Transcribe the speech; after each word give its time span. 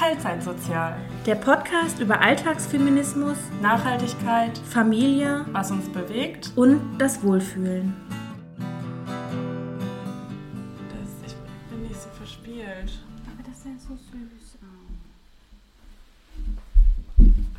Teilzeitsozial. 0.00 0.96
Der 1.26 1.34
Podcast 1.34 2.00
über 2.00 2.22
Alltagsfeminismus, 2.22 3.36
Nachhaltigkeit, 3.60 4.56
Familie 4.56 5.44
was 5.52 5.70
uns 5.70 5.90
bewegt. 5.90 6.52
und 6.56 6.96
das 6.96 7.22
Wohlfühlen. 7.22 7.94
Das, 10.88 11.30
ich 11.30 11.36
bin 11.68 11.82
nicht 11.82 12.00
so 12.00 12.08
verspielt. 12.16 12.98
Aber 13.26 13.46
das 13.46 13.58
ist 13.58 13.66
ja 13.66 13.72
so 13.76 13.94
süß. 13.94 14.58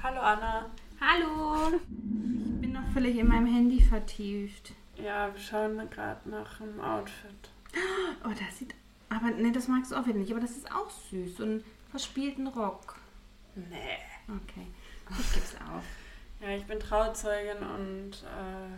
Hallo 0.02 0.20
Anna. 0.20 0.66
Hallo! 1.00 1.78
Ich 1.78 2.62
bin 2.62 2.71
noch 2.73 2.92
völlig 2.92 3.18
in 3.18 3.28
meinem 3.28 3.54
Handy 3.54 3.82
vertieft. 3.82 4.73
Ja, 4.98 5.32
wir 5.32 5.39
schauen 5.39 5.80
gerade 5.92 6.28
nach 6.28 6.59
einem 6.59 6.81
Outfit. 6.81 7.52
Oh, 8.26 8.30
das 8.30 8.58
sieht. 8.58 8.73
Aber 9.09 9.30
ne, 9.30 9.52
das 9.52 9.67
magst 9.67 9.92
du 9.92 9.95
auch 9.95 10.08
wieder 10.08 10.17
nicht. 10.17 10.31
Aber 10.31 10.42
das 10.42 10.58
ist 10.58 10.72
auch 10.72 10.89
süß. 10.89 11.38
So 11.38 11.44
einen 11.44 11.64
verspielten 11.91 12.48
Rock. 12.48 12.95
Nee. 13.55 13.98
Okay. 14.27 14.68
Ich 15.20 15.34
geb's 15.34 15.55
auf. 15.55 15.84
Ja, 16.41 16.55
ich 16.55 16.66
bin 16.66 16.80
Trauzeugin 16.80 17.58
und 17.58 18.12
äh, 18.23 18.77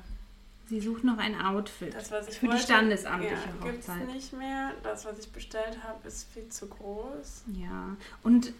Sie 0.66 0.80
sucht 0.80 1.04
noch 1.04 1.18
ein 1.18 1.40
Outfit. 1.40 1.94
das, 1.94 2.12
was 2.12 2.28
ich 2.28 2.36
Für 2.40 2.48
die 2.48 2.52
wollte, 2.54 2.64
standesamtliche 2.64 3.36
ja, 3.36 3.72
gibt's 3.72 3.88
Hochzeit. 3.88 4.08
nicht 4.08 4.34
mehr. 4.34 4.72
Das, 4.82 5.06
was 5.06 5.20
ich 5.20 5.32
bestellt 5.32 5.78
habe, 5.88 6.08
ist 6.08 6.28
viel 6.34 6.50
zu 6.50 6.68
groß. 6.68 7.44
Ja. 7.54 7.96
Und 8.24 8.54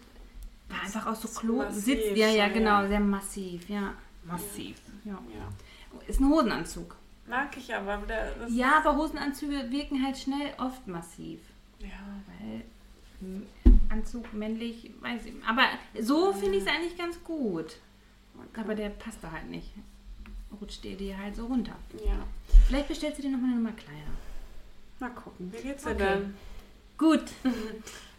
war 0.68 0.82
einfach 0.82 1.06
auch 1.06 1.14
so 1.14 1.28
Klo. 1.28 1.64
Sitzt. 1.70 2.16
Ja, 2.16 2.28
ja, 2.28 2.48
genau. 2.48 2.82
ja. 2.82 2.88
Sehr 2.88 3.00
massiv. 3.00 3.68
Ja. 3.68 3.94
Massiv. 4.24 4.76
Ja. 5.04 5.12
Ja. 5.12 6.00
Ist 6.06 6.20
ein 6.20 6.28
Hosenanzug. 6.28 6.94
Mag 7.26 7.56
ich 7.56 7.74
aber. 7.74 8.02
Ja, 8.48 8.78
aber 8.78 8.96
Hosenanzüge 8.96 9.70
wirken 9.70 10.04
halt 10.04 10.18
schnell 10.18 10.52
oft 10.58 10.86
massiv. 10.86 11.40
ja. 11.80 11.88
Weil 12.38 12.62
hm, 13.20 13.46
Anzug 13.90 14.32
männlich, 14.34 14.90
weiß 15.00 15.26
ich. 15.26 15.34
Aber 15.46 15.64
so 16.00 16.32
finde 16.32 16.58
ich 16.58 16.62
es 16.64 16.68
eigentlich 16.68 16.96
ganz 16.96 17.22
gut. 17.24 17.76
Aber 18.56 18.74
der 18.74 18.90
passt 18.90 19.18
da 19.22 19.30
halt 19.30 19.48
nicht. 19.50 19.70
Rutscht 20.60 20.84
dir 20.84 20.96
die 20.96 21.16
halt 21.16 21.34
so 21.36 21.46
runter. 21.46 21.74
ja. 22.04 22.12
Vielleicht 22.66 22.88
bestellst 22.88 23.18
du 23.18 23.22
dir 23.22 23.30
nochmal 23.30 23.50
eine 23.50 23.60
Nummer 23.60 23.72
kleiner. 23.72 24.00
Mal 25.00 25.10
gucken. 25.10 25.52
Wie 25.52 25.62
geht's 25.62 25.82
dir 25.84 25.90
Okay. 25.90 25.98
denn? 25.98 26.36
Gut. 26.96 27.24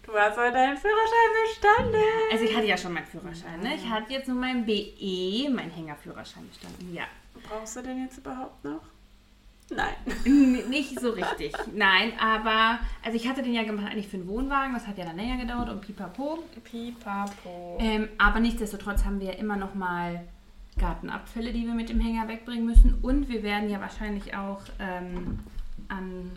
Du 0.03 0.13
hast 0.13 0.37
heute 0.37 0.51
deinen 0.53 0.77
Führerschein 0.77 1.31
bestanden. 1.47 2.01
Also 2.31 2.43
ich 2.45 2.55
hatte 2.55 2.67
ja 2.67 2.77
schon 2.77 2.93
meinen 2.93 3.05
Führerschein. 3.07 3.59
Ne? 3.61 3.75
Ich 3.75 3.89
hatte 3.89 4.13
jetzt 4.13 4.27
nur 4.27 4.37
meinen 4.37 4.65
BE, 4.65 5.49
meinen 5.49 5.71
Hängerführerschein 5.71 6.47
bestanden. 6.49 6.93
Ja. 6.93 7.05
Brauchst 7.49 7.75
du 7.77 7.81
den 7.81 8.03
jetzt 8.03 8.17
überhaupt 8.19 8.63
noch? 8.63 8.81
Nein. 9.69 9.93
N- 10.25 10.69
Nicht 10.69 10.99
so 10.99 11.09
richtig. 11.11 11.53
Nein, 11.73 12.13
aber 12.19 12.79
also 13.03 13.15
ich 13.17 13.27
hatte 13.27 13.41
den 13.41 13.53
ja 13.53 13.63
gemacht 13.63 13.87
eigentlich 13.91 14.07
für 14.07 14.17
einen 14.17 14.27
Wohnwagen. 14.27 14.73
Das 14.73 14.85
hat 14.87 14.97
ja 14.97 15.05
dann 15.05 15.15
länger 15.17 15.37
gedauert 15.37 15.69
und 15.69 15.81
pipapo. 15.81 16.39
Pipapo. 16.63 17.77
Ähm, 17.79 18.09
aber 18.17 18.39
nichtsdestotrotz 18.39 19.05
haben 19.05 19.19
wir 19.19 19.27
ja 19.27 19.33
immer 19.33 19.55
noch 19.55 19.73
mal 19.73 20.21
Gartenabfälle, 20.77 21.51
die 21.51 21.65
wir 21.65 21.73
mit 21.73 21.89
dem 21.89 21.99
Hänger 21.99 22.27
wegbringen 22.27 22.65
müssen. 22.65 22.95
Und 23.01 23.29
wir 23.29 23.41
werden 23.43 23.69
ja 23.69 23.79
wahrscheinlich 23.81 24.35
auch 24.35 24.61
ähm, 24.79 25.39
an 25.87 26.31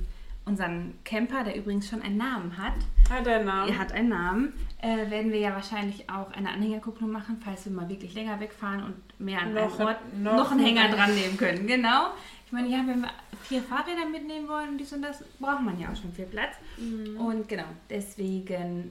unseren 0.47 0.95
Camper, 1.05 1.45
der 1.45 1.57
übrigens 1.57 1.89
schon 1.91 2.01
einen 2.01 2.17
Namen 2.17 2.57
hat, 2.57 2.73
Hat 3.11 3.27
der 3.27 3.45
Name? 3.45 3.71
er 3.71 3.79
hat 3.79 3.93
einen 3.93 4.09
Namen, 4.09 4.55
äh, 4.81 5.11
werden 5.11 5.31
wir 5.31 5.39
ja 5.41 5.53
wahrscheinlich 5.55 6.09
auch 6.09 6.33
eine 6.33 6.49
Anhängerkupplung 6.49 7.11
machen, 7.11 7.37
falls 7.45 7.67
wir 7.67 7.73
mal 7.73 7.87
wirklich 7.91 8.15
länger 8.15 8.41
wegfahren 8.41 8.83
und 8.83 8.95
mehr 9.21 9.43
an 9.43 9.53
Noch 9.53 9.79
einem 9.79 9.81
ein- 9.81 9.87
Ort 9.87 10.19
noch 10.39 10.51
einen 10.53 10.61
ein- 10.61 10.67
Hänger 10.67 10.89
dran 10.89 11.15
nehmen 11.15 11.37
können. 11.37 11.67
Genau. 11.67 12.07
Ich 12.49 12.53
meine, 12.53 12.69
ja, 12.69 12.79
wenn 12.87 13.03
wir 13.03 13.11
vier 13.43 13.63
Fahrräder 13.63 14.09
mitnehmen 14.09 14.49
wollen 14.49 14.71
und 14.71 14.79
dies 14.79 14.91
und 14.95 15.03
das, 15.03 15.23
braucht 15.39 15.61
man 15.61 15.79
ja 15.79 15.93
auch 15.93 15.97
schon 15.97 16.15
viel 16.15 16.25
Platz. 16.25 16.55
Mhm. 16.79 17.19
Und 17.19 17.47
genau, 17.47 17.67
deswegen, 17.91 18.91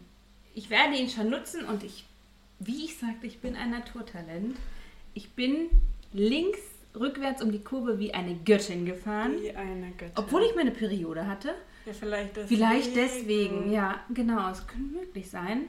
ich 0.54 0.70
werde 0.70 0.96
ihn 0.96 1.10
schon 1.10 1.32
nutzen 1.32 1.66
und 1.66 1.84
ich, 1.84 2.06
wie 2.60 2.86
ich 2.86 3.00
sagte, 3.00 3.26
ich 3.26 3.40
bin 3.40 3.56
ein 3.56 3.72
Naturtalent. 3.72 4.58
Ich 5.16 5.32
bin 5.32 5.72
links 6.14 6.60
rückwärts 6.94 7.42
um 7.42 7.52
die 7.52 7.64
Kurve 7.64 7.98
wie 7.98 8.14
eine 8.14 8.36
Göttin 8.36 8.86
gefahren. 8.86 9.42
Wie 9.42 9.50
eine 9.50 9.90
Göttin. 9.90 10.12
Obwohl 10.18 10.44
ich 10.44 10.56
meine 10.56 10.70
Periode 10.70 11.26
hatte. 11.26 11.56
Ja, 11.88 11.94
vielleicht 11.94 12.38
deswegen. 12.38 12.48
Vielleicht 12.48 12.96
deswegen, 12.96 13.72
ja, 13.72 14.02
genau, 14.14 14.52
es 14.52 14.68
könnte 14.68 15.00
möglich 15.00 15.32
sein. 15.32 15.62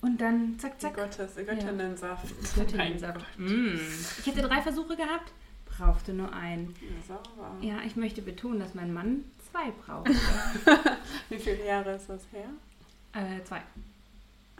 Und 0.00 0.22
dann 0.22 0.58
zack, 0.58 0.78
Die 0.78 0.86
zack. 0.86 0.96
Gottes, 0.96 1.36
Göttinnensaft. 1.36 2.24
Göttinnensaft. 2.56 3.26
Mm. 3.36 3.74
Ich 4.20 4.26
hätte 4.26 4.40
drei 4.40 4.62
Versuche 4.62 4.96
gehabt, 4.96 5.30
brauchte 5.80 6.12
nur 6.12 6.32
einen. 6.32 6.74
Ja. 7.08 7.76
Ja, 7.76 7.82
ich 7.86 7.96
möchte 7.96 8.22
betonen, 8.22 8.60
dass 8.60 8.74
mein 8.74 8.92
Mann 8.92 9.24
zwei 9.50 9.70
braucht. 9.70 10.08
Wie 11.28 11.38
viele 11.38 11.66
Jahre 11.66 11.94
ist 11.94 12.08
das 12.08 12.22
her? 12.32 12.48
äh, 13.12 13.42
zwei. 13.44 13.62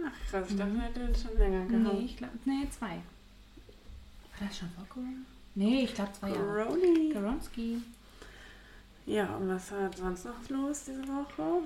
Ach 0.02 0.30
krass, 0.30 0.46
ich 0.48 0.56
dachte, 0.56 0.72
er 0.76 0.82
hätte 1.04 1.18
schon 1.18 1.36
länger 1.38 1.66
gehabt. 1.66 1.94
Nee, 1.94 2.04
ich 2.04 2.16
glaube, 2.16 2.38
nee, 2.46 2.66
zwei. 2.70 2.88
War 2.88 4.48
das 4.48 4.58
schon 4.58 4.70
vor 4.70 4.86
Corona? 4.88 5.12
Nee, 5.54 5.84
ich 5.84 5.94
glaube 5.94 6.12
zwei 6.12 6.30
Jahre. 6.30 6.64
Coroni. 6.66 7.12
Garonski. 7.12 7.82
Ja, 9.06 9.36
und 9.36 9.48
was 9.48 9.72
war 9.72 9.90
sonst 9.94 10.24
noch 10.24 10.48
los 10.48 10.84
diese 10.84 11.06
Woche? 11.06 11.62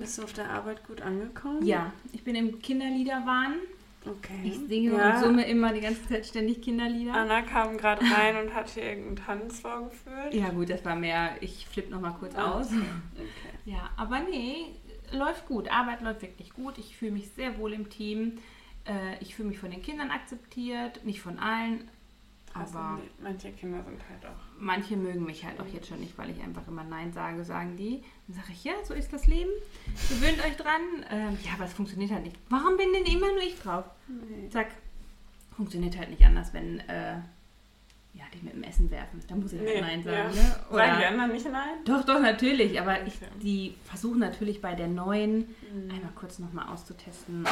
Bist 0.00 0.18
du 0.18 0.24
auf 0.24 0.32
der 0.32 0.50
Arbeit 0.50 0.84
gut 0.86 1.00
angekommen? 1.02 1.64
Ja, 1.64 1.92
ich 2.12 2.24
bin 2.24 2.34
im 2.34 2.60
Kinderliederwahn. 2.60 3.54
Okay. 4.04 4.40
Ich 4.44 4.58
singe 4.68 4.96
ja. 4.96 5.16
und 5.16 5.24
summe 5.24 5.46
immer 5.46 5.72
die 5.72 5.80
ganze 5.80 6.06
Zeit 6.08 6.26
ständig 6.26 6.62
Kinderlieder. 6.62 7.14
Anna 7.14 7.42
kam 7.42 7.76
gerade 7.76 8.04
rein 8.16 8.36
und 8.36 8.54
hat 8.54 8.70
hier 8.70 8.82
irgendeinen 8.84 9.16
Tanz 9.16 9.60
vorgeführt. 9.60 10.34
Ja 10.34 10.48
gut, 10.50 10.70
das 10.70 10.84
war 10.84 10.96
mehr, 10.96 11.36
ich 11.40 11.66
flippe 11.66 11.90
noch 11.90 12.00
mal 12.00 12.12
kurz 12.12 12.34
Ah, 12.34 12.52
aus. 12.52 12.68
Okay. 12.68 12.82
Ja, 13.64 13.90
aber 13.96 14.18
nee, 14.18 14.74
läuft 15.12 15.46
gut. 15.46 15.70
Arbeit 15.70 16.00
läuft 16.00 16.22
wirklich 16.22 16.52
gut. 16.52 16.78
Ich 16.78 16.96
fühle 16.96 17.12
mich 17.12 17.28
sehr 17.28 17.58
wohl 17.58 17.72
im 17.72 17.90
Team. 17.90 18.38
Äh, 18.84 19.20
ich 19.20 19.36
fühle 19.36 19.50
mich 19.50 19.60
von 19.60 19.70
den 19.70 19.82
Kindern 19.82 20.10
akzeptiert, 20.10 21.04
nicht 21.04 21.20
von 21.20 21.38
allen. 21.38 21.88
Aber 22.54 22.98
manche 23.22 23.50
Kinder 23.52 23.82
sind 23.82 23.98
halt 24.08 24.26
auch. 24.26 24.40
manche 24.58 24.96
mögen 24.96 25.24
mich 25.24 25.44
halt 25.44 25.58
auch 25.60 25.66
jetzt 25.66 25.88
schon 25.88 26.00
nicht, 26.00 26.16
weil 26.18 26.30
ich 26.30 26.40
einfach 26.42 26.66
immer 26.68 26.84
Nein 26.84 27.12
sage, 27.12 27.44
sagen 27.44 27.76
die. 27.76 28.02
Dann 28.28 28.36
sage 28.36 28.48
ich, 28.52 28.64
ja, 28.64 28.72
so 28.84 28.94
ist 28.94 29.12
das 29.12 29.26
Leben. 29.26 29.50
Gewöhnt 30.08 30.38
euch 30.44 30.56
dran. 30.56 30.80
Ähm, 31.10 31.38
ja, 31.44 31.52
aber 31.54 31.64
es 31.64 31.72
funktioniert 31.72 32.10
halt 32.10 32.24
nicht. 32.24 32.36
Warum 32.48 32.76
bin 32.76 32.92
denn 32.92 33.04
immer 33.04 33.28
nur 33.32 33.42
ich 33.42 33.58
drauf? 33.58 33.84
Nee. 34.08 34.48
Zack. 34.50 34.68
Funktioniert 35.56 35.96
halt 35.98 36.10
nicht 36.10 36.24
anders, 36.24 36.52
wenn 36.54 36.80
äh, 36.88 37.14
ja, 38.14 38.24
die 38.34 38.42
mit 38.44 38.52
dem 38.54 38.62
Essen 38.62 38.90
werfen. 38.90 39.22
Da 39.28 39.34
muss 39.34 39.52
ich 39.52 39.58
halt 39.60 39.68
Nee, 39.74 39.80
Nein 39.80 40.02
ja. 40.02 40.30
sagen. 40.30 40.34
Ne? 40.34 40.56
Sagen 40.70 40.98
die 41.00 41.04
anderen 41.06 41.32
nicht 41.32 41.46
nein? 41.50 41.84
Doch, 41.84 42.04
doch, 42.04 42.20
natürlich. 42.20 42.78
Aber 42.80 43.06
ich, 43.06 43.14
die 43.42 43.74
versuchen 43.84 44.18
natürlich 44.18 44.60
bei 44.60 44.74
der 44.74 44.88
neuen 44.88 45.38
Mhm. 45.72 45.90
einmal 45.90 46.12
kurz 46.14 46.38
nochmal 46.38 46.68
auszutesten. 46.68 47.40
Und 47.46 47.48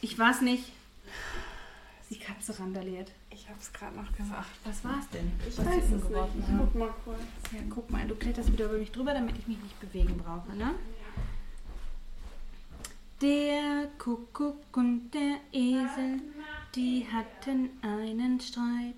ich 0.00 0.18
weiß 0.18 0.40
nicht. 0.42 0.72
Die 2.12 2.18
Katze 2.18 2.58
randaliert. 2.58 3.10
Ich 3.30 3.48
hab's 3.48 3.72
gerade 3.72 3.96
noch 3.96 4.14
gesagt. 4.14 4.50
Was 4.64 4.84
war's 4.84 5.08
denn? 5.08 5.32
Ich 5.48 5.56
Was 5.56 5.64
weiß 5.64 5.84
es 5.84 5.90
nicht. 5.90 6.04
umgeworfen 6.04 6.44
Ich 6.46 6.58
guck 6.58 6.74
mal 6.74 6.94
kurz. 7.04 7.20
Ja, 7.52 7.58
guck 7.70 7.90
mal, 7.90 8.06
du 8.06 8.14
kletterst 8.14 8.52
wieder 8.52 8.66
über 8.66 8.76
mich 8.76 8.92
drüber, 8.92 9.14
damit 9.14 9.38
ich 9.38 9.48
mich 9.48 9.56
nicht 9.62 9.80
bewegen 9.80 10.18
brauche, 10.18 10.54
ne? 10.54 10.74
Der 13.22 13.88
Kuckuck 13.98 14.76
und 14.76 15.10
der 15.12 15.38
Esel, 15.52 16.20
die 16.74 17.06
hatten 17.10 17.70
einen 17.80 18.38
Streit. 18.40 18.94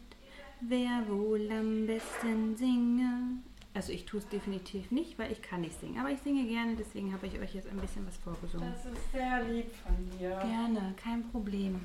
Wer 0.61 1.07
wohl 1.09 1.49
am 1.53 1.87
besten 1.87 2.57
singe? 2.57 3.39
Also 3.75 3.93
ich 3.93 4.07
tue 4.07 4.19
es 4.19 4.29
definitiv 4.29 4.91
nicht, 4.91 5.21
weil 5.21 5.31
ich 5.31 5.41
kann 5.41 5.61
nicht 5.61 5.79
singen. 5.79 6.01
Aber 6.01 6.11
ich 6.11 6.19
singe 6.21 6.47
gerne, 6.49 6.75
deswegen 6.75 7.13
habe 7.13 7.29
ich 7.29 7.39
euch 7.39 7.55
jetzt 7.55 7.69
ein 7.69 7.77
bisschen 7.77 8.07
was 8.09 8.17
vorgesungen. 8.17 8.73
Das 8.73 8.87
ist 8.87 9.13
sehr 9.13 9.45
lieb 9.45 9.71
von 9.85 10.19
dir. 10.19 10.31
Gerne, 10.31 10.95
kein 10.97 11.23
Problem. 11.31 11.81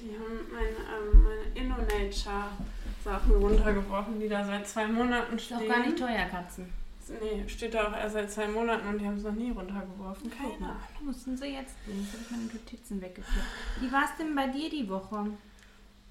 Die 0.00 0.14
haben 0.14 0.40
meine, 0.52 0.68
ähm, 0.68 1.22
meine 1.24 1.42
InnoNature-Sachen 1.54 3.32
runtergebrochen, 3.32 4.20
die 4.20 4.28
da 4.28 4.44
seit 4.44 4.66
zwei 4.68 4.86
Monaten 4.86 5.36
Ist 5.36 5.46
stehen. 5.46 5.58
auch 5.58 5.68
gar 5.68 5.80
nicht 5.80 5.98
teuer, 5.98 6.26
Katzen. 6.30 6.72
Nee, 7.20 7.48
steht 7.48 7.72
da 7.74 7.86
auch 7.88 7.92
erst 7.96 8.14
seit 8.14 8.30
zwei 8.30 8.48
Monaten 8.48 8.88
und 8.88 8.98
die 8.98 9.06
haben 9.06 9.16
es 9.16 9.22
noch 9.22 9.32
nie 9.32 9.50
runtergeworfen. 9.52 10.28
Keine 10.30 10.70
Ahnung. 10.70 10.76
mussten 11.02 11.36
sie 11.36 11.46
jetzt 11.46 11.76
tun. 11.84 11.94
Jetzt 12.00 12.12
habe 12.14 12.22
ich 12.24 12.30
meine 12.32 12.44
Notizen 12.44 13.00
weggeklickt. 13.00 13.46
Wie 13.80 13.92
war 13.92 14.04
es 14.04 14.16
denn 14.18 14.34
bei 14.34 14.48
dir 14.48 14.68
die 14.68 14.88
Woche? 14.88 15.26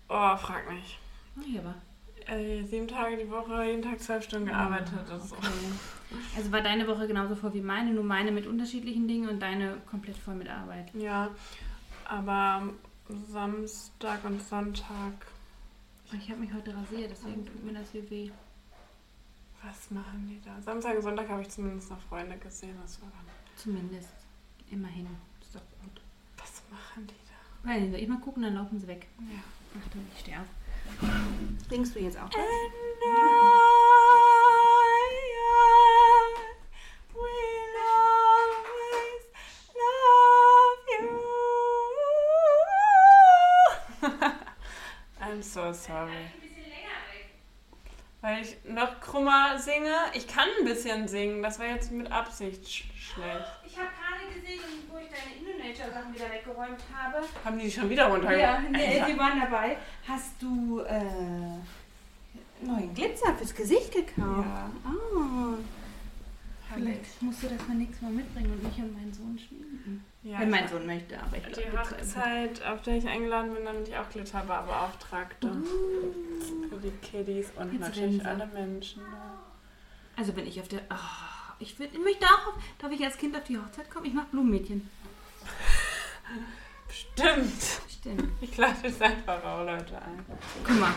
Oh, 0.08 0.38
frag 0.38 0.72
mich. 0.72 0.98
Oh, 1.38 1.42
hier 1.46 1.64
war. 1.66 1.76
Äh, 2.28 2.64
sieben 2.64 2.88
Tage 2.88 3.18
die 3.18 3.30
Woche, 3.30 3.66
jeden 3.66 3.82
Tag 3.84 4.00
zwölf 4.00 4.24
Stunden 4.24 4.48
gearbeitet. 4.48 4.94
Ist 5.16 5.34
Okay. 5.34 5.44
Also 6.38 6.52
war 6.52 6.62
deine 6.62 6.88
Woche 6.88 7.08
genauso 7.08 7.36
voll 7.36 7.54
wie 7.54 7.62
meine, 7.62 7.92
nur 7.92 8.04
meine 8.04 8.32
mit 8.32 8.48
unterschiedlichen 8.48 9.08
Dingen 9.08 9.28
und 9.28 9.42
deine 9.42 9.78
komplett 9.90 10.18
voll 10.18 10.36
mit 10.36 10.50
Arbeit. 10.50 10.88
Ja, 10.94 11.30
aber 12.08 12.70
Samstag 13.10 14.24
und 14.26 14.42
Sonntag, 14.42 15.14
Ich 16.12 16.30
habe 16.30 16.40
mich 16.42 16.54
heute 16.54 16.76
rasiert, 16.76 17.12
deswegen 17.12 17.46
tut 17.46 17.64
mir 17.64 17.74
das 17.74 17.92
hier 17.92 18.10
weh. 18.10 18.32
was 19.64 19.90
machen 19.92 20.28
die 20.28 20.42
da? 20.48 20.60
Samstag 20.62 20.96
und 20.98 21.02
Sonntag 21.04 21.30
habe 21.30 21.42
ich 21.42 21.50
zumindest 21.50 21.90
noch 21.90 22.00
Freunde 22.02 22.38
gesehen. 22.38 22.76
Das 22.82 23.02
war 23.02 23.10
dann, 23.10 23.26
Zumindest. 23.58 24.10
Immerhin. 24.72 25.08
Ist 25.42 25.56
doch 25.56 25.62
gut. 25.84 26.02
was 26.38 26.62
machen 26.72 27.08
die 27.08 27.14
da? 27.14 27.70
Weil 27.70 27.90
soll 27.92 28.00
ich 28.00 28.08
mal 28.08 28.20
gucken, 28.20 28.44
dann 28.44 28.56
laufen 28.56 28.80
sie 28.80 28.88
weg. 28.88 29.08
Ja. 29.20 29.44
Achtung, 29.84 30.02
ich 30.14 30.20
stehe 30.22 30.40
auf. 30.40 30.48
Singst 31.70 31.96
du 31.96 32.00
jetzt 32.00 32.18
auch? 32.18 32.24
And 32.24 32.34
I 32.34 32.38
will 37.14 37.76
always 37.82 39.26
love 39.76 40.80
you. 41.02 41.22
Sorry. 45.74 46.30
Weil 48.22 48.42
ich 48.42 48.58
noch 48.68 49.00
krummer 49.02 49.60
singe. 49.60 49.94
Ich 50.14 50.28
kann 50.28 50.48
ein 50.60 50.66
bisschen 50.66 51.08
singen. 51.08 51.44
Das 51.44 51.60
war 51.60 51.68
jetzt 51.68 51.92
mit 51.92 52.12
Absicht 52.12 52.68
sch 52.68 52.86
schlecht. 52.98 53.46
Ich 53.64 53.78
habe 53.78 53.90
gerade 53.90 54.34
gesehen, 54.34 54.62
wo 54.90 54.98
ich 54.98 55.10
deine 55.10 55.36
Indonature-Sachen 55.38 56.14
wieder 56.14 56.32
weggeräumt 56.32 56.80
habe. 56.92 57.24
Haben 57.44 57.60
die 57.60 57.70
schon 57.70 57.88
wieder 57.88 58.08
runtergebracht? 58.08 58.40
Ja, 58.40 58.60
nee, 58.72 59.04
die 59.08 59.20
waren 59.20 59.40
dabei. 59.40 59.78
Hast 60.08 60.42
du 60.42 60.80
äh, 60.80 61.04
neuen 62.62 62.94
Glitzer 62.96 63.36
fürs 63.36 63.54
Gesicht 63.54 63.92
gekauft? 63.92 64.18
Ja. 64.18 64.72
Ah. 64.84 65.58
Vielleicht 66.76 67.22
musst 67.22 67.44
du 67.44 67.48
das 67.48 67.68
mal 67.68 67.76
nächstes 67.76 68.02
Mal 68.02 68.12
mitbringen 68.12 68.52
und 68.52 68.64
mich 68.64 68.78
und 68.78 68.94
meinen 68.94 69.14
Sohn 69.14 69.38
schminken. 69.40 70.04
Ja, 70.24 70.40
Wenn 70.40 70.50
mein 70.50 70.68
Sohn 70.68 70.86
möchte, 70.86 71.20
aber 71.22 71.38
ich 71.38 71.44
Die 71.44 71.62
glaube, 71.62 71.80
Hochzeit, 71.80 72.66
auf 72.66 72.82
der 72.82 72.98
ich 72.98 73.08
eingeladen 73.08 73.54
bin, 73.54 73.66
damit 73.66 73.88
ich 73.88 73.96
auch 73.98 74.10
Glitterbar 74.10 74.64
beauftragte. 74.66 75.52
Für 76.70 76.78
die 76.78 76.92
Kiddies 77.02 77.52
und 77.56 77.72
Jetzt 77.74 77.82
natürlich 77.82 78.26
alle 78.26 78.48
Menschen. 78.48 79.02
Also 80.16 80.36
wenn 80.36 80.48
ich 80.48 80.60
auf 80.60 80.68
der... 80.68 80.82
ah, 80.90 81.54
ich, 81.60 81.78
will, 81.80 81.90
ich 81.92 82.00
möchte 82.00 82.26
auch... 82.26 82.54
Darf 82.80 82.92
ich 82.92 83.04
als 83.04 83.18
Kind 83.18 83.36
auf 83.36 83.44
die 83.44 83.58
Hochzeit 83.58 83.90
kommen? 83.90 84.06
Ich 84.06 84.14
mache 84.14 84.28
Blumenmädchen. 84.32 84.90
Stimmt. 86.90 87.64
Stimmt. 87.90 88.32
Ich 88.42 88.56
lade 88.58 88.76
jetzt 88.84 89.02
einfach 89.02 89.44
auch 89.44 89.66
Leute 89.66 90.02
ein. 90.02 90.26
Guck 90.64 90.80
mal, 90.80 90.94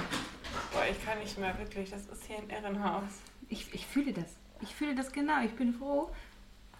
Boah, 0.72 0.84
ich 0.90 1.04
kann 1.04 1.18
nicht 1.18 1.38
mehr, 1.38 1.56
wirklich. 1.58 1.90
Das 1.90 2.06
ist 2.06 2.24
hier 2.26 2.38
ein 2.38 2.50
Irrenhaus. 2.50 3.04
ich, 3.48 3.72
ich 3.74 3.86
fühle 3.86 4.12
das. 4.12 4.36
Ich 4.60 4.74
fühle 4.74 4.94
das 4.94 5.12
genau. 5.12 5.42
Ich 5.44 5.52
bin 5.52 5.72
froh, 5.72 6.10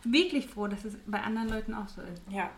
wirklich 0.04 0.46
froh, 0.46 0.66
dass 0.66 0.84
es 0.84 0.96
bei 1.06 1.20
anderen 1.20 1.48
Leuten 1.48 1.74
auch 1.74 1.88
so 1.88 2.02
ist. 2.02 2.22
Ja, 2.30 2.50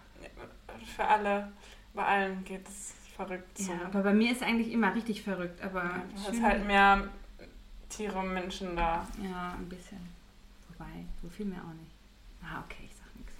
für 0.96 1.04
alle, 1.04 1.50
bei 1.94 2.04
allen 2.04 2.44
geht 2.44 2.66
es 2.68 2.94
verrückt 3.16 3.58
zu. 3.58 3.70
Ja, 3.70 3.84
aber 3.86 4.02
bei 4.02 4.14
mir 4.14 4.32
ist 4.32 4.42
eigentlich 4.42 4.72
immer 4.72 4.94
richtig 4.94 5.22
verrückt. 5.22 5.60
Aber 5.62 5.82
Ja, 5.84 6.02
du 6.14 6.22
hast 6.32 6.42
halt 6.42 6.66
mehr 6.66 7.08
Tiere 7.88 8.18
und 8.18 8.32
Menschen 8.32 8.76
da. 8.76 9.06
Ja, 9.22 9.54
ein 9.58 9.68
bisschen. 9.68 9.98
Wobei, 10.68 11.04
so 11.22 11.28
viel 11.28 11.46
mehr 11.46 11.58
auch 11.60 11.74
nicht. 11.74 11.90
Ah, 12.42 12.62
okay, 12.64 12.84
ich 12.88 12.94
sag 12.96 13.14
nichts. 13.16 13.32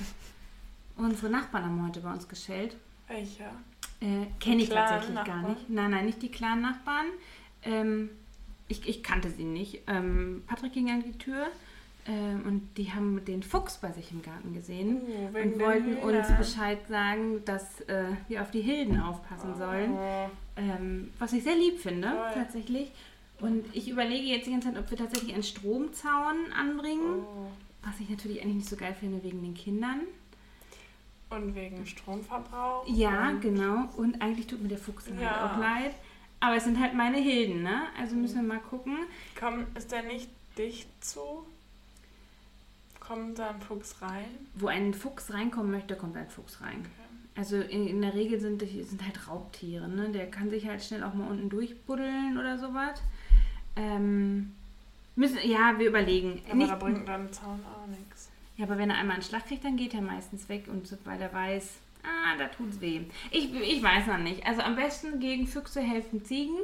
Unsere 0.96 1.30
Nachbarn 1.30 1.64
haben 1.64 1.86
heute 1.86 2.00
bei 2.00 2.12
uns 2.12 2.28
geschellt. 2.28 2.76
Welche? 3.08 3.44
Äh, 4.00 4.26
Kenne 4.38 4.62
ich 4.62 4.68
tatsächlich 4.68 5.14
gar 5.16 5.24
Nachbarn? 5.26 5.54
nicht. 5.54 5.70
Nein, 5.70 5.90
nein, 5.90 6.06
nicht 6.06 6.22
die 6.22 6.30
kleinen 6.30 6.62
Nachbarn. 6.62 7.06
Ähm, 7.62 8.10
ich, 8.68 8.86
ich 8.88 9.02
kannte 9.02 9.30
sie 9.30 9.44
nicht. 9.44 9.80
Ähm, 9.86 10.42
Patrick 10.46 10.72
ging 10.72 10.90
an 10.90 11.02
die 11.02 11.16
Tür 11.18 11.46
ähm, 12.06 12.42
und 12.46 12.68
die 12.76 12.92
haben 12.92 13.24
den 13.24 13.42
Fuchs 13.42 13.78
bei 13.78 13.90
sich 13.92 14.12
im 14.12 14.22
Garten 14.22 14.54
gesehen 14.54 15.00
Uh, 15.02 15.38
und 15.38 15.58
wollten 15.60 15.96
uns 15.98 16.28
Bescheid 16.36 16.78
sagen, 16.88 17.44
dass 17.44 17.80
äh, 17.82 18.04
wir 18.28 18.42
auf 18.42 18.50
die 18.50 18.60
Hilden 18.62 19.00
aufpassen 19.00 19.54
sollen. 19.56 19.92
Oh, 19.94 20.28
Ähm, 20.56 21.10
was 21.18 21.32
ich 21.32 21.42
sehr 21.44 21.56
lieb 21.56 21.78
finde, 21.80 22.08
Toll. 22.08 22.30
tatsächlich. 22.34 22.90
Und 23.40 23.64
ich 23.72 23.88
überlege 23.88 24.26
jetzt 24.26 24.46
die 24.46 24.50
ganze 24.50 24.68
Zeit, 24.72 24.78
ob 24.78 24.90
wir 24.90 24.98
tatsächlich 24.98 25.32
einen 25.32 25.42
Stromzaun 25.44 26.52
anbringen. 26.58 27.20
oh. 27.24 27.46
Was 27.84 28.00
ich 28.00 28.10
natürlich 28.10 28.42
eigentlich 28.42 28.56
nicht 28.56 28.68
so 28.68 28.76
geil 28.76 28.94
finde 28.98 29.22
wegen 29.22 29.40
den 29.42 29.54
Kindern. 29.54 30.00
Und 31.30 31.54
wegen 31.54 31.86
Stromverbrauch? 31.86 32.84
Ja, 32.88 33.32
genau. 33.40 33.84
Und 33.96 34.20
eigentlich 34.20 34.46
tut 34.46 34.60
mir 34.62 34.68
der 34.68 34.78
Fuchs 34.78 35.04
dann 35.04 35.20
Ja. 35.20 35.40
halt 35.40 35.52
auch 35.52 35.58
leid. 35.58 35.94
Aber 36.40 36.56
es 36.56 36.64
sind 36.64 36.78
halt 36.78 36.94
meine 36.94 37.18
Hilden, 37.18 37.62
ne? 37.62 37.82
Also 37.98 38.14
müssen 38.14 38.36
wir 38.36 38.42
mal 38.54 38.60
gucken. 38.60 38.96
Komm, 39.38 39.66
ist 39.76 39.90
der 39.90 40.02
nicht 40.04 40.28
dicht 40.56 40.88
zu? 41.04 41.44
Kommt 43.00 43.38
da 43.38 43.50
ein 43.50 43.60
Fuchs 43.60 44.00
rein? 44.02 44.26
Wo 44.54 44.68
ein 44.68 44.92
Fuchs 44.94 45.32
reinkommen 45.32 45.70
möchte, 45.72 45.96
kommt 45.96 46.16
ein 46.16 46.28
Fuchs 46.28 46.60
rein. 46.60 46.84
Also 47.36 47.56
in, 47.56 47.86
in 47.86 48.02
der 48.02 48.14
Regel 48.14 48.38
sind, 48.40 48.60
sind 48.60 49.02
halt 49.04 49.28
Raubtiere, 49.28 49.88
ne? 49.88 50.10
Der 50.10 50.30
kann 50.30 50.50
sich 50.50 50.66
halt 50.66 50.82
schnell 50.82 51.02
auch 51.04 51.14
mal 51.14 51.28
unten 51.28 51.48
durchbuddeln 51.48 52.36
oder 52.38 52.58
sowas. 52.58 53.00
Ähm, 53.76 54.52
müssen, 55.16 55.38
ja, 55.44 55.78
wir 55.78 55.88
überlegen. 55.88 56.42
Aber 56.46 56.56
Nicht- 56.56 56.70
da 56.70 56.74
bringt 56.76 57.08
dann 57.08 57.32
Zaun 57.32 57.60
auch 57.64 57.86
nichts. 57.86 58.28
Ja, 58.56 58.64
aber 58.64 58.76
wenn 58.76 58.90
er 58.90 58.96
einmal 58.98 59.14
einen 59.14 59.22
Schlag 59.22 59.46
kriegt, 59.46 59.64
dann 59.64 59.76
geht 59.76 59.94
er 59.94 60.00
meistens 60.02 60.48
weg 60.48 60.64
und 60.68 60.92
weil 61.04 61.20
er 61.22 61.32
weiß, 61.32 61.74
ah, 62.08 62.36
da 62.38 62.46
tut's 62.48 62.80
weh. 62.80 63.02
Ich, 63.30 63.52
ich 63.54 63.82
weiß 63.82 64.06
noch 64.06 64.18
nicht. 64.18 64.46
Also 64.46 64.62
am 64.62 64.76
besten 64.76 65.20
gegen 65.20 65.46
Füchse 65.46 65.80
helfen 65.80 66.24
Ziegen. 66.24 66.56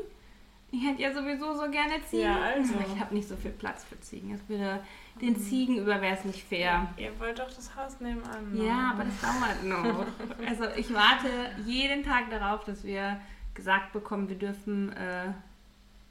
Ich 0.71 0.85
hätte 0.85 1.03
ja 1.03 1.15
sowieso 1.15 1.55
so 1.55 1.71
gerne 1.71 2.03
Ziegen. 2.09 2.25
Ja, 2.25 2.41
also. 2.41 2.75
Aber 2.75 2.85
ich 2.93 3.01
habe 3.01 3.15
nicht 3.15 3.29
so 3.29 3.37
viel 3.37 3.53
Platz 3.53 3.85
für 3.85 4.01
Ziegen. 4.01 4.33
Das 4.33 4.49
würde 4.49 4.81
den 5.21 5.37
Ziegen 5.37 5.79
über 5.79 6.01
wäre 6.01 6.17
es 6.17 6.25
nicht 6.25 6.43
fair. 6.43 6.89
Ihr 6.97 7.13
wollt 7.21 7.39
doch 7.39 7.47
das 7.47 7.77
Haus 7.77 8.01
nebenan. 8.01 8.53
ne? 8.53 8.67
Ja, 8.67 8.93
aber 8.93 9.05
das 9.05 9.21
dauert 9.21 9.63
noch. 9.63 10.07
Also 10.49 10.65
ich 10.77 10.93
warte 10.93 11.29
jeden 11.65 12.03
Tag 12.03 12.29
darauf, 12.31 12.65
dass 12.65 12.83
wir 12.83 13.21
gesagt 13.55 13.93
bekommen, 13.93 14.29
wir 14.29 14.37
dürfen 14.37 14.93
äh, 14.95 15.33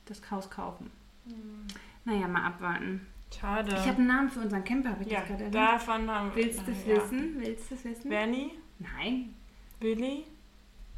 das 0.05 0.21
Haus 0.31 0.49
kaufen. 0.49 0.89
Hm. 1.27 1.67
Naja, 2.05 2.27
mal 2.27 2.45
abwarten. 2.45 3.05
Schade. 3.37 3.71
Ich 3.71 3.87
habe 3.87 3.97
einen 3.97 4.07
Namen 4.07 4.29
für 4.29 4.41
unseren 4.41 4.63
Camper, 4.63 4.91
habe 4.91 5.03
ich 5.03 5.09
ja, 5.09 5.19
das 5.19 5.27
gerade 5.27 5.43
erwähnt. 5.45 5.55
davon 5.55 6.09
haben 6.09 6.31
Willst 6.35 6.65
du 6.65 6.71
es 6.71 6.85
ja. 6.85 6.95
wissen? 6.95 7.35
Willst 7.39 7.71
du 7.71 7.75
es 7.75 7.83
wissen? 7.83 8.09
Bernie? 8.09 8.51
Nein. 8.83 9.33
Willi? 9.79 10.25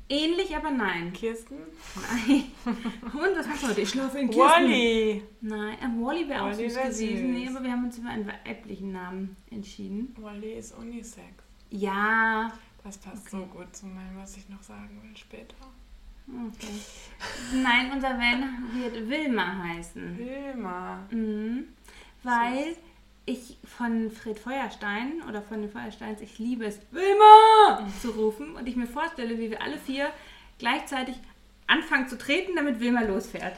Ähnlich, 0.08 0.56
aber 0.56 0.70
nein. 0.70 1.12
Kirsten? 1.14 1.56
Nein. 1.96 2.44
Und 3.04 3.38
was 3.38 3.48
machst 3.48 3.64
du 3.64 3.68
heute? 3.70 3.82
Ich 3.82 3.90
schlafe 3.90 4.20
in 4.20 4.30
Kirsten. 4.30 4.40
Wally! 4.66 5.24
Nein, 5.42 5.78
äh, 5.80 6.04
Wally 6.04 6.30
wäre 6.30 6.42
auch 6.44 6.52
Wally 6.52 6.70
süß 6.70 6.76
gewesen. 6.80 7.34
Nee, 7.34 7.48
aber 7.50 7.64
wir 7.64 7.72
haben 7.72 7.86
uns 7.86 7.98
für 7.98 8.08
einen 8.08 8.28
weiblichen 8.28 8.92
Namen 8.92 9.36
entschieden. 9.50 10.16
Wally 10.20 10.54
ist 10.54 10.78
Unisex. 10.78 11.26
Ja. 11.72 12.52
Das 12.84 13.00
passt 13.00 13.34
Okay. 13.34 13.38
so 13.38 13.46
gut 13.48 13.76
zu 13.76 13.88
meinem, 13.88 14.16
was 14.18 14.38
ich 14.38 14.48
noch 14.48 14.62
sagen 14.62 15.02
will 15.02 15.18
später. 15.18 15.56
Okay. 16.28 16.68
Nein, 17.54 17.92
unser 17.92 18.10
Van 18.10 18.70
wird 18.76 19.10
Wilma 19.10 19.64
heißen. 19.64 20.18
Wilma. 20.20 21.04
Mhm. 21.10 21.66
Weil 22.22 22.76
ich 23.26 23.58
von 23.66 24.12
Fred 24.12 24.38
Feuerstein 24.40 25.22
oder 25.28 25.42
von 25.42 25.62
den 25.62 25.72
Feuersteins, 25.72 26.22
ich 26.22 26.38
liebe 26.38 26.66
es, 26.66 26.80
Wilma 26.92 27.88
zu 28.02 28.12
rufen 28.12 28.56
und 28.56 28.68
ich 28.68 28.76
mir 28.76 28.88
vorstelle, 28.88 29.38
wie 29.40 29.50
wir 29.50 29.62
alle 29.62 29.78
vier 29.78 30.10
gleichzeitig 30.60 31.16
anfangen 31.68 32.08
zu 32.08 32.18
treten, 32.18 32.56
damit 32.56 32.80
Wilma 32.80 33.02
losfährt. 33.02 33.56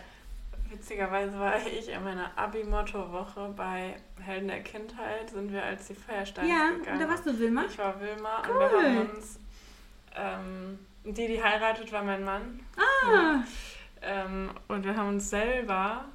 Witzigerweise 0.69 1.37
war 1.39 1.55
ich 1.65 1.89
in 1.89 2.03
meiner 2.03 2.31
Abi-Motto-Woche 2.37 3.53
bei 3.55 3.95
Helden 4.21 4.47
der 4.49 4.61
Kindheit, 4.63 5.29
sind 5.29 5.51
wir 5.51 5.63
als 5.63 5.87
die 5.87 5.95
Feuersteine 5.95 6.47
Ja, 6.49 6.69
gegangen. 6.69 6.93
und 6.93 6.99
da 6.99 7.09
warst 7.09 7.25
du 7.25 7.37
Wilma. 7.39 7.63
Ich 7.67 7.77
war 7.77 7.99
Wilma 8.01 8.41
Cool. 8.47 8.53
und 8.53 8.59
wir 8.59 8.99
haben 8.99 9.09
uns, 9.15 9.39
ähm, 10.15 10.79
die, 11.05 11.27
die 11.27 11.43
heiratet, 11.43 11.91
war 11.91 12.03
mein 12.03 12.23
Mann. 12.23 12.59
Ah, 12.77 13.43
Ähm, 14.01 14.51
und 14.67 14.85
wir 14.85 14.95
haben 14.95 15.09
uns 15.09 15.29
selber 15.29 16.05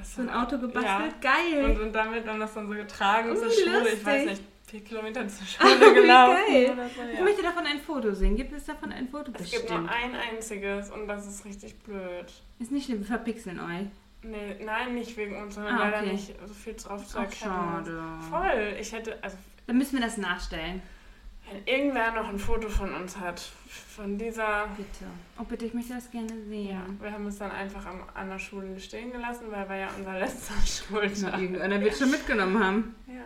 das 0.00 0.14
so 0.14 0.22
ein 0.22 0.30
Auto 0.30 0.58
gebastelt, 0.58 0.84
Ja, 0.86 1.04
und, 1.04 1.20
geil. 1.20 1.80
und 1.80 1.92
damit 1.92 2.26
haben 2.26 2.40
das 2.40 2.54
dann 2.54 2.68
so 2.68 2.74
getragen 2.74 3.30
Oh, 3.32 3.34
zur 3.34 3.50
Schule. 3.50 3.88
Ich 3.92 4.04
weiß 4.04 4.24
lustig. 4.26 4.26
nicht, 4.26 4.42
vier 4.70 4.80
Kilometer 4.84 5.28
zur 5.28 5.46
Schule 5.46 5.80
wie 5.90 5.94
gelaufen. 5.94 6.36
geil. 6.48 6.70
Oder 6.72 6.88
so, 6.88 7.00
Ich 7.12 7.18
ja. 7.18 7.24
möchte 7.24 7.42
davon 7.42 7.66
ein 7.66 7.78
Foto 7.80 8.12
sehen. 8.12 8.36
Gibt 8.36 8.52
es 8.52 8.64
davon 8.64 8.92
ein 8.92 9.08
Foto? 9.08 9.32
Es 9.38 9.50
gibt 9.50 9.70
nur 9.70 9.78
ein 9.88 10.14
einziges 10.14 10.90
und 10.90 11.06
das 11.06 11.26
ist 11.26 11.44
richtig 11.44 11.78
blöd. 11.80 12.26
Ist 12.58 12.72
nicht 12.72 12.86
schlimm, 12.86 13.00
wir 13.00 13.06
verpixeln 13.06 13.58
euch. 13.60 13.86
Nee, 14.22 14.56
nein, 14.64 14.94
nicht 14.94 15.16
wegen 15.16 15.34
uns, 15.42 15.54
sondern 15.54 15.76
Ah, 15.76 15.84
leider 15.88 15.98
okay. 16.02 16.12
nicht 16.12 16.34
so 16.46 16.52
viel 16.52 16.74
drauf 16.74 17.06
zu 17.06 17.18
erkennen. 17.18 17.52
schade. 17.54 18.02
Voll. 18.28 18.76
Ich 18.78 18.92
hätte, 18.92 19.16
also 19.22 19.36
Dann 19.66 19.78
müssen 19.78 19.94
wir 19.98 20.04
das 20.04 20.18
nachstellen. 20.18 20.82
Wenn 21.50 21.62
irgendwer 21.66 22.12
noch 22.12 22.28
ein 22.28 22.38
Foto 22.38 22.68
von 22.68 22.94
uns 22.94 23.16
hat, 23.18 23.40
von 23.40 24.16
dieser. 24.18 24.66
Bitte. 24.76 25.04
Oh 25.38 25.44
bitte, 25.44 25.66
ich 25.66 25.74
möchte 25.74 25.94
das 25.94 26.10
gerne 26.10 26.28
sehen. 26.48 26.68
Ja, 26.70 26.82
wir 27.00 27.12
haben 27.12 27.26
es 27.26 27.38
dann 27.38 27.50
einfach 27.50 27.84
am, 27.86 28.02
an 28.14 28.28
der 28.28 28.38
Schule 28.38 28.78
stehen 28.78 29.10
gelassen, 29.12 29.46
weil 29.50 29.68
war 29.68 29.76
ja 29.76 29.88
unser 29.98 30.18
letzter 30.18 30.54
Schultag. 30.66 31.40
Irgendeiner 31.40 31.80
wird 31.80 31.96
schon 31.96 32.10
mitgenommen 32.10 32.62
haben. 32.62 32.94
Ja. 33.06 33.24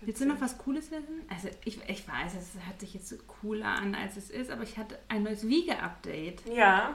Willst 0.00 0.20
du 0.20 0.26
noch 0.26 0.40
was 0.40 0.58
Cooles 0.58 0.90
wissen? 0.90 1.22
Also 1.30 1.48
ich, 1.64 1.78
ich 1.88 2.06
weiß, 2.06 2.34
es 2.34 2.50
hat 2.68 2.78
sich 2.80 2.92
jetzt 2.94 3.14
cooler 3.26 3.68
an, 3.68 3.94
als 3.94 4.16
es 4.18 4.28
ist, 4.30 4.50
aber 4.50 4.62
ich 4.62 4.76
hatte 4.76 4.98
ein 5.08 5.22
neues 5.22 5.48
Wiege-Update. 5.48 6.42
Ja, 6.54 6.94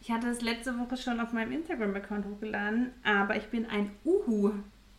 Ich 0.00 0.10
hatte 0.10 0.28
es 0.28 0.40
letzte 0.40 0.78
Woche 0.78 0.96
schon 0.96 1.20
auf 1.20 1.32
meinem 1.32 1.52
Instagram-Account 1.52 2.24
hochgeladen, 2.26 2.92
aber 3.04 3.36
ich 3.36 3.48
bin 3.48 3.66
ein 3.66 3.90
Uhu. 4.04 4.52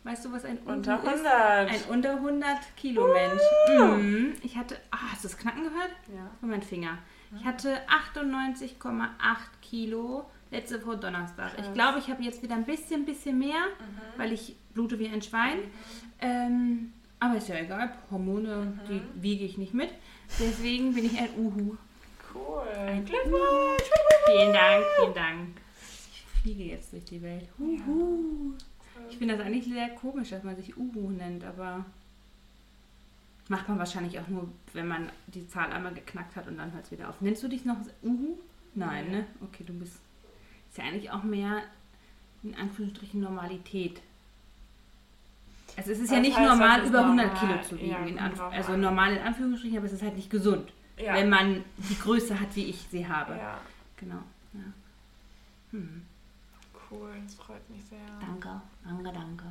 Weißt 0.08 0.24
du, 0.24 0.32
was 0.32 0.46
ein 0.46 0.56
unter 0.64 0.96
ist? 1.02 1.06
100. 1.06 1.70
Ein 1.70 1.80
unter 1.90 2.14
100 2.14 2.48
Kilo 2.78 3.08
Mensch. 3.12 3.42
Mhm. 3.68 4.32
Ich 4.42 4.56
hatte, 4.56 4.78
ah, 4.90 5.12
hast 5.12 5.22
du 5.22 5.28
das 5.28 5.36
Knacken 5.36 5.64
gehört? 5.64 5.90
ja. 6.14 6.30
Von 6.40 6.48
meinem 6.48 6.62
Finger. 6.62 6.96
Ich 7.38 7.44
hatte 7.44 7.76
98,8 8.16 9.06
Kilo 9.60 10.24
letzte 10.50 10.84
Woche 10.86 10.96
Donnerstag. 10.96 11.50
Ich 11.58 11.64
Krass. 11.64 11.74
glaube, 11.74 11.98
ich 11.98 12.08
habe 12.08 12.22
jetzt 12.22 12.42
wieder 12.42 12.54
ein 12.54 12.64
bisschen, 12.64 13.04
bisschen 13.04 13.38
mehr, 13.38 13.64
weil 14.16 14.32
ich 14.32 14.56
blute 14.72 14.98
wie 14.98 15.08
ein 15.08 15.20
Schwein. 15.20 15.58
Ähm, 16.20 16.94
aber 17.20 17.36
ist 17.36 17.48
ja 17.48 17.56
egal, 17.56 17.92
Hormone, 18.10 18.80
die 18.88 19.02
wiege 19.22 19.44
ich 19.44 19.58
nicht 19.58 19.74
mit. 19.74 19.90
Deswegen 20.40 20.94
bin 20.94 21.04
ich 21.04 21.18
ein 21.18 21.28
Uhu. 21.36 21.76
Cool. 22.32 22.62
Ein 22.78 23.04
Glückwunsch. 23.04 23.82
Vielen 24.24 24.54
Dank, 24.54 24.84
vielen 25.00 25.14
Dank. 25.14 25.48
Ich 26.12 26.24
fliege 26.40 26.64
jetzt 26.64 26.94
durch 26.94 27.04
die 27.04 27.20
Welt. 27.20 27.46
Uhu. 27.58 28.54
Ich 29.10 29.18
finde 29.18 29.36
das 29.36 29.46
eigentlich 29.46 29.64
sehr 29.64 29.88
komisch, 29.90 30.30
dass 30.30 30.42
man 30.44 30.56
sich 30.56 30.76
Uhu 30.76 31.10
nennt, 31.10 31.44
aber 31.44 31.84
macht 33.48 33.68
man 33.68 33.78
wahrscheinlich 33.78 34.18
auch 34.20 34.28
nur, 34.28 34.48
wenn 34.74 34.88
man 34.88 35.10
die 35.28 35.46
Zahl 35.48 35.72
einmal 35.72 35.94
geknackt 35.94 36.36
hat 36.36 36.46
und 36.48 36.58
dann 36.58 36.72
hört 36.72 36.84
es 36.84 36.90
wieder 36.90 37.08
auf. 37.08 37.20
Nennst 37.20 37.42
du 37.42 37.48
dich 37.48 37.64
noch 37.64 37.76
Uhu? 38.02 38.36
Nein, 38.74 39.06
Nee. 39.10 39.16
ne? 39.18 39.26
Okay, 39.42 39.64
du 39.66 39.72
bist 39.72 39.94
ist 40.70 40.76
ja 40.76 40.84
eigentlich 40.84 41.10
auch 41.10 41.22
mehr 41.22 41.62
in 42.42 42.54
Anführungsstrichen 42.54 43.20
Normalität. 43.20 44.00
Also 45.76 45.92
es 45.92 46.00
ist 46.00 46.10
ja 46.12 46.20
nicht 46.20 46.36
heißt, 46.36 46.48
normal, 46.48 46.84
über 46.86 47.00
100 47.04 47.26
normal? 47.26 47.38
Kilo 47.40 47.62
zu 47.62 47.78
wiegen. 47.80 48.16
Ja, 48.16 48.48
also 48.50 48.76
normal 48.76 49.12
in 49.14 49.22
Anführungsstrichen, 49.22 49.78
aber 49.78 49.86
es 49.86 49.92
ist 49.94 50.02
halt 50.02 50.16
nicht 50.16 50.28
gesund, 50.30 50.70
Ja. 50.98 51.14
wenn 51.14 51.30
man 51.30 51.64
die 51.78 51.98
Größe 51.98 52.38
hat, 52.38 52.54
wie 52.56 52.64
ich 52.64 52.86
sie 52.90 53.06
habe. 53.08 53.34
ja, 53.36 53.60
Genau. 53.96 54.22
Ja. 54.54 54.60
Hm. 55.72 56.02
Cool, 56.90 57.10
das 57.24 57.34
freut 57.34 57.68
mich 57.70 57.84
sehr. 57.84 57.98
Danke, 58.20 58.60
danke, 58.84 59.12
danke. 59.12 59.44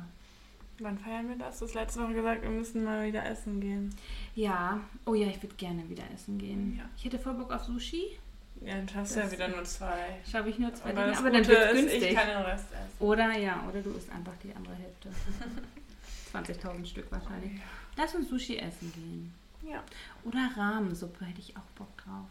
Wann 0.80 0.96
feiern 0.98 1.28
wir 1.28 1.36
das? 1.36 1.58
Du 1.58 1.64
hast 1.64 1.74
letzte 1.74 2.02
Woche 2.04 2.14
gesagt, 2.14 2.42
wir 2.42 2.50
müssen 2.50 2.84
mal 2.84 3.04
wieder 3.06 3.24
essen 3.26 3.60
gehen. 3.60 3.94
Ja, 4.36 4.80
oh 5.06 5.14
ja, 5.14 5.26
ich 5.26 5.42
würde 5.42 5.56
gerne 5.56 5.88
wieder 5.88 6.04
essen 6.14 6.38
gehen. 6.38 6.76
Ja. 6.78 6.84
Ich 6.96 7.04
hätte 7.04 7.18
voll 7.18 7.34
Bock 7.34 7.52
auf 7.52 7.64
Sushi. 7.64 8.16
Ja, 8.60 8.74
dann 8.76 8.88
schaffst 8.88 9.14
du 9.14 9.18
ja 9.20 9.24
Das- 9.24 9.32
wieder 9.32 9.48
nur 9.48 9.64
zwei. 9.64 10.20
Schaffe 10.30 10.48
ich 10.50 10.58
nur 10.58 10.72
zwei 10.74 10.90
Aber, 10.90 11.00
Dinge, 11.02 11.10
das 11.10 11.18
aber 11.18 11.30
dann 11.30 11.46
wird 11.46 11.72
günstig. 11.72 12.02
ich 12.02 12.14
kann 12.14 12.26
den 12.28 12.36
Rest 12.38 12.66
essen. 12.72 12.92
Oder 13.04 13.36
ja, 13.38 13.64
oder 13.68 13.82
du 13.82 13.90
isst 13.90 14.10
einfach 14.10 14.34
die 14.42 14.54
andere 14.54 14.74
Hälfte. 14.74 15.10
20.000 16.32 16.86
Stück 16.86 17.10
wahrscheinlich. 17.10 17.52
Lass 17.96 18.14
uns 18.14 18.28
Sushi 18.28 18.58
essen 18.58 18.92
gehen. 18.92 19.34
Ja, 19.68 19.82
Oder 20.24 20.50
Rahmensuppe 20.56 21.24
hätte 21.24 21.40
ich 21.40 21.56
auch 21.56 21.62
Bock 21.74 21.96
drauf. 21.98 22.28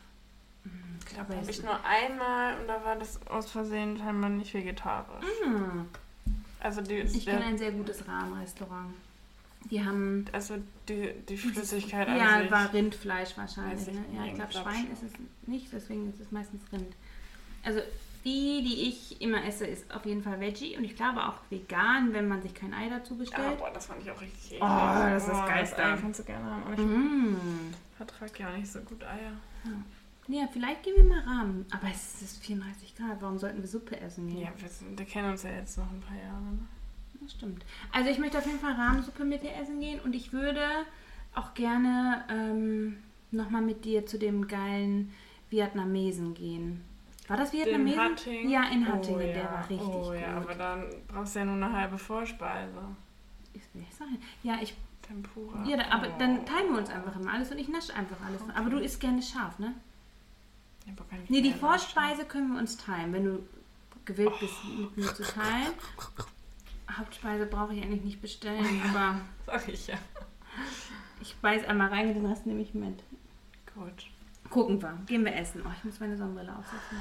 Ich 1.00 1.13
glaube, 1.13 1.36
habe 1.36 1.50
ich 1.51 1.63
nur 1.63 1.79
einmal 1.86 2.59
und 2.59 2.67
da 2.67 2.83
war 2.83 2.95
das 2.95 3.19
aus 3.27 3.50
Versehen 3.51 3.97
scheinbar 3.97 4.29
nicht 4.29 4.53
vegetarisch. 4.53 5.25
Mm, 5.45 5.81
Also 6.59 6.81
die, 6.81 6.95
Ich 7.00 7.25
kenne 7.25 7.45
ein 7.45 7.57
sehr 7.57 7.71
gutes 7.71 8.07
Rahmenrestaurant. 8.07 8.93
Die 9.71 9.83
haben. 9.83 10.25
also 10.31 10.55
die, 10.88 11.13
die 11.27 11.38
Flüssigkeit 11.38 12.07
Ja, 12.07 12.36
an 12.38 12.41
sich. 12.43 12.51
war 12.51 12.71
Rindfleisch 12.74 13.36
wahrscheinlich. 13.38 13.88
Ich 13.88 13.93
Ne? 13.93 14.05
Ja, 14.15 14.25
ich 14.25 14.36
glaube, 14.36 14.51
glaub 14.51 14.63
Schwein 14.63 14.83
schon. 14.86 14.91
ist 14.93 15.03
es 15.03 15.12
nicht, 15.47 15.67
deswegen 15.74 16.09
ist 16.09 16.19
es 16.21 16.31
meistens 16.31 16.62
Rind. 16.71 16.93
Also 17.63 17.79
die, 18.24 18.62
die 18.63 18.89
ich 18.89 19.21
immer 19.21 19.43
esse, 19.45 19.65
ist 19.65 19.93
auf 19.93 20.05
jeden 20.05 20.21
Fall 20.24 20.39
Veggie 20.39 20.77
und 20.77 20.83
ich 20.83 20.95
glaube 20.95 21.25
auch 21.25 21.36
vegan, 21.50 22.13
wenn 22.13 22.27
man 22.27 22.41
sich 22.41 22.53
kein 22.53 22.74
Ei 22.74 22.89
dazu 22.89 23.13
Ah, 23.15 23.17
bestellt. 23.19 23.57
boah, 23.57 23.71
das 23.74 23.86
fand 23.88 24.01
ich 24.03 24.12
auch 24.12 24.19
richtig 24.21 24.53
eklig. 24.53 24.62
Oh, 24.62 24.65
das 24.67 25.24
ist 25.24 25.29
das 25.29 25.38
das 25.38 25.47
Geilste. 25.47 25.83
Ei 25.83 25.97
kannst 26.01 26.19
du 26.19 26.24
gerne 26.24 26.45
haben. 26.45 26.63
Aber 26.63 26.74
ich 26.74 26.79
Mm. 26.79 27.36
vertrage 27.97 28.31
ja 28.39 28.50
nicht 28.57 28.71
so 28.71 28.79
gut 28.81 29.03
Eier. 29.03 29.31
Ja, 29.65 29.71
vielleicht 30.51 30.84
gehen 30.84 30.96
wir 30.98 31.03
mal 31.03 31.19
Rahmen. 31.22 31.65
Aber 31.72 31.88
es 31.91 32.22
ist 32.22 32.43
34 32.43 32.96
Grad. 32.96 33.22
Warum 33.22 33.38
sollten 33.38 33.60
wir 33.62 33.67
Suppe 33.67 34.00
essen 34.00 34.27
gehen? 34.27 34.41
Ja, 34.41 34.50
wir, 34.57 34.98
wir 34.98 35.05
kennen 35.05 35.31
uns 35.31 35.43
ja 35.43 35.51
jetzt 35.51 35.77
noch 35.77 35.89
ein 35.89 36.01
paar 36.01 36.17
Jahre. 36.17 36.41
Ne? 36.41 36.60
Das 37.22 37.31
stimmt. 37.31 37.65
Also 37.91 38.10
ich 38.10 38.19
möchte 38.19 38.38
auf 38.38 38.46
jeden 38.46 38.60
Fall 38.60 38.74
Rahmensuppe 38.74 39.25
mit 39.25 39.43
dir 39.43 39.53
essen 39.55 39.79
gehen 39.79 40.00
und 40.01 40.13
ich 40.15 40.31
würde 40.34 40.62
auch 41.34 41.53
gerne 41.53 42.24
ähm, 42.29 42.98
nochmal 43.31 43.62
mit 43.62 43.86
dir 43.86 44.05
zu 44.05 44.17
dem 44.19 44.48
geilen 44.48 45.13
Vietnamesen 45.50 46.34
gehen. 46.34 46.84
War 47.27 47.38
das 47.38 47.51
Vietnamesen? 47.53 48.00
Hattingen? 48.00 48.50
Ja, 48.50 48.63
in 48.72 48.88
Hattingen, 48.88 49.15
Oh, 49.15 49.19
der 49.19 49.38
ja. 49.38 49.43
war 49.51 49.69
richtig 49.69 49.88
Oh 49.88 50.13
ja, 50.13 50.34
gut. 50.39 50.43
aber 50.50 50.55
dann 50.55 50.84
brauchst 51.07 51.36
du 51.36 51.39
ja 51.39 51.46
nur 51.46 51.55
eine 51.55 51.72
halbe 51.74 51.98
Vorspeise. 51.98 52.79
Ist 53.53 53.74
mir 53.75 53.81
nicht 53.81 53.93
sagen. 53.96 54.17
Ja, 54.43 54.60
ich, 54.62 54.74
Tempura. 55.01 55.63
ja, 55.65 55.77
aber 55.91 56.07
Oh. 56.07 56.15
dann 56.19 56.46
teilen 56.46 56.72
wir 56.72 56.77
uns 56.79 56.89
einfach 56.89 57.15
immer 57.19 57.34
alles 57.34 57.51
und 57.51 57.57
ich 57.57 57.67
nasche 57.67 57.93
einfach 57.96 58.17
alles. 58.25 58.41
Aber 58.55 58.69
du 58.69 58.77
isst 58.77 59.00
gerne 59.01 59.22
scharf, 59.22 59.60
ne? 59.60 59.74
Ja, 59.74 59.74
aber 59.74 59.74
kann 59.74 60.75
ich 60.75 60.76
Nee, 61.29 61.41
die 61.41 61.53
Vorspeise 61.53 62.25
können 62.25 62.53
wir 62.53 62.60
uns 62.60 62.77
teilen, 62.77 63.12
wenn 63.13 63.25
du 63.25 63.39
gewillt 64.06 64.39
bist, 64.39 64.53
mit 64.63 64.96
mir 64.98 65.13
zu 65.13 65.24
teilen. 65.24 65.74
Hauptspeise 66.89 67.46
brauche 67.46 67.74
ich 67.74 67.84
eigentlich 67.84 68.03
nicht 68.03 68.22
bestellen, 68.22 68.82
aber 68.89 69.20
Sag 69.46 69.67
ich 69.67 69.88
ja. 69.88 69.98
ich 71.22 71.36
beiß 71.38 71.65
einmal 71.65 71.89
rein 71.89 72.13
den 72.13 72.25
Rest 72.25 72.46
nehme 72.46 72.62
ich 72.62 72.74
mit. 72.74 73.03
Gut. 73.75 74.08
Gucken 74.50 74.82
wir. 74.82 74.98
Gehen 75.06 75.25
wir 75.25 75.36
essen. 75.36 75.62
Oh, 75.65 75.72
ich 75.77 75.84
muss 75.84 76.00
meine 76.00 76.17
Sonnenbrille 76.17 76.56
aufsetzen. 76.56 76.98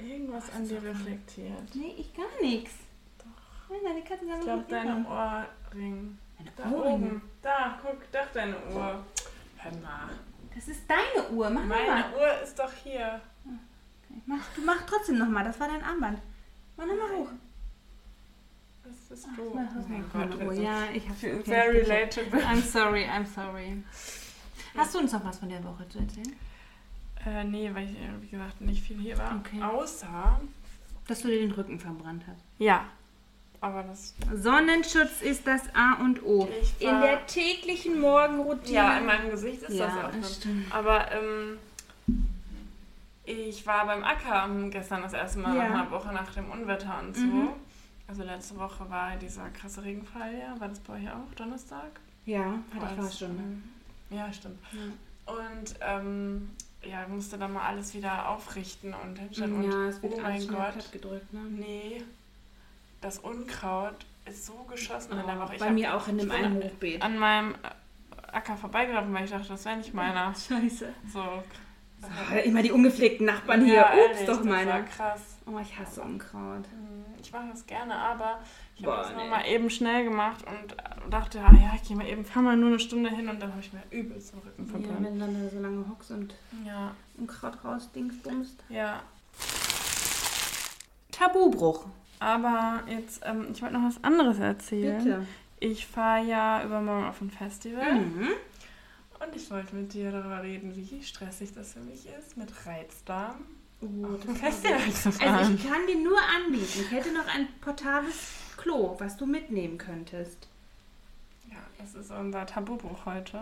Irgendwas 0.00 0.52
an 0.54 0.66
dir 0.68 0.82
reflektiert. 0.82 1.74
Nee, 1.74 1.94
ich 1.98 2.14
gar 2.14 2.24
nichts. 2.40 2.74
Doch. 3.18 3.68
Nein, 3.70 3.80
deine 3.84 4.02
Katze 4.02 4.24
Ich 4.24 4.40
glaube, 4.44 4.64
deine 4.68 5.06
Ohrring. 5.08 6.18
Da 6.56 6.64
Meine 6.64 6.76
Ohrringe. 6.76 7.06
oben. 7.06 7.22
Da, 7.42 7.78
guck, 7.82 8.12
doch 8.12 8.32
deine 8.32 8.56
Uhr. 8.66 9.04
Hör 9.56 9.72
mal. 9.82 10.08
Das 10.54 10.68
ist 10.68 10.82
deine 10.88 11.28
Uhr. 11.30 11.50
Mach 11.50 11.64
Meine 11.64 12.00
nochmal. 12.00 12.14
Uhr 12.14 12.42
ist 12.42 12.58
doch 12.58 12.72
hier. 12.82 13.20
Mach, 14.26 14.38
du 14.54 14.62
mach 14.62 14.82
trotzdem 14.86 15.18
nochmal. 15.18 15.44
Das 15.44 15.58
war 15.58 15.68
dein 15.68 15.82
Armband. 15.82 16.20
Mach 16.76 16.86
nochmal 16.86 17.10
hoch. 17.16 17.28
Das 18.84 18.92
ist 19.18 19.26
ist 19.26 19.28
Oh 19.38 19.54
mein 19.54 19.68
meine 20.12 20.28
Gott, 20.28 20.40
Uhr. 20.42 20.50
also 20.50 20.62
Ja, 20.62 20.84
ich 20.92 21.04
habe 21.08 21.14
viel- 21.18 21.44
Sehr 21.44 21.72
relatable. 21.72 22.40
I'm 22.40 22.60
sorry, 22.62 23.04
I'm 23.06 23.26
sorry. 23.26 23.82
Hast 24.76 24.94
du 24.94 24.98
uns 24.98 25.12
noch 25.12 25.24
was 25.24 25.38
von 25.38 25.48
der 25.48 25.62
Woche 25.64 25.88
zu 25.88 25.98
erzählen? 25.98 26.36
Äh, 27.26 27.44
nee, 27.44 27.70
weil 27.74 27.84
ich, 27.88 27.96
äh, 27.96 28.08
wie 28.20 28.28
gesagt, 28.28 28.60
nicht 28.60 28.82
viel 28.82 28.98
hier 29.00 29.16
war. 29.16 29.36
Okay. 29.40 29.62
Außer. 29.62 30.40
Dass 31.06 31.20
du 31.22 31.28
dir 31.28 31.38
den 31.40 31.52
Rücken 31.52 31.78
verbrannt 31.80 32.24
hast. 32.28 32.42
Ja. 32.58 32.86
Aber 33.64 33.82
das. 33.82 34.14
Sonnenschutz 34.34 35.22
ist 35.22 35.46
das 35.46 35.62
A 35.74 35.94
und 36.02 36.22
O. 36.22 36.46
In 36.80 37.00
der 37.00 37.24
täglichen 37.26 37.98
Morgenroutine. 37.98 38.74
Ja, 38.74 38.98
in 38.98 39.06
meinem 39.06 39.30
Gesicht 39.30 39.62
ist 39.62 39.74
Ja, 39.74 39.86
das 39.86 40.04
auch 40.04 40.20
das 40.20 40.36
stimmt. 40.36 40.66
Aber 40.74 41.10
ähm, 41.12 41.56
ich 43.24 43.66
war 43.66 43.86
beim 43.86 44.04
Acker 44.04 44.48
gestern 44.70 45.00
das 45.02 45.14
erste 45.14 45.38
Mal 45.38 45.56
Ja. 45.56 45.68
nach 45.68 45.80
einer 45.80 45.90
Woche 45.90 46.12
nach 46.12 46.30
dem 46.34 46.50
Unwetter 46.50 47.00
und 47.00 47.16
so. 47.16 47.22
Mhm. 47.24 47.48
Also 48.06 48.22
letzte 48.22 48.56
Woche 48.58 48.88
war 48.90 49.16
dieser 49.16 49.48
krasse 49.48 49.82
Regenfall 49.82 50.34
ja. 50.38 50.60
War 50.60 50.68
das 50.68 50.80
bei 50.80 50.94
euch 50.94 51.08
auch 51.10 51.34
Donnerstag? 51.34 51.90
Ja, 52.26 52.58
hatte 52.78 53.08
ich 53.10 53.18
schon. 53.18 53.30
ähm, 53.30 53.62
Ja, 54.10 54.30
stimmt. 54.30 54.58
Ja. 54.72 55.32
Und 55.32 55.74
ähm, 55.80 56.50
ja, 56.82 57.08
musste 57.08 57.38
dann 57.38 57.54
mal 57.54 57.66
alles 57.66 57.94
wieder 57.94 58.28
aufrichten 58.28 58.92
und 58.92 59.18
hinstellen. 59.18 59.54
und 59.54 59.72
Ja, 59.72 59.86
es 59.88 60.02
wird 60.02 60.12
oh 60.16 60.20
mein 60.20 60.46
Gott, 60.48 60.92
gedrückt. 60.92 61.32
Ne? 61.32 61.40
nee, 61.50 62.02
das 63.04 63.18
Unkraut 63.18 63.94
ist 64.26 64.46
so 64.46 64.54
geschossen 64.68 65.18
in 65.18 65.26
der 65.26 65.38
Woche. 65.38 65.54
Ich 65.54 65.60
bei 65.60 65.66
hab- 65.66 65.74
mir 65.74 65.94
auch 65.94 66.08
in 66.08 66.18
dem 66.18 66.30
einen 66.30 66.56
Hochbeet. 66.62 67.02
an 67.02 67.18
meinem 67.18 67.54
Acker 68.32 68.56
vorbeigelaufen, 68.56 69.12
weil 69.14 69.24
ich 69.24 69.30
dachte, 69.30 69.48
das 69.48 69.64
wäre 69.64 69.76
nicht 69.76 69.92
meiner. 69.94 70.34
Scheiße. 70.48 70.92
So, 71.12 71.22
Ah, 72.30 72.34
Immer 72.36 72.62
die 72.62 72.70
ungepflegten 72.70 73.24
Nachbarn 73.24 73.64
hier. 73.64 73.76
Ja, 73.76 73.86
Ups, 73.92 73.96
ehrlich, 73.96 74.26
doch 74.26 74.36
Das 74.36 74.46
war 74.46 74.52
meine. 74.52 74.84
krass. 74.84 75.22
Oh, 75.46 75.58
ich 75.58 75.78
hasse 75.78 76.02
Unkraut. 76.02 76.64
Hm, 76.66 77.04
Ich 77.22 77.32
mache 77.32 77.44
das 77.50 77.64
gerne, 77.66 77.94
aber 77.94 78.40
ich 78.76 78.84
habe 78.84 78.96
das 78.98 79.10
nee. 79.12 79.16
nochmal 79.22 79.46
eben 79.46 79.70
schnell 79.70 80.04
gemacht 80.04 80.44
und 80.46 80.76
dachte, 81.10 81.40
ah, 81.40 81.52
ja, 81.54 81.72
ich 81.74 81.88
gehe 81.88 81.96
mal 81.96 82.06
eben, 82.06 82.26
fahr 82.26 82.42
mal 82.42 82.58
nur 82.58 82.68
eine 82.68 82.78
Stunde 82.78 83.08
hin 83.08 83.26
und 83.30 83.40
dann 83.40 83.50
habe 83.52 83.60
ich 83.60 83.72
mir 83.72 83.82
übelst 83.90 84.34
den 84.34 84.40
Rücken 84.40 84.64
Ja, 84.66 84.70
verbrannt. 84.70 85.04
wenn 85.06 85.14
du 85.14 85.20
dann 85.20 85.44
da 85.44 85.48
so 85.50 85.60
lange 85.60 85.88
hockst 85.88 86.10
und 86.10 86.34
Ja, 86.66 86.94
Unkraut 87.16 87.64
raus 87.64 87.90
dingsbumst. 87.94 88.62
ja. 88.68 89.00
Tabubruch. 91.10 91.86
Aber 92.20 92.82
jetzt, 92.88 93.22
ähm, 93.24 93.48
ich 93.52 93.60
wollte 93.62 93.74
noch 93.78 93.86
was 93.88 94.02
anderes 94.02 94.38
erzählen. 94.38 94.98
Bitte. 95.02 95.26
Ich 95.60 95.86
fahre 95.86 96.24
ja 96.24 96.64
übermorgen 96.64 97.06
auf 97.06 97.20
ein 97.20 97.30
Festival 97.30 97.94
Mhm. 98.00 98.28
und 99.20 99.36
ich 99.36 99.50
wollte 99.50 99.74
mit 99.74 99.92
dir 99.94 100.10
darüber 100.10 100.42
reden, 100.42 100.74
wie 100.76 101.02
stressig 101.02 101.52
das 101.54 101.72
für 101.74 101.80
mich 101.80 102.06
ist, 102.18 102.36
mit 102.36 102.50
Reizdarm 102.66 103.36
Oh, 103.80 104.16
das 104.26 104.38
Festival 104.38 104.92
zu 104.92 105.12
fahren. 105.12 105.34
Also 105.34 105.52
ich 105.54 105.68
kann 105.68 105.86
dir 105.86 105.98
nur 105.98 106.18
anbieten. 106.36 106.80
Ich 106.80 106.90
hätte 106.90 107.12
noch 107.12 107.26
ein 107.26 107.46
portables 107.60 108.14
Klo, 108.56 108.96
was 108.98 109.16
du 109.18 109.26
mitnehmen 109.26 109.76
könntest. 109.76 110.48
ja, 111.50 111.56
das 111.78 111.94
ist 111.94 112.10
unser 112.10 112.46
Tabubruch 112.46 113.04
heute, 113.04 113.32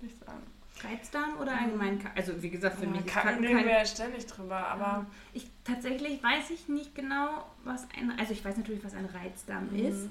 würde 0.00 0.12
ich 0.12 0.16
sagen. 0.26 0.42
Reizdarm 0.84 1.36
oder 1.40 1.58
allgemein? 1.58 1.98
Ka- 2.02 2.10
Also 2.16 2.42
wie 2.42 2.50
gesagt, 2.50 2.78
für 2.78 2.84
Ja, 2.84 2.90
mich 2.90 3.06
kacken 3.06 3.30
Kacken 3.30 3.44
reden 3.44 3.56
kein... 3.58 3.66
wir 3.66 3.72
ja 3.78 3.84
ständig 3.86 4.26
drüber, 4.26 4.56
aber 4.68 5.06
Ich, 5.32 5.48
tatsächlich 5.64 6.22
weiß 6.22 6.50
ich 6.50 6.68
nicht 6.68 6.94
genau, 6.94 7.44
was 7.64 7.86
ein... 7.96 8.12
Also 8.18 8.32
ich 8.32 8.44
weiß 8.44 8.56
natürlich, 8.56 8.84
was 8.84 8.94
ein 8.94 9.06
Reizdarm 9.06 9.68
Mhm. 9.70 9.86
ist. 9.86 10.08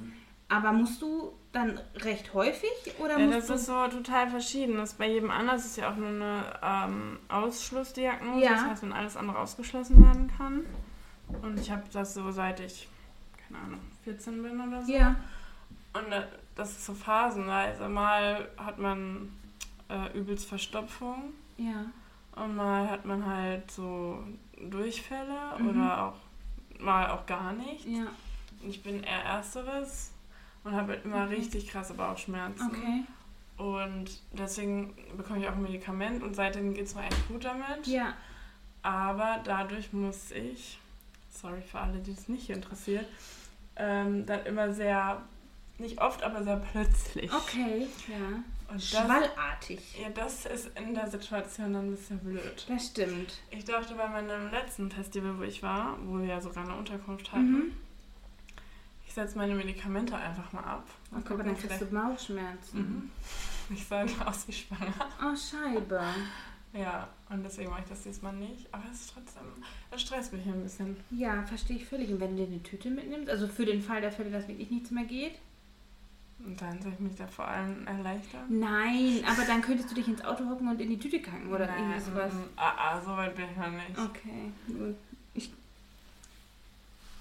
Aber 0.47 0.71
musst 0.73 1.01
du 1.01 1.33
dann 1.53 1.79
recht 1.95 2.33
häufig 2.35 2.69
oder 2.99 3.17
Ja, 3.17 3.25
musst 3.25 3.49
das 3.49 3.61
ist 3.61 3.65
so 3.65 3.87
total 3.87 4.29
verschieden. 4.29 4.77
Das 4.77 4.93
bei 4.93 5.07
jedem 5.09 5.31
anders 5.31 5.65
ist 5.65 5.77
ja 5.77 5.91
auch 5.91 5.95
nur 5.95 6.09
eine 6.09 6.43
ähm, 6.61 7.19
Ausschlussdiagnose. 7.29 8.43
Ja. 8.43 8.51
Das 8.53 8.65
heißt, 8.65 8.83
wenn 8.83 8.93
alles 8.93 9.17
andere 9.17 9.39
ausgeschlossen 9.39 10.03
werden 10.05 10.31
kann. 10.37 10.63
Und 11.41 11.59
ich 11.59 11.71
habe 11.71 11.81
das 11.91 12.13
so 12.13 12.29
seit 12.29 12.59
ich, 12.59 12.87
keine 13.47 13.59
Ahnung, 13.65 13.79
14 14.03 14.43
bin 14.43 14.61
oder 14.61 14.83
so. 14.83 14.91
ja. 14.91 15.15
Und 15.93 16.11
äh, 16.11 16.21
das 16.55 16.71
ist 16.71 16.85
so 16.85 16.93
phasenweise. 16.93 17.87
Mal 17.89 18.47
hat 18.57 18.77
man 18.77 19.31
äh, 19.89 20.17
übelst 20.17 20.47
Verstopfung 20.47 21.33
Ja. 21.57 21.85
und 22.35 22.55
mal 22.55 22.89
hat 22.89 23.05
man 23.05 23.25
halt 23.25 23.69
so 23.71 24.23
Durchfälle 24.69 25.37
Mhm. 25.59 25.69
oder 25.69 26.05
auch 26.07 26.79
mal 26.81 27.09
auch 27.11 27.25
gar 27.25 27.53
nicht. 27.53 27.85
Ja. 27.85 28.07
Ich 28.67 28.81
bin 28.83 29.03
eher 29.03 29.23
ersteres 29.23 30.11
und 30.63 30.73
habe 30.73 30.93
halt 30.93 31.05
immer 31.05 31.25
Okay. 31.25 31.35
richtig 31.35 31.67
krasse 31.67 31.93
Bauchschmerzen. 31.93 32.69
Okay. 32.71 33.03
Und 33.57 34.19
deswegen 34.33 34.93
bekomme 35.15 35.39
ich 35.39 35.47
auch 35.47 35.53
ein 35.53 35.61
Medikament 35.61 36.21
und 36.23 36.35
seitdem 36.35 36.73
geht 36.73 36.85
es 36.87 36.95
mir 36.95 37.03
echt 37.05 37.27
gut 37.29 37.45
damit. 37.45 37.85
Ja. 37.87 38.13
Aber 38.81 39.39
dadurch 39.43 39.93
muss 39.93 40.31
ich, 40.31 40.77
sorry 41.31 41.61
für 41.61 41.79
alle, 41.79 41.99
die 41.99 42.11
es 42.11 42.27
nicht 42.27 42.49
interessiert, 42.49 43.05
ähm, 43.77 44.25
dann 44.25 44.45
immer 44.45 44.73
sehr 44.73 45.21
nicht 45.77 46.01
oft, 46.01 46.23
aber 46.23 46.43
sehr 46.43 46.57
plötzlich. 46.57 47.31
Okay, 47.33 47.87
ja. 48.07 48.39
Und 48.67 48.75
das, 48.81 48.89
Schwallartig. 48.89 49.79
ja, 50.01 50.09
das 50.09 50.45
ist 50.47 50.71
in 50.77 50.93
der 50.95 51.07
Situation 51.09 51.73
dann 51.73 51.87
ein 51.87 51.91
bisschen 51.91 52.19
blöd. 52.19 52.65
Das 52.67 52.87
stimmt. 52.87 53.33
Ich 53.51 53.63
dachte 53.65 53.93
bei 53.95 54.07
meinem 54.07 54.49
letzten 54.51 54.89
Festival, 54.89 55.37
wo 55.37 55.43
ich 55.43 55.61
war, 55.61 55.97
wo 56.03 56.17
wir 56.19 56.25
ja 56.25 56.41
sogar 56.41 56.63
eine 56.65 56.75
Unterkunft 56.75 57.31
hatten, 57.31 57.51
Mhm. 57.53 57.71
ich 59.07 59.13
setze 59.13 59.37
meine 59.37 59.53
Medikamente 59.55 60.15
einfach 60.15 60.51
mal 60.51 60.63
ab. 60.63 60.87
Mal 61.11 61.19
Okay, 61.19 61.33
aber 61.33 61.43
gucken, 61.43 61.45
dann 61.45 61.57
kriegst 61.57 61.81
du 61.81 61.85
Bauchschmerzen. 61.85 62.77
Mhm. 62.79 63.11
Ich 63.75 63.85
sah 63.87 64.03
aus 64.25 64.47
wie 64.47 64.53
schwanger. 64.53 64.93
Oh, 65.21 65.35
Scheibe. 65.35 66.01
Ja, 66.73 67.07
und 67.29 67.41
deswegen 67.43 67.69
mache 67.69 67.81
ich 67.83 67.89
das 67.89 68.03
diesmal 68.03 68.33
nicht. 68.33 68.67
Aber 68.71 68.83
es 68.91 69.01
ist 69.01 69.13
trotzdem, 69.13 69.43
es 69.91 70.01
stresst 70.01 70.33
mich 70.33 70.45
ein 70.45 70.61
bisschen. 70.61 70.97
Ja, 71.11 71.41
verstehe 71.43 71.77
ich 71.77 71.85
völlig. 71.85 72.09
Und 72.11 72.19
wenn 72.19 72.35
du 72.35 72.43
dir 72.45 72.51
eine 72.51 72.61
Tüte 72.61 72.89
mitnimmst, 72.89 73.29
also 73.29 73.47
für 73.47 73.65
den 73.65 73.81
Fall 73.81 74.01
der 74.01 74.11
Fälle, 74.11 74.29
dass 74.31 74.47
wirklich 74.47 74.69
nichts 74.71 74.91
mehr 74.91 75.05
geht? 75.05 75.39
Und 76.39 76.61
dann 76.61 76.79
soll 76.81 76.91
ich 76.93 76.99
mich 76.99 77.15
da 77.15 77.25
vor 77.27 77.47
allem 77.47 77.87
erleichtern. 77.87 78.43
Nein, 78.49 79.23
aber 79.25 79.45
dann 79.45 79.61
könntest 79.61 79.89
du 79.89 79.95
dich 79.95 80.07
ins 80.07 80.23
Auto 80.23 80.47
hocken 80.49 80.67
und 80.67 80.79
in 80.79 80.89
die 80.89 80.99
Tüte 80.99 81.19
kacken 81.19 81.47
oder 81.51 81.65
Nein, 81.65 81.79
irgendwie 81.79 81.99
sowas. 82.01 82.31
Ah, 82.55 82.73
ah, 82.77 83.01
so 83.01 83.15
weit 83.17 83.35
bin 83.35 83.45
ich 83.51 83.57
noch 83.57 83.71
nicht. 83.71 83.97
Okay, 83.97 84.51
gut. 84.67 84.95
Ich. 85.33 85.51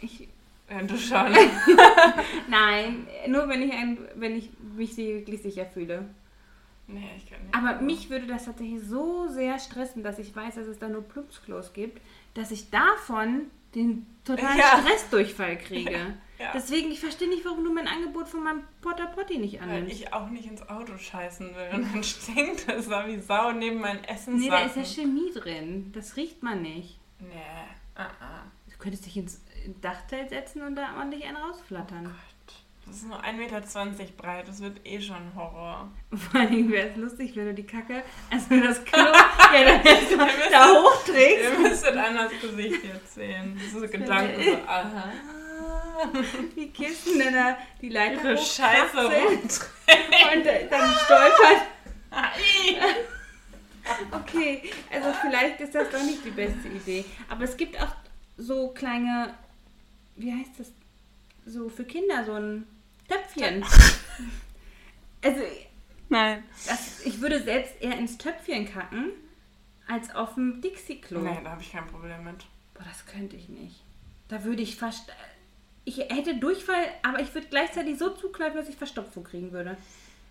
Ich. 0.01 0.29
Ja, 0.69 0.83
du 0.83 0.97
schon. 0.99 1.33
Nein, 2.49 3.07
nur 3.29 3.49
wenn 3.49 3.63
ich, 3.63 3.73
ein, 3.73 3.99
wenn 4.17 4.37
ich 4.37 4.51
mich 4.77 4.97
wirklich 4.97 5.43
sicher 5.43 5.67
fühle. 5.67 6.07
nee, 6.87 7.11
ich 7.17 7.29
kann 7.31 7.41
nicht. 7.43 7.55
Aber 7.55 7.81
mich 7.81 8.11
würde 8.11 8.27
das 8.27 8.47
tatsächlich 8.47 8.83
so 8.83 9.29
sehr 9.29 9.59
stressen, 9.59 10.03
dass 10.03 10.19
ich 10.19 10.35
weiß, 10.35 10.57
dass 10.57 10.67
es 10.67 10.79
da 10.79 10.89
nur 10.89 11.03
Plumpsklos 11.03 11.73
gibt, 11.73 12.01
dass 12.35 12.51
ich 12.51 12.71
davon 12.71 13.43
den 13.75 14.07
totalen 14.25 14.59
Ja. 14.59 14.81
Stressdurchfall 14.83 15.57
kriege. 15.59 15.93
Ja. 15.93 16.07
Deswegen, 16.53 16.91
ich 16.91 17.01
verstehe 17.01 17.29
nicht, 17.29 17.45
warum 17.45 17.65
du 17.65 17.73
mein 17.73 17.87
Angebot 17.87 18.29
von 18.29 18.43
meinem 18.43 18.63
Potter 18.81 19.07
Potti 19.07 19.39
nicht 19.39 19.61
Weil 19.61 19.69
annimmst. 19.69 19.93
ich 19.93 20.13
auch 20.13 20.29
nicht 20.31 20.47
ins 20.47 20.69
Auto 20.69 20.97
scheißen 20.97 21.55
will. 21.55 21.69
Und 21.73 21.95
dann 21.95 22.05
stinkt 22.05 22.69
es 22.69 22.89
da 22.89 23.07
wie 23.07 23.19
Sau 23.21 23.53
neben 23.53 23.81
meinen 23.81 24.03
Essen. 24.05 24.37
Nee, 24.37 24.49
da 24.49 24.61
ist 24.61 24.77
ja 24.77 24.85
Chemie 24.85 25.33
drin. 25.33 25.93
Das 25.95 26.17
riecht 26.17 26.43
man 26.43 26.63
nicht. 26.63 26.99
Nee, 27.21 27.29
ah, 27.95 28.07
ah. 28.21 28.43
Du 28.71 28.77
könntest 28.79 29.07
dich 29.07 29.17
ins 29.17 29.41
Dachzelt 29.81 30.31
setzen 30.31 30.63
und 30.63 30.77
da 30.77 30.97
ordentlich 30.99 31.25
einen 31.25 31.37
rausflattern. 31.37 32.05
Gott. 32.05 32.15
Das 32.87 32.97
ist 32.97 33.09
nur 33.09 33.25
1,20 33.25 33.33
Meter 33.39 34.13
breit. 34.17 34.47
Das 34.47 34.61
wird 34.61 34.87
eh 34.87 35.01
schon 35.01 35.35
Horror. 35.35 35.91
Vor 36.13 36.41
allem 36.41 36.71
wäre 36.71 36.91
es 36.91 36.97
lustig, 36.97 37.35
wenn 37.35 37.47
du 37.47 37.55
die 37.55 37.67
Kacke, 37.67 38.03
also 38.31 38.61
das 38.61 38.85
Klo 38.85 38.99
ja, 38.99 39.65
dann 39.65 39.87
erstmal 39.87 40.29
da 40.51 40.67
hochträgst. 40.67 41.45
Ihr 41.45 41.59
müsstet 41.61 41.97
an 41.97 42.15
das 42.15 42.33
Gesicht 42.41 42.85
jetzt 42.85 43.15
sehen. 43.15 43.55
Das 43.57 43.67
ist 43.67 43.73
so 43.73 43.89
Gedanken 43.89 44.43
so, 44.43 44.57
aha. 44.67 45.13
Die 46.57 46.71
Kisten 46.71 47.19
dann 47.19 47.35
da, 47.35 47.59
die 47.81 47.89
Leiter 47.89 48.31
Ihre 48.31 48.39
Scheiße 48.39 49.07
und 49.07 50.47
dann 50.71 50.95
stolpert. 51.05 51.67
Okay, 54.11 54.71
also 54.91 55.13
vielleicht 55.21 55.61
ist 55.61 55.75
das 55.75 55.91
doch 55.91 56.03
nicht 56.03 56.25
die 56.25 56.31
beste 56.31 56.69
Idee. 56.69 57.05
Aber 57.29 57.45
es 57.45 57.57
gibt 57.57 57.81
auch 57.81 57.95
so 58.37 58.69
kleine, 58.69 59.35
wie 60.17 60.33
heißt 60.33 60.59
das, 60.59 60.73
so 61.47 61.69
für 61.69 61.85
Kinder, 61.85 62.25
so 62.25 62.35
ein 62.35 62.67
Töpfchen. 63.09 63.65
Also 65.25 65.41
Nein. 66.11 66.45
das, 66.67 67.01
ich 67.07 67.19
würde 67.23 67.43
selbst 67.43 67.81
eher 67.81 67.97
ins 67.97 68.19
Töpfchen 68.19 68.71
kacken, 68.71 69.11
als 69.89 70.15
auf 70.15 70.35
dem 70.35 70.61
Dixie-Klo. 70.61 71.21
Nee, 71.21 71.41
da 71.43 71.53
habe 71.53 71.63
ich 71.63 71.73
kein 71.73 71.87
Problem 71.87 72.25
mit. 72.25 72.45
Boah, 72.75 72.85
das 72.85 73.07
könnte 73.07 73.35
ich 73.35 73.49
nicht. 73.49 73.83
Da 74.29 74.45
würde 74.45 74.61
ich 74.61 74.77
fast. 74.77 75.11
Ich 75.85 75.99
hätte 75.99 76.37
Durchfall, 76.37 76.85
aber 77.03 77.21
ich 77.21 77.35
würde 77.35 77.49
gleichzeitig 77.49 77.99
so 77.99 78.11
zukneifen, 78.11 78.57
dass 78.57 78.69
ich 78.69 78.77
Verstopfung 78.77 79.25
kriegen 79.25 79.53
würde. 79.53 79.77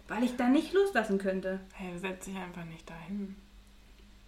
Weil 0.07 0.23
ich 0.23 0.35
da 0.35 0.47
nicht 0.47 0.73
loslassen 0.73 1.17
könnte. 1.17 1.59
Hey, 1.73 1.97
setz 1.97 2.25
dich 2.25 2.35
einfach 2.35 2.65
nicht 2.65 2.89
dahin. 2.89 3.35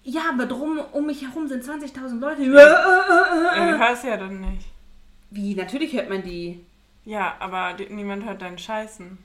Ja, 0.04 0.30
aber 0.32 0.46
drum 0.46 0.80
um 0.92 1.08
mich 1.08 1.24
herum 1.24 1.48
sind 1.48 1.64
20.000 1.64 2.20
Leute. 2.20 2.44
Ja, 2.44 3.72
du 3.72 3.80
hörst 3.80 4.04
ja 4.04 4.18
dann 4.18 4.40
nicht. 4.40 4.68
Wie? 5.32 5.56
Natürlich 5.56 5.94
hört 5.94 6.10
man 6.10 6.22
die. 6.22 6.64
Ja, 7.04 7.36
aber 7.40 7.74
die, 7.74 7.92
niemand 7.92 8.24
hört 8.24 8.42
deinen 8.42 8.60
Scheißen. 8.60 9.18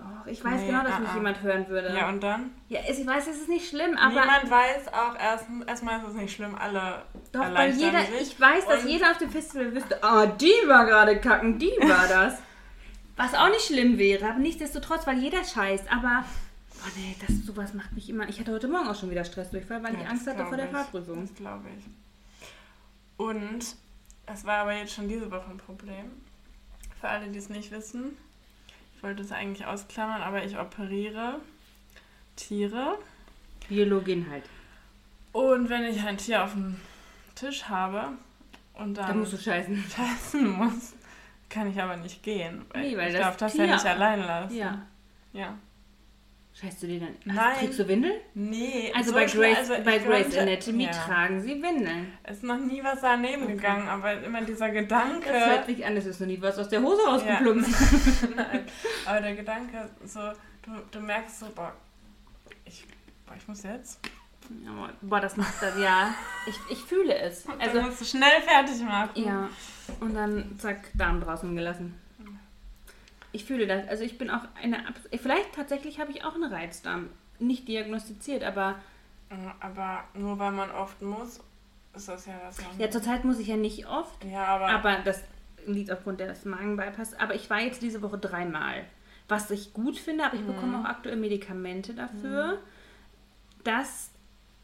Doch, 0.00 0.26
ich 0.26 0.42
weiß 0.44 0.60
Nee, 0.60 0.66
genau, 0.68 0.82
dass 0.82 0.94
ah, 0.94 0.98
mich 1.00 1.08
ah. 1.10 1.14
jemand 1.16 1.42
hören 1.42 1.68
würde. 1.68 1.94
Ja, 1.94 2.08
und 2.08 2.22
dann? 2.22 2.50
Ja, 2.68 2.80
ich 2.88 3.06
weiß, 3.06 3.26
es 3.26 3.36
ist 3.42 3.48
nicht 3.48 3.68
schlimm, 3.68 3.96
aber 3.96 4.20
Niemand 4.20 4.50
weiß 4.50 4.88
auch, 4.88 5.14
erstens, 5.18 5.64
erstmal 5.66 6.00
ist 6.00 6.08
es 6.08 6.14
nicht 6.14 6.34
schlimm, 6.34 6.54
alle 6.54 7.02
doch, 7.32 7.52
weil 7.54 7.72
jeder, 7.72 8.00
sich. 8.02 8.32
ich 8.32 8.40
weiß, 8.40 8.66
dass 8.66 8.82
Und- 8.84 8.88
jeder 8.90 9.10
auf 9.10 9.18
dem 9.18 9.30
Festival 9.30 9.74
wüsste, 9.74 10.02
ah, 10.02 10.26
die 10.26 10.52
war 10.66 10.86
gerade 10.86 11.20
kacken, 11.20 11.58
die 11.58 11.72
war 11.80 12.06
das. 12.08 12.34
Was 13.16 13.34
auch 13.34 13.48
nicht 13.50 13.66
schlimm 13.66 13.98
wäre, 13.98 14.30
aber 14.30 14.38
nichtsdestotrotz, 14.38 15.06
weil 15.06 15.18
jeder 15.18 15.44
scheißt. 15.44 15.92
Aber, 15.92 16.24
oh 16.82 16.88
nee, 16.96 17.14
das, 17.26 17.36
sowas 17.44 17.74
macht 17.74 17.92
mich 17.92 18.08
immer. 18.08 18.26
Ich 18.28 18.40
hatte 18.40 18.52
heute 18.52 18.68
Morgen 18.68 18.88
auch 18.88 18.94
schon 18.94 19.10
wieder 19.10 19.24
Stressdurchfall, 19.24 19.82
weil 19.82 19.92
Ja, 19.94 20.00
ich 20.00 20.08
Angst 20.08 20.26
hatte 20.26 20.46
vor 20.46 20.56
der 20.56 20.66
ich. 20.66 20.72
Fahrprüfung. 20.72 21.20
Das 21.20 21.34
glaube 21.34 21.64
ich. 21.78 21.84
Und 23.18 23.76
es 24.26 24.44
war 24.46 24.58
aber 24.60 24.72
jetzt 24.72 24.94
schon 24.94 25.08
diese 25.08 25.30
Woche 25.30 25.50
ein 25.50 25.58
Problem. 25.58 26.10
Für 27.00 27.08
alle, 27.08 27.28
die 27.28 27.38
es 27.38 27.50
nicht 27.50 27.70
wissen. 27.70 28.16
Ich 29.00 29.04
wollte 29.04 29.22
es 29.22 29.32
eigentlich 29.32 29.64
ausklammern, 29.66 30.20
aber 30.20 30.44
ich 30.44 30.58
operiere 30.58 31.36
Tiere. 32.36 32.98
Biologin 33.66 34.26
halt. 34.30 34.44
Und 35.32 35.70
wenn 35.70 35.84
ich 35.84 36.02
ein 36.04 36.18
Tier 36.18 36.44
auf 36.44 36.52
dem 36.52 36.76
Tisch 37.34 37.64
habe 37.64 38.08
und 38.74 38.92
Da 38.98 39.06
dann 39.06 39.20
musst 39.20 39.32
du 39.32 39.38
scheißen. 39.38 39.82
scheißen 39.96 40.46
muss, 40.50 40.92
kann 41.48 41.70
ich 41.70 41.80
aber 41.80 41.96
nicht 41.96 42.22
gehen. 42.22 42.66
Weil 42.74 42.90
Nee, 42.90 42.96
weil 42.98 43.06
ich 43.08 43.14
das 43.14 43.22
darf 43.22 43.36
das 43.38 43.52
Tier- 43.54 43.64
ja 43.64 43.74
nicht 43.76 43.86
allein 43.86 44.20
lassen. 44.20 44.54
Ja. 44.54 44.82
Ja. 45.32 45.54
Scheißt 46.60 46.82
du 46.82 46.86
dir 46.88 47.00
dann? 47.00 47.14
Nein. 47.24 47.56
Kriegst 47.58 47.78
du 47.78 47.88
Windel? 47.88 48.12
Nee. 48.34 48.92
Also 48.94 49.10
so 49.10 49.16
bei 49.16 49.24
Grace, 49.24 49.56
also 49.56 49.74
bei 49.82 49.98
Grace 49.98 50.36
Anatomy 50.36 50.84
ja. 50.84 50.90
tragen 50.90 51.40
sie 51.40 51.62
Windeln. 51.62 52.12
Ist 52.30 52.42
noch 52.42 52.58
nie 52.58 52.84
was 52.84 53.00
daneben 53.00 53.44
Okay. 53.44 53.54
gegangen, 53.54 53.88
aber 53.88 54.22
immer 54.22 54.42
dieser 54.42 54.68
Gedanke. 54.70 55.26
Das 55.32 55.46
hört 55.46 55.66
sich 55.66 55.86
an, 55.86 55.96
es 55.96 56.04
ist 56.04 56.20
noch 56.20 56.26
nie 56.26 56.40
was 56.42 56.58
aus 56.58 56.68
der 56.68 56.82
Hose 56.82 57.00
rausgeplumpst. 57.06 58.28
Nein, 58.36 58.64
aber 59.06 59.20
der 59.22 59.36
Gedanke, 59.36 59.88
so, 60.04 60.20
du, 60.62 60.72
du 60.90 61.00
merkst 61.00 61.40
so, 61.40 61.46
boah, 61.54 61.72
ich, 62.66 62.84
boah, 63.26 63.34
ich 63.38 63.48
muss 63.48 63.62
jetzt. 63.62 63.98
Ja, 64.64 64.90
Boah, 65.00 65.20
das 65.20 65.36
macht 65.36 65.62
das, 65.62 65.78
ja. 65.78 66.12
Ich, 66.46 66.56
ich 66.70 66.78
fühle 66.84 67.14
es. 67.14 67.46
Also, 67.48 67.60
Also, 67.78 67.82
musst 67.82 68.00
du 68.00 68.04
schnell 68.04 68.42
fertig 68.44 68.82
machen. 68.82 69.10
ja. 69.14 69.48
Und 70.00 70.14
dann, 70.14 70.58
zack, 70.58 70.88
Darm 70.94 71.20
draußen 71.20 71.54
gelassen. 71.54 71.94
Ich 73.32 73.44
fühle 73.44 73.66
das. 73.66 73.86
Also 73.88 74.02
ich 74.04 74.18
bin 74.18 74.30
auch 74.30 74.42
eine... 74.60 74.78
Vielleicht 75.20 75.54
tatsächlich 75.54 76.00
habe 76.00 76.10
ich 76.10 76.24
auch 76.24 76.34
einen 76.34 76.52
Reizdarm. 76.52 77.08
Nicht 77.38 77.68
diagnostiziert, 77.68 78.42
aber... 78.44 78.76
Aber 79.60 80.04
nur 80.14 80.38
weil 80.40 80.50
man 80.50 80.70
oft 80.72 81.00
muss, 81.02 81.40
ist 81.94 82.08
das 82.08 82.26
ja 82.26 82.32
das 82.44 82.58
Ja, 82.78 82.90
zurzeit 82.90 83.24
muss 83.24 83.38
ich 83.38 83.46
ja 83.46 83.56
nicht 83.56 83.86
oft. 83.86 84.24
ja, 84.24 84.44
aber, 84.44 84.66
Aber 84.68 84.96
das 85.04 85.22
liegt 85.66 85.90
aufgrund 85.92 86.18
des 86.20 86.44
Magenbypass. 86.44 87.14
Aber 87.14 87.34
ich 87.36 87.48
war 87.48 87.60
jetzt 87.60 87.80
diese 87.82 88.02
Woche 88.02 88.18
dreimal. 88.18 88.84
Was 89.28 89.50
ich 89.52 89.72
gut 89.72 89.96
finde, 89.96 90.24
aber 90.24 90.34
ich 90.34 90.44
bekomme 90.44 90.78
Mhm. 90.78 90.84
auch 90.84 90.88
aktuell 90.88 91.16
Medikamente 91.16 91.94
dafür, 91.94 92.58
das 93.62 94.10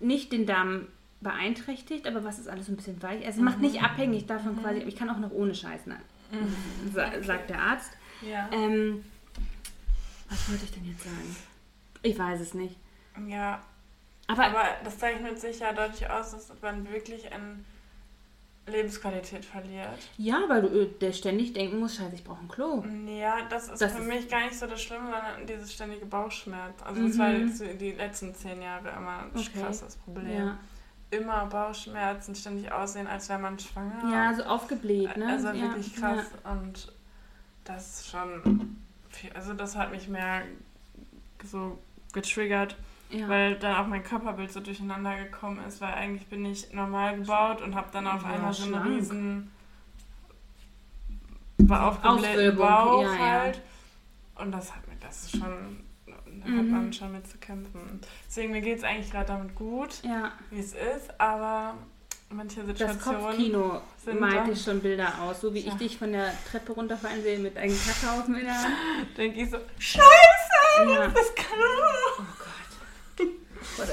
nicht 0.00 0.33
den 0.33 0.46
Darm 0.46 0.88
beeinträchtigt, 1.20 2.07
aber 2.09 2.24
was 2.24 2.38
ist 2.40 2.48
alles 2.48 2.66
so 2.66 2.72
ein 2.72 2.76
bisschen 2.76 3.00
weich. 3.02 3.24
Also 3.24 3.38
es 3.38 3.44
macht 3.44 3.61
nicht 3.61 3.83
abhängig 3.83 4.26
davon 4.26 4.61
quasi, 4.61 4.81
aber 4.81 4.88
ich 4.88 4.96
kann 4.96 5.09
auch 5.11 5.18
noch 5.18 5.31
ohne 5.31 5.55
scheißen, 5.55 5.94
Mhm. 6.33 6.92
sa 6.92 7.22
sagt 7.22 7.50
der 7.50 7.61
Arzt. 7.61 7.95
Ja. 8.22 8.48
Ähm, 8.52 9.05
was 10.29 10.48
wollte 10.50 10.64
ich 10.64 10.72
denn 10.72 10.85
jetzt 10.87 11.05
sagen? 11.05 11.37
Ich 12.02 12.18
weiß 12.18 12.40
es 12.40 12.55
nicht. 12.55 12.76
ja, 13.29 13.61
Aber, 14.29 14.44
aber 14.46 14.64
das 14.85 14.98
zeichnet 14.98 15.40
sich 15.40 15.61
ja 15.61 15.72
dadurch 15.72 16.09
aus, 16.11 16.33
dass 16.33 16.52
man 16.62 16.88
wirklich 16.90 17.33
an 17.33 17.64
Lebensqualität 18.68 19.44
verliert. 19.44 19.96
ja, 20.18 20.42
weil 20.48 20.62
du 20.62 20.68
äh, 20.83 20.88
der 21.00 21.12
ständig 21.12 21.52
denken 21.52 21.79
musst, 21.79 21.96
scheiße, 21.98 22.16
ich 22.16 22.24
brauche 22.24 22.40
ein 22.40 22.48
Klo. 22.48 22.83
Ja, 23.07 23.42
das 23.48 23.68
ist 23.68 23.81
Das 23.81 23.92
für 23.92 24.00
ist- 24.02 24.09
mich 24.09 24.29
gar 24.29 24.44
nicht 24.44 24.59
so 24.59 24.66
das 24.66 24.83
Schlimme, 24.83 25.05
sondern 25.05 25.46
dieses 25.46 25.72
ständige 25.72 26.05
Bauchschmerz. 26.07 26.83
Also 26.83 27.00
Mhm. 27.00 27.09
das 27.09 27.18
war 27.18 27.31
jetzt 27.31 27.81
die 27.81 27.92
letzten 27.92 28.35
zehn 28.35 28.61
Jahre 28.61 28.88
immer 28.90 29.18
ein 29.20 29.31
Okay. 29.35 29.61
krasses 29.62 29.94
Problem. 29.96 30.33
Ja, 30.33 30.59
Immer 31.12 31.46
Bauchschmerzen, 31.46 32.35
ständig 32.35 32.72
aussehen, 32.72 33.07
als 33.07 33.29
wäre 33.29 33.38
man 33.38 33.57
schwanger. 33.61 34.11
ja 34.12 34.35
so 34.35 34.42
aufgebläht, 34.42 35.16
ne? 35.16 35.29
Also 35.29 35.46
ja, 35.50 35.62
wirklich 35.62 35.94
krass. 35.94 36.26
Und 36.42 36.92
das 37.66 38.00
ist 38.00 38.11
schon 38.11 38.76
viel, 39.11 39.33
also 39.33 39.55
das 39.55 39.76
hat 39.76 39.90
mich 39.90 40.09
mehr 40.09 40.42
so 41.44 41.79
getriggert, 42.12 42.76
Ja, 43.11 43.29
weil 43.29 43.57
dann 43.59 43.76
auch 43.76 43.87
mein 43.87 44.02
Körperbild 44.02 44.52
so 44.52 44.61
durcheinander 44.61 45.16
gekommen 45.16 45.62
ist, 45.66 45.81
weil 45.81 45.92
eigentlich 45.94 46.26
bin 46.29 46.44
ich 46.44 46.72
normal 46.72 47.16
gebaut 47.16 47.61
und 47.62 47.74
habe 47.74 47.88
dann 47.92 48.07
auf 48.07 48.22
Ja, 48.22 48.31
einmal 48.31 48.52
so 48.52 48.64
einen 48.64 48.74
riesen 48.83 49.50
aufgeblähten 51.68 52.57
Bauch 52.57 53.02
ja, 53.02 53.18
halt. 53.18 53.62
Und 54.37 54.52
das 54.52 54.74
hat 54.74 54.87
mir, 54.87 54.96
das 55.00 55.24
ist 55.24 55.38
schon, 55.38 55.81
da 56.07 56.12
hat 56.44 56.64
Mhm. 56.66 56.70
man 56.70 56.92
schon 56.92 57.12
mit 57.12 57.26
zu 57.26 57.38
kämpfen. 57.38 58.00
Deswegen, 58.26 58.52
mir 58.52 58.61
geht 58.61 58.79
es 58.79 58.85
eigentlich 58.85 59.11
gerade 59.11 59.26
damit 59.26 59.55
gut, 59.55 60.02
wie 60.50 60.59
es 60.61 60.74
ist, 60.74 61.18
aber 61.20 61.74
manche 62.31 62.61
Das 62.62 62.67
Situationen. 62.79 63.21
Kopfkino 63.23 63.81
sind 64.05 64.21
malt 64.21 64.35
dann- 64.35 64.47
dir 64.47 64.57
schon 64.57 64.81
Bilder 64.81 65.23
aus, 65.23 65.41
so 65.41 65.55
wie 65.55 65.61
ich 65.61 65.67
Ja. 65.67 65.75
dich 65.75 65.97
von 65.99 66.12
der 66.12 66.33
Treppe 66.51 66.73
runterfallen 66.73 67.23
sehe 67.23 67.39
mit 67.39 67.57
einem 67.57 67.77
Kackhaufen 67.79 68.35
in 68.37 68.45
der 68.45 68.62
Hand. 68.62 68.75
denke 69.17 69.43
ich 69.43 69.51
so, 69.51 69.59
Scheiße, 69.79 70.05
Ja. 70.89 71.09
das 71.09 71.35
kann. 71.35 71.59
Oh 72.19 72.23
Gott. 73.77 73.89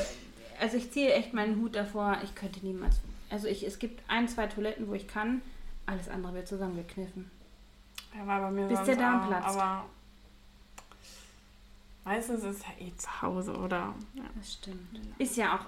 Also 0.60 0.78
ich 0.78 0.92
ziehe 0.92 1.14
echt 1.14 1.34
meinen 1.34 1.58
Hut 1.62 1.76
davor, 1.76 2.18
ich 2.24 2.36
könnte 2.36 2.60
niemals. 2.66 2.96
Also 3.30 3.48
ich, 3.48 3.64
es 3.66 3.80
gibt 3.80 4.02
ein, 4.10 4.28
zwei 4.28 4.48
Toiletten, 4.48 4.88
wo 4.88 4.94
ich 4.94 5.08
kann, 5.08 5.42
alles 5.86 6.08
andere 6.10 6.34
wird 6.36 6.48
zusammengekniffen. 6.48 7.30
Er 8.18 8.28
war 8.28 8.42
bei 8.42 8.52
mir 8.52 8.68
Bis 8.68 8.82
der 8.84 8.96
Darm 8.96 9.28
platzt. 9.28 9.48
aber 9.58 9.86
meistens 12.06 12.44
ist 12.44 12.64
er 12.64 12.86
eh 12.88 12.96
zu 12.96 13.22
Hause, 13.22 13.54
oder? 13.58 13.94
Ja. 14.14 14.24
Das 14.36 14.54
stimmt. 14.54 15.00
Ist 15.18 15.36
ja 15.36 15.56
auch, 15.58 15.66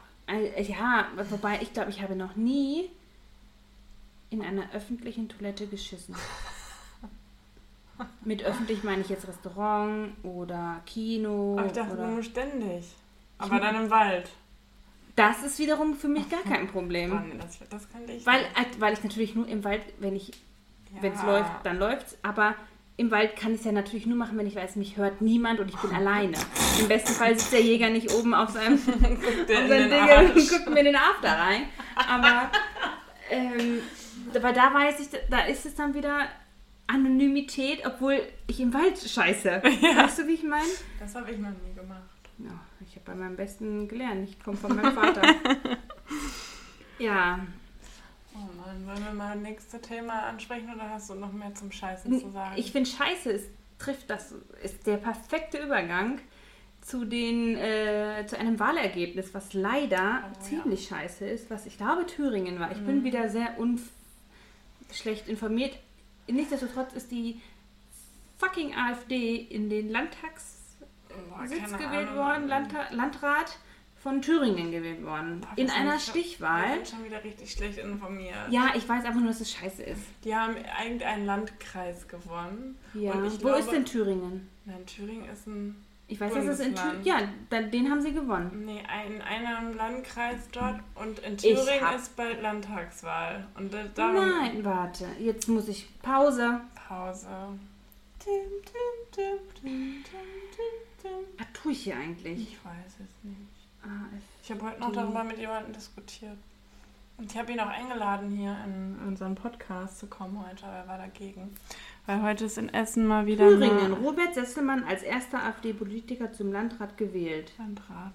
ja, 0.62 1.08
wobei 1.30 1.62
ich 1.62 1.74
glaube, 1.74 1.90
ich 1.92 2.02
habe 2.02 2.16
noch 2.16 2.36
nie 2.36 2.90
in 4.30 4.42
einer 4.42 4.72
öffentlichen 4.74 5.30
Toilette 5.30 5.68
geschissen. 5.68 6.16
Mit 8.26 8.44
öffentlich 8.44 8.84
meine 8.84 9.02
ich 9.02 9.10
jetzt 9.10 9.28
Restaurant 9.28 10.12
oder 10.24 10.82
Kino. 10.86 11.56
Aber 11.58 11.68
ich 11.68 11.72
dachte 11.74 11.94
oder 11.94 12.08
nur 12.08 12.24
ständig. 12.24 12.86
Aber 13.38 13.60
dann 13.60 13.76
im 13.76 13.90
Wald. 13.90 14.30
das 15.16 15.44
ist 15.44 15.60
wiederum 15.60 15.96
für 15.96 16.08
mich 16.10 16.28
gar 16.30 16.42
kein 16.44 16.68
Problem. 16.68 17.40
Das, 17.40 17.60
das 17.70 17.90
kann 17.90 18.02
ich 18.10 18.26
Weil, 18.26 18.42
nicht. 18.44 18.58
äh, 18.78 18.82
weil 18.82 18.94
ich 18.94 19.04
natürlich 19.04 19.36
nur 19.36 19.48
im 19.48 19.64
Wald, 19.64 19.82
wenn 20.00 20.16
ich 20.16 20.30
Ja. 20.94 21.02
wenn 21.02 21.14
es 21.14 21.24
läuft, 21.24 21.52
dann 21.64 21.78
läuft's. 21.80 22.18
Aber 22.22 22.56
im 22.98 23.12
Wald 23.12 23.36
kann 23.36 23.54
ich 23.54 23.60
es 23.60 23.66
ja 23.66 23.72
natürlich 23.72 24.06
nur 24.06 24.18
machen, 24.18 24.38
wenn 24.38 24.48
ich 24.48 24.56
weiß, 24.56 24.78
mich 24.78 24.98
hört 24.98 25.22
niemand 25.22 25.60
und 25.60 25.70
ich 25.70 25.76
bin 25.78 25.92
alleine. 25.92 26.38
Im 26.80 26.88
besten 26.88 27.14
Fall 27.14 27.38
sitzt 27.38 27.52
der 27.52 27.62
Jäger 27.62 27.90
nicht 27.90 28.12
oben 28.14 28.34
auf 28.34 28.50
seinem 28.52 28.80
Guck 28.86 29.48
dir 29.48 29.58
auf 29.58 29.64
in 29.64 29.70
sein 29.70 29.70
den 29.70 29.90
Ding 29.90 30.00
Arsch. 30.00 30.36
und 30.36 30.50
guckt 30.50 30.70
mir 30.70 30.80
in 30.80 30.86
den 30.86 30.96
After 30.96 31.30
rein. 31.30 31.64
Aber 31.96 32.52
ähm, 33.30 33.80
aber 34.34 34.54
da 34.54 34.74
weiß 34.74 35.00
ich, 35.00 35.08
da 35.30 35.42
ist 35.46 35.66
es 35.66 35.76
dann 35.76 35.94
wieder 35.94 36.28
Anonymität, 36.88 37.86
obwohl 37.86 38.22
ich 38.48 38.60
im 38.60 38.74
Wald 38.74 38.98
scheiße. 38.98 39.50
Weißt 39.64 40.20
du, 40.20 40.28
wie 40.28 40.34
ich 40.34 40.44
meine? 40.44 40.68
Das 41.00 41.16
habe 41.16 41.32
ich 41.32 41.38
noch 41.38 41.50
nie 41.50 41.74
gemacht. 41.74 42.02
Ja, 42.38 42.52
ich 42.82 42.96
habe 42.96 43.06
bei 43.06 43.16
meinem 43.16 43.36
Besten 43.36 43.88
gelernt. 43.88 44.30
Ich 44.30 44.42
komme 44.44 44.58
von 44.58 44.76
meinem 44.76 44.94
Vater. 44.94 45.22
ja, 47.00 47.40
Oh 48.36 48.54
Mann, 48.62 48.86
wollen 48.86 49.06
wir 49.06 49.14
mal 49.14 49.34
das 49.34 49.44
nächste 49.44 49.82
Thema 49.82 50.24
ansprechen 50.24 50.70
oder 50.74 50.90
hast 50.90 51.10
du 51.10 51.16
noch 51.16 51.32
mehr 51.32 51.54
zum 51.56 51.72
Scheißen 51.72 52.20
zu 52.20 52.30
sagen? 52.32 52.54
Ich 52.58 52.72
finde 52.72 52.90
scheiße, 52.90 53.32
es 53.32 53.44
trifft 53.80 54.10
das, 54.10 54.34
ist 54.62 54.86
der 54.88 54.98
perfekte 54.98 55.58
Übergang 55.60 56.20
zu, 56.82 57.06
den, 57.06 57.56
äh, 57.56 58.26
zu 58.28 58.38
einem 58.38 58.60
Wahlergebnis, 58.60 59.34
was 59.34 59.54
leider 59.54 60.24
Oh, 60.30 60.40
ziemlich 60.42 60.88
scheiße 60.88 61.26
ist, 61.26 61.50
was 61.50 61.66
ich 61.66 61.78
glaube 61.78 62.06
Thüringen 62.06 62.60
war. 62.60 62.72
Ich 62.72 62.82
bin 62.86 63.04
wieder 63.04 63.30
sehr 63.30 63.58
unf 63.58 63.82
schlecht 64.92 65.28
informiert. 65.28 65.78
Nichtsdestotrotz 66.28 66.94
ist 66.94 67.12
die 67.12 67.42
fucking 68.38 68.76
AfD 68.76 69.36
in 69.36 69.70
den 69.70 69.90
Landtagssitz 69.90 70.76
Boah, 71.30 71.44
gewählt 71.78 72.10
Ahnung. 72.10 72.16
worden, 72.18 72.48
Landta 72.48 72.92
Landrat 72.92 73.58
von 74.06 74.22
Thüringen 74.22 74.72
gewählt 74.72 75.04
worden. 75.04 75.42
Boah, 75.42 75.50
in 75.56 75.68
einer 75.68 76.00
schon- 76.00 76.14
Stichwahl. 76.14 76.68
Wir 76.68 76.76
sind 76.76 76.88
schon 76.90 77.06
wieder 77.06 77.24
richtig 77.24 77.52
schlecht 77.52 77.80
informiert. 77.80 78.36
Ja, 78.52 78.72
ich 78.76 78.88
weiß 78.88 79.04
einfach 79.04 79.20
nur, 79.20 79.30
dass 79.30 79.42
es 79.42 79.52
scheiße 79.52 79.82
ist. 79.82 80.02
Die 80.24 80.36
haben 80.36 80.56
irgendeinen 80.84 81.26
Landkreis 81.26 82.08
gewonnen. 82.08 82.78
Ja. 82.94 83.14
Und 83.14 83.26
ich 83.26 83.34
Wo 83.40 83.48
glaube, 83.48 83.60
ist 83.62 83.72
denn 83.72 83.84
Thüringen? 83.84 84.48
Nein, 84.66 84.86
Thüringen 84.86 85.28
ist 85.28 85.48
ein. 85.48 85.84
Ich 86.08 86.20
weiß, 86.22 86.36
dass 86.36 86.46
es 86.46 86.60
in 86.60 86.66
Bundesland. 86.76 87.04
Thüringen. 87.04 87.20
Ja, 87.24 87.30
dann, 87.50 87.72
den 87.72 87.90
haben 87.90 88.02
sie 88.04 88.14
gewonnen. 88.14 88.64
Nee, 88.64 88.84
in 89.08 89.22
einem 89.24 89.76
Landkreis 89.76 90.38
dort 90.52 90.80
und 90.94 91.18
in 91.20 91.34
Ich 91.34 91.42
Thüringen 91.42 91.96
ist 91.96 92.16
bald 92.16 92.44
Landtagswahl. 92.44 93.48
Und 93.58 93.74
da- 93.74 93.86
darum 93.96 94.16
Nein, 94.18 94.64
warte. 94.64 95.08
Jetzt 95.20 95.48
muss 95.48 95.68
ich 95.68 95.88
Pause. 96.04 96.62
Pause. 96.88 97.28
Tim, 98.20 98.34
tim, 98.66 99.12
tim, 99.12 99.38
tim, 99.64 100.04
tim, 100.04 100.04
tim, 100.04 101.02
tim. 101.02 101.40
Was 101.40 101.48
tue 101.60 101.72
ich 101.72 101.84
hier 101.86 101.98
eigentlich? 101.98 102.40
Ich 102.54 102.64
weiß 102.64 102.94
es 103.04 103.24
nicht. 103.24 103.55
Ich 104.44 104.52
habe 104.52 104.64
heute 104.64 104.80
noch 104.80 104.92
darüber 104.92 105.24
mit 105.24 105.38
jemandem 105.38 105.74
diskutiert. 105.74 106.38
Und 107.18 107.32
ich 107.32 107.38
habe 107.38 107.52
ihn 107.52 107.60
auch 107.60 107.70
eingeladen, 107.70 108.30
hier 108.30 108.58
in 108.66 108.98
unseren 109.08 109.36
Podcast 109.36 110.00
zu 110.00 110.08
kommen 110.08 110.46
heute, 110.48 110.66
aber 110.66 110.76
er 110.76 110.88
war 110.88 110.98
dagegen. 110.98 111.56
Weil 112.06 112.22
heute 112.22 112.46
ist 112.46 112.58
in 112.58 112.74
Essen 112.74 113.08
mal 113.08 113.26
wieder 113.26 113.48
Thüringen. 113.48 113.94
Robert 113.94 114.36
Sesselmann 114.36 114.84
als 114.84 115.02
erster 115.02 115.42
AfD-Politiker 115.42 116.34
zum 116.34 116.52
Landrat 116.52 116.98
gewählt. 116.98 117.54
Landrat. 117.58 118.14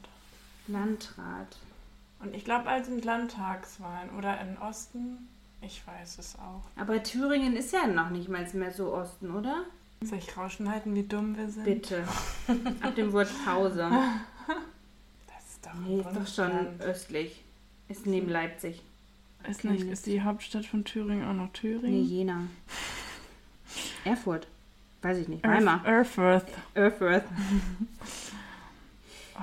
Landrat. 0.69 1.57
Und 2.21 2.37
ich 2.37 2.45
glaube, 2.45 2.65
bald 2.65 2.85
sind 2.85 3.05
Landtagswahlen. 3.05 4.11
Oder 4.19 4.39
im 4.43 4.61
Osten. 4.61 5.29
Ich 5.63 5.83
weiß 5.87 6.19
es 6.19 6.37
auch. 6.37 6.63
Aber 6.81 7.03
Thüringen 7.03 7.57
ist 7.57 7.73
ja 7.73 7.87
noch 7.87 8.11
nicht 8.11 8.29
mal 8.29 8.47
mehr 8.53 8.73
so 8.73 8.93
Osten, 8.95 9.31
oder? 9.31 9.65
Soll 10.03 10.19
ich 10.19 10.37
rausschneiden, 10.37 10.95
wie 10.95 11.03
dumm 11.03 11.37
wir 11.37 11.49
sind? 11.49 11.65
Bitte. 11.65 12.05
Ab 12.83 12.95
dem 12.95 13.13
Wort 13.13 13.29
Pause. 13.45 13.91
Doch, 15.73 15.81
Nee, 15.87 16.01
ist 16.01 16.39
doch 16.39 16.45
schon 16.47 16.81
östlich. 16.81 17.41
Ist 17.89 18.07
neben 18.07 18.29
Leipzig. 18.29 18.83
Ist, 19.49 19.65
nicht, 19.65 19.85
ist 19.85 20.07
die 20.07 20.21
Hauptstadt 20.23 20.67
von 20.67 20.85
Thüringen 20.85 21.25
auch 21.27 21.33
noch 21.35 21.47
Nee, 21.47 21.51
Thüringen? 21.55 22.05
Jena. 22.05 22.43
Erfurt. 24.05 24.47
Weiß 25.03 25.17
ich 25.19 25.29
nicht. 25.29 25.43
Weimar. 25.47 25.85
Earthworth. 25.87 26.47
Erfurt. 26.75 27.25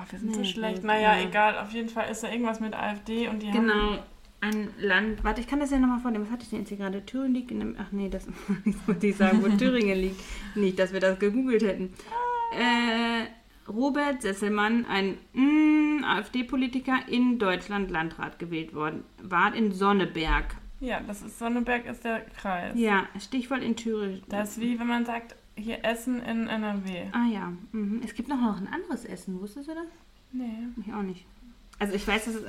wir 0.10 0.18
sind 0.20 0.32
so 0.32 0.40
Nee, 0.42 0.46
schlecht. 0.46 0.82
nee, 0.82 0.86
Naja, 0.86 1.16
ja. 1.18 1.26
egal. 1.26 1.58
Auf 1.58 1.72
jeden 1.72 1.88
Fall 1.88 2.08
ist 2.08 2.22
da 2.22 2.30
irgendwas 2.30 2.60
mit 2.60 2.72
AfD 2.72 3.26
und 3.26 3.42
die 3.42 3.48
haben... 3.48 3.62
Genau. 3.66 3.98
Ein 4.40 4.68
Land. 4.78 5.24
Warte, 5.24 5.40
ich 5.40 5.48
kann 5.48 5.58
das 5.58 5.72
ja 5.72 5.78
nochmal 5.80 5.98
vornehmen. 5.98 6.24
Was 6.26 6.30
hatte 6.30 6.44
ich 6.44 6.50
denn 6.50 6.60
jetzt 6.60 6.68
hier 6.68 6.76
gerade? 6.76 7.04
Thüringen 7.04 7.34
liegt 7.34 7.50
in 7.50 7.60
einem. 7.60 7.76
Ach 7.76 7.90
nee, 7.90 8.08
das 8.08 8.28
wollte 8.86 9.08
ich 9.08 9.16
sagen, 9.16 9.42
wo 9.42 9.48
Thüringen 9.48 9.98
liegt. 9.98 10.20
Nicht, 10.54 10.78
dass 10.78 10.92
wir 10.92 11.00
das 11.00 11.18
gegoogelt 11.18 11.62
hätten. 11.64 11.92
Äh, 12.56 13.24
Robert 13.68 14.22
Sesselmann, 14.22 14.86
ein 14.86 15.18
mm, 15.32 16.04
AfD-Politiker 16.04 16.96
in 17.08 17.38
Deutschland 17.38 17.90
Landrat 17.90 18.38
gewählt 18.38 18.74
worden. 18.74 19.04
War 19.22 19.54
in 19.54 19.72
Sonneberg. 19.72 20.56
Ja, 20.80 21.00
das 21.00 21.22
ist 21.22 21.38
Sonneberg 21.38 21.86
ist 21.86 22.04
der 22.04 22.20
Kreis. 22.20 22.72
Ja, 22.76 23.06
Stichwort 23.20 23.62
in 23.62 23.76
Thüringen. 23.76 24.22
Das 24.28 24.52
ist 24.52 24.60
wie 24.60 24.78
wenn 24.78 24.86
man 24.86 25.04
sagt, 25.04 25.34
hier 25.56 25.84
Essen 25.84 26.22
in 26.22 26.46
NRW. 26.46 27.08
Ah 27.12 27.26
ja. 27.32 27.52
Mhm. 27.72 28.00
Es 28.04 28.14
gibt 28.14 28.28
noch, 28.28 28.40
noch 28.40 28.58
ein 28.58 28.68
anderes 28.68 29.04
Essen. 29.04 29.40
Wusstest 29.40 29.68
du 29.68 29.74
das? 29.74 29.86
Nee. 30.32 30.68
Ich 30.84 30.92
auch 30.92 31.02
nicht. 31.02 31.24
Also 31.78 31.94
ich 31.94 32.06
weiß, 32.06 32.26
dass 32.26 32.34
es 32.34 32.44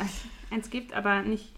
eins 0.51 0.69
gibt, 0.69 0.93
aber 0.93 1.23
nicht. 1.23 1.51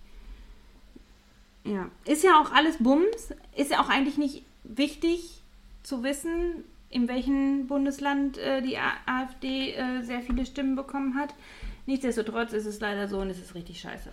Ja. 1.63 1.89
Ist 2.06 2.24
ja 2.24 2.39
auch 2.39 2.52
alles 2.52 2.78
Bums. 2.78 3.34
Ist 3.56 3.71
ja 3.71 3.82
auch 3.82 3.89
eigentlich 3.89 4.17
nicht 4.17 4.43
wichtig 4.63 5.41
zu 5.84 6.04
wissen, 6.04 6.63
in 6.91 7.08
welchem 7.08 7.67
Bundesland 7.67 8.38
äh, 8.38 8.62
die 8.62 8.77
AfD 9.06 9.73
äh, 9.73 10.01
sehr 10.04 10.21
viele 10.21 10.45
Stimmen 10.45 10.75
bekommen 10.75 11.15
hat. 11.15 11.34
Nichtsdestotrotz 11.88 12.54
ist 12.54 12.65
es 12.67 12.80
leider 12.80 13.08
so 13.08 13.19
und 13.19 13.30
es 13.30 13.39
ist 13.39 13.56
richtig 13.56 13.80
scheiße. 13.80 14.10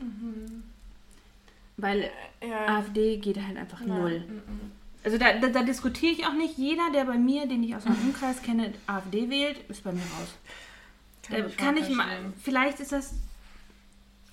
Weil 1.77 2.11
Ja. 2.43 2.79
AfD 2.79 3.19
geht 3.19 3.41
halt 3.45 3.57
einfach 3.57 3.81
Nein, 3.81 4.01
null. 4.01 4.21
mm, 4.21 4.33
mm. 4.37 4.71
Also 5.05 5.17
da, 5.17 5.33
da, 5.39 5.49
da 5.49 5.63
diskutiere 5.63 6.13
ich 6.13 6.27
auch 6.27 6.33
nicht. 6.33 6.59
Jeder, 6.59 6.91
der 6.93 7.05
bei 7.05 7.17
mir, 7.17 7.47
den 7.47 7.63
ich 7.63 7.75
aus 7.77 7.85
meinem 7.85 8.01
Umkreis 8.09 8.43
kenne, 8.43 8.73
AfD 8.87 9.31
wählt, 9.31 9.59
ist 9.69 9.85
bei 9.85 9.93
mir 9.93 10.01
raus. 10.01 10.35
Kann 11.23 11.41
Da 11.43 11.47
ich 11.47 11.57
kann 11.57 11.75
mal 11.75 11.83
ich 11.83 11.89
mal, 11.91 12.33
vielleicht 12.43 12.81
ist 12.81 12.91
das 12.93 13.15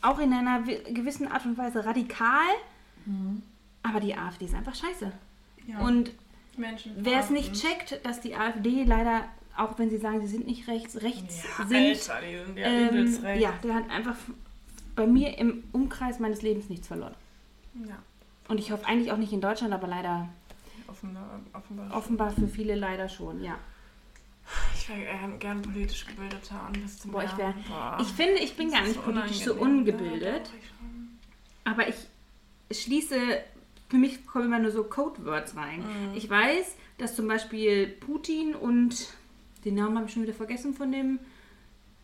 auch 0.02 0.20
in 0.20 0.34
einer 0.34 0.66
wi- 0.66 0.82
gewissen 0.94 1.28
Art 1.32 1.46
und 1.46 1.58
Weise 1.58 1.86
radikal, 1.86 2.48
aber 3.84 4.00
die 4.00 4.16
AfD 4.16 4.46
ist 4.46 4.56
einfach 4.56 4.76
scheiße. 4.76 5.12
Ja. 5.68 5.80
Und 5.80 6.12
Menschen 6.58 6.94
wer 6.98 7.20
es 7.20 7.30
nicht 7.30 7.54
checkt, 7.54 8.06
dass 8.06 8.22
die 8.22 8.36
AfD 8.36 8.84
leider, 8.84 9.26
auch 9.58 9.78
wenn 9.80 9.90
sie 9.90 9.98
sagen, 9.98 10.22
sie 10.22 10.28
sind 10.28 10.48
nicht 10.48 10.68
rechts, 10.68 11.02
rechts 11.02 11.44
ja, 11.58 11.66
sind, 11.68 12.10
Alter, 12.12 12.26
die 12.28 12.46
sind 12.46 12.58
ja 12.58 12.66
ähm, 12.68 12.90
übelst 12.90 13.24
recht. 13.24 13.42
ja, 13.42 13.54
der 13.64 13.76
hat 13.76 13.90
einfach 13.90 14.16
bei 14.96 15.06
mir 15.08 15.38
im 15.38 15.64
Umkreis 15.72 16.20
meines 16.20 16.42
Lebens 16.42 16.70
nichts 16.70 16.88
verloren. 16.88 17.16
ja. 17.88 17.98
Und 18.48 18.60
ich 18.60 18.72
hoffe 18.72 18.86
eigentlich 18.86 19.12
auch 19.12 19.18
nicht 19.18 19.34
in 19.34 19.42
Deutschland, 19.42 19.74
aber 19.74 19.88
leider, 19.88 20.30
Offenbar, 20.88 21.40
offenbar. 21.54 21.98
offenbar 21.98 22.32
für 22.32 22.48
viele 22.48 22.76
leider 22.76 23.10
schon, 23.10 23.44
ja. 23.44 23.58
Ich 24.76 24.88
wäre 24.88 25.00
äh, 25.02 25.38
gern 25.40 25.64
politisch 25.64 26.06
gebildeter 26.06 26.62
und 26.68 26.80
bis 26.84 27.00
zum 27.00 27.12
Boah, 27.12 27.24
ich 27.24 27.36
wär- 27.38 27.56
Boah. 27.68 27.98
Ich 28.00 28.08
finde, 28.10 28.36
ich 28.42 28.56
bin 28.56 28.70
Das 28.70 28.80
gar 28.80 28.88
nicht 28.88 29.04
politisch 29.04 29.40
so 29.40 29.56
ungebildet. 29.56 30.48
Ja. 31.66 31.72
Aber 31.72 31.88
ich 31.90 31.96
schließe, 32.72 33.18
für 33.90 33.98
mich 33.98 34.26
kommen 34.26 34.46
immer 34.46 34.60
nur 34.60 34.72
so 34.72 34.84
Codewords 34.84 35.56
rein. 35.56 35.80
Mhm. 35.80 36.16
Ich 36.16 36.30
weiß, 36.30 36.76
dass 36.98 37.16
zum 37.16 37.28
Beispiel 37.28 37.88
Putin 37.88 38.56
und 38.56 39.14
den 39.64 39.76
Namen 39.76 39.98
habe 39.98 40.08
ich 40.08 40.14
schon 40.14 40.24
wieder 40.24 40.34
vergessen 40.34 40.74
von 40.74 40.92
dem 40.92 41.20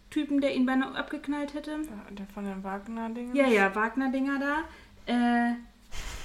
Typen, 0.10 0.42
der 0.42 0.54
ihn 0.56 0.66
beinahe 0.66 0.96
abgeknallt 0.96 1.54
hätte. 1.54 1.80
Der 2.10 2.26
von 2.28 2.44
den 2.44 2.64
Wagner-Dingen. 2.64 3.36
Ja, 3.36 3.48
ja, 3.48 3.74
Wagner-Dinger 3.74 4.40
da. 4.40 4.64
Äh, 5.06 5.54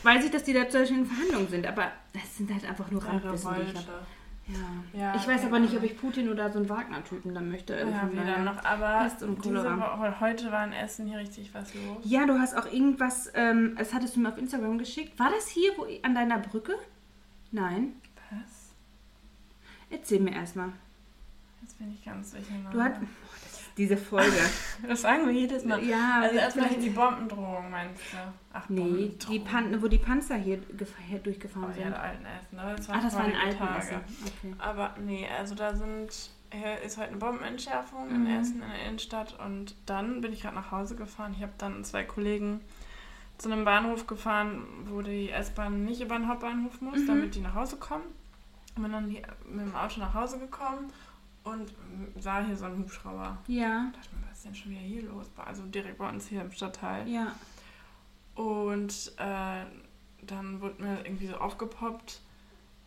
weiß 0.02 0.24
ich, 0.24 0.30
dass 0.30 0.44
die 0.44 0.52
da 0.52 0.68
zum 0.68 0.80
Beispiel 0.80 0.98
in 0.98 1.06
Verhandlungen 1.06 1.48
sind, 1.48 1.66
aber 1.66 1.92
das 2.12 2.36
sind 2.36 2.52
halt 2.52 2.64
einfach 2.64 2.90
nur 2.90 3.04
Randwissen, 3.04 3.54
die 3.54 3.70
ich 3.70 3.76
habe. 3.76 4.06
Ja. 4.48 5.00
Ja, 5.00 5.14
ich 5.16 5.26
weiß 5.26 5.44
aber 5.44 5.58
nicht, 5.58 5.76
ob 5.76 5.82
ich 5.82 5.98
Putin 5.98 6.28
oder 6.28 6.50
so 6.52 6.58
einen 6.58 6.68
Wagner-Typen 6.68 7.34
dann 7.34 7.50
möchte. 7.50 7.74
Also 7.74 7.90
Ja, 7.90 8.08
weder 8.12 8.24
daher. 8.24 8.44
noch. 8.44 8.64
Aber 8.64 8.98
Pest 9.04 9.22
und. 9.22 9.44
Woche, 9.44 10.20
heute 10.20 10.52
war 10.52 10.64
in 10.64 10.72
Essen 10.72 11.06
hier 11.08 11.18
richtig 11.18 11.52
was 11.52 11.74
los. 11.74 11.98
Ja, 12.04 12.26
du 12.26 12.38
hast 12.38 12.56
auch 12.56 12.70
irgendwas, 12.72 13.30
ähm, 13.34 13.74
das 13.76 13.92
hattest 13.92 14.14
du 14.14 14.20
mir 14.20 14.28
auf 14.28 14.38
Instagram 14.38 14.78
geschickt. 14.78 15.18
War 15.18 15.30
das 15.30 15.48
hier 15.48 15.72
wo, 15.76 15.86
an 16.02 16.14
deiner 16.14 16.38
Brücke? 16.38 16.74
Nein. 17.50 17.94
Was? 18.30 18.72
Erzähl 19.90 20.20
mir 20.20 20.32
erstmal. 20.34 20.72
Jetzt 21.62 21.78
bin 21.78 21.92
ich 21.92 22.04
ganz 22.04 22.30
sicher. 22.30 22.44
Du 22.70 22.80
hast. 22.80 22.94
Diese 23.76 23.96
Folge. 23.96 24.32
Das 24.88 25.02
sagen 25.02 25.26
wir 25.26 25.32
jedes 25.32 25.64
Mal. 25.64 25.82
Ja, 25.84 26.20
Also 26.22 26.36
erstmal 26.38 26.68
die 26.70 26.90
Bombendrohung, 26.90 27.70
meinst 27.70 28.00
du? 28.12 28.16
Ach, 28.52 28.68
Nee, 28.68 29.12
die. 29.28 29.38
Pan 29.40 29.82
wo 29.82 29.88
die 29.88 29.98
Panzer 29.98 30.36
hier 30.36 30.58
gef- 30.58 30.88
hier 31.06 31.18
Oh, 31.18 31.24
durchgefahren 31.24 31.68
ja, 31.70 31.74
sind. 31.74 31.90
der 31.90 32.02
alten 32.02 32.24
Essen. 32.26 32.58
Aber 32.58 32.74
das 32.74 32.88
Ach, 32.90 33.02
das 33.02 33.14
war 33.14 33.24
in 33.26 33.32
vorige 33.32 33.60
Altenessen. 33.60 34.00
Okay. 34.24 34.54
Aber 34.58 34.94
nee, 35.04 35.26
also 35.38 35.54
da 35.54 35.74
sind, 35.74 36.30
hier 36.52 36.80
ist 36.82 36.96
heute 36.98 37.08
eine 37.08 37.16
Bombenentschärfung 37.18 38.08
in 38.10 38.20
Mhm. 38.24 38.40
Essen, 38.40 38.62
in 38.62 38.68
der 38.70 38.84
Innenstadt. 38.86 39.38
Und 39.44 39.74
dann 39.86 40.20
bin 40.20 40.32
ich 40.32 40.42
gerade 40.42 40.56
nach 40.56 40.70
Hause 40.70 40.96
gefahren. 40.96 41.34
Ich 41.36 41.42
habe 41.42 41.52
dann 41.58 41.82
zwei 41.84 42.04
Kollegen 42.04 42.60
zu 43.38 43.50
einem 43.50 43.64
Bahnhof 43.66 44.06
gefahren, 44.06 44.62
wo 44.86 45.02
die 45.02 45.30
S-Bahn 45.30 45.84
nicht 45.84 46.00
über 46.00 46.16
den 46.16 46.28
Hauptbahnhof 46.28 46.80
muss, 46.80 46.98
Mhm. 47.00 47.06
damit 47.06 47.34
die 47.34 47.40
nach 47.40 47.54
Hause 47.54 47.76
kommen. 47.76 48.04
Und 48.76 48.82
bin 48.82 48.92
dann 48.92 49.08
hier 49.08 49.22
mit 49.48 49.66
dem 49.66 49.74
Auto 49.74 50.00
nach 50.00 50.12
Hause 50.14 50.38
gekommen 50.38 50.90
und 51.46 51.72
sah 52.20 52.44
hier 52.44 52.56
so 52.56 52.64
einen 52.66 52.78
Hubschrauber. 52.80 53.38
Ja, 53.46 53.86
Ich 53.90 53.96
dachte 53.96 54.14
mir, 54.16 54.22
was 54.28 54.38
ist 54.38 54.44
denn 54.44 54.54
schon 54.54 54.72
wieder 54.72 54.80
hier 54.80 55.02
los? 55.04 55.26
Also 55.36 55.62
direkt 55.64 55.98
bei 55.98 56.08
uns 56.08 56.26
hier 56.26 56.42
im 56.42 56.52
Stadtteil. 56.52 57.08
ja. 57.08 57.34
Und 58.34 59.12
äh, 59.16 59.64
dann 60.26 60.60
wurde 60.60 60.82
mir 60.82 61.06
irgendwie 61.06 61.26
so 61.28 61.36
aufgepoppt, 61.36 62.20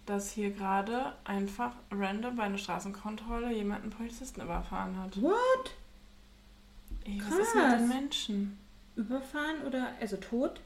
dass 0.05 0.31
hier 0.31 0.51
gerade 0.51 1.13
einfach 1.23 1.71
random 1.91 2.35
bei 2.35 2.43
einer 2.43 2.57
Straßenkontrolle 2.59 3.51
jemand 3.53 3.81
einen 3.83 3.91
Polizisten 3.91 4.41
überfahren 4.41 4.97
hat. 4.99 5.19
What? 5.21 5.71
Ey, 7.05 7.19
was 7.25 7.33
ist 7.39 7.55
mit 7.55 7.63
Krass. 7.63 7.77
den 7.79 7.87
Menschen? 7.87 8.59
Überfahren 8.95 9.61
oder 9.65 9.87
also 9.99 10.17
tot? 10.17 10.59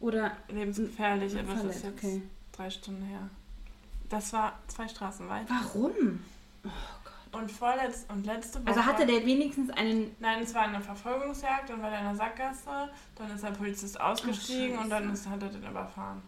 Oder 0.00 0.32
Lebensgefährlich, 0.48 1.38
aber 1.38 1.54
das 1.54 1.64
ist 1.64 1.84
jetzt 1.84 1.98
Okay. 1.98 2.22
drei 2.52 2.70
Stunden 2.70 3.02
her. 3.04 3.28
Das 4.08 4.32
war 4.32 4.58
zwei 4.68 4.86
Straßen 4.88 5.28
weit. 5.28 5.46
Warum? 5.50 6.20
Und 7.36 7.50
vorletz 7.50 8.06
und 8.08 8.24
letzte 8.26 8.60
Woche. 8.60 8.68
Also 8.68 8.84
hatte 8.86 9.06
der 9.06 9.24
wenigstens 9.26 9.70
einen. 9.70 10.14
Nein, 10.20 10.42
es 10.42 10.54
war 10.54 10.62
eine 10.62 10.80
Verfolgungsjagd 10.80 11.70
und 11.70 11.82
war 11.82 11.90
der 11.90 11.98
in 12.00 12.04
der 12.06 12.14
Sackgasse. 12.16 12.90
Dann 13.16 13.30
ist 13.34 13.42
der 13.44 13.50
Polizist 13.50 14.00
ausgestiegen 14.00 14.78
Oh, 14.78 14.82
und 14.82 14.90
dann 14.90 15.12
ist, 15.12 15.28
hat 15.28 15.42
er 15.42 15.48
den 15.48 15.62
überfahren. 15.68 16.22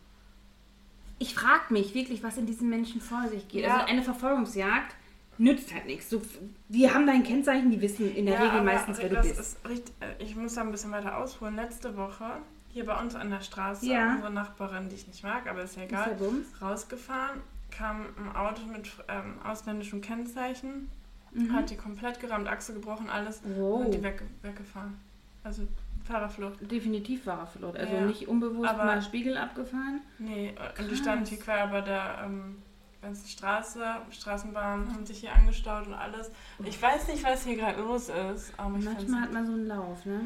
Ich 1.19 1.35
frage 1.35 1.73
mich 1.73 1.95
wirklich, 1.95 2.23
was 2.23 2.37
in 2.37 2.47
diesen 2.47 2.69
Menschen 2.69 3.01
vor 3.01 3.27
sich 3.29 3.49
geht. 3.49 3.65
Ja. 3.65 3.75
Also 3.79 3.87
eine 3.87 4.03
Verfolgungsjagd 4.03 4.95
nützt 5.39 5.73
halt 5.73 5.87
nichts. 5.87 6.11
So, 6.11 6.21
die 6.69 6.91
haben 6.93 7.07
dein 7.07 7.23
Kennzeichen, 7.23 7.71
die 7.71 7.81
wissen 7.81 8.15
in 8.15 8.27
der 8.27 8.37
Regel 8.39 8.51
aber 8.51 8.63
meistens, 8.63 8.99
wer 8.99 9.09
du 9.09 9.17
bist. 9.23 9.39
Ist 9.39 9.69
richtig, 9.69 9.95
äh, 10.01 10.23
ich 10.23 10.35
muss 10.37 10.55
da 10.55 10.63
ein 10.63 10.71
bisschen 10.71 10.93
weiter 10.93 11.17
ausholen. 11.17 11.57
Letzte 11.57 11.97
Woche, 11.97 12.25
hier 12.69 12.85
bei 12.85 12.99
uns 13.01 13.15
an 13.15 13.31
der 13.31 13.41
Straße, 13.41 13.87
Ja. 13.87 14.13
unsere 14.15 14.31
Nachbarin, 14.33 14.89
die 14.89 14.95
ich 14.97 15.07
nicht 15.07 15.23
mag, 15.23 15.47
aber 15.49 15.63
ist 15.63 15.77
ja 15.77 15.85
Ist 15.85 15.91
ja 15.93 16.03
egal, 16.05 16.15
Bums. 16.17 16.47
rausgefahren, 16.61 17.41
kam 17.77 18.07
ein 18.19 18.35
Auto 18.37 18.63
mit 18.67 18.91
ähm, 19.09 19.35
ausländischem 19.45 20.01
Kennzeichen, 20.01 20.91
Mhm. 21.33 21.53
hat 21.55 21.69
die 21.71 21.77
komplett 21.77 22.19
gerammt, 22.21 22.49
Achse 22.49 22.73
gebrochen, 22.73 23.11
alles 23.11 23.41
und 23.45 23.57
Wow. 23.59 23.85
hat 23.85 23.93
die 23.95 24.03
weg, 24.03 24.23
weggefahren. 24.43 24.99
Also 25.45 25.67
Fahrerflucht. 26.05 26.71
Definitiv 26.71 27.27
er 27.27 27.47
verloren. 27.47 27.77
Also 27.77 27.93
Ja. 27.95 28.01
nicht 28.03 28.27
unbewusst 28.29 28.71
Aber- 28.71 28.85
mal 28.85 29.03
Spiegel 29.03 29.37
abgefahren. 29.37 30.01
Nee, 30.19 30.49
äh, 30.49 30.51
und 30.81 30.87
die 30.87 30.95
Krass. 30.95 30.99
stand 30.99 31.29
hier 31.29 31.39
quer 31.39 31.67
bei 31.67 31.81
der 31.83 32.23
ähm, 32.25 32.57
ganzen 33.03 33.29
Straße, 33.29 33.85
Straßenbahnen 34.11 34.93
haben 34.95 35.05
sich 35.05 35.19
hier 35.19 35.33
angestaut 35.35 35.87
und 35.89 35.95
alles. 35.95 36.31
Ich 36.65 36.81
weiß 36.81 37.09
nicht, 37.09 37.23
was 37.25 37.45
hier 37.45 37.57
gerade 37.57 37.81
los 37.83 38.09
ist, 38.09 38.53
aber 38.57 38.79
Manchmal 38.79 39.21
hat 39.23 39.33
man 39.33 39.47
so 39.47 39.53
einen 39.53 39.67
Lauf, 39.67 40.07
ne? 40.07 40.21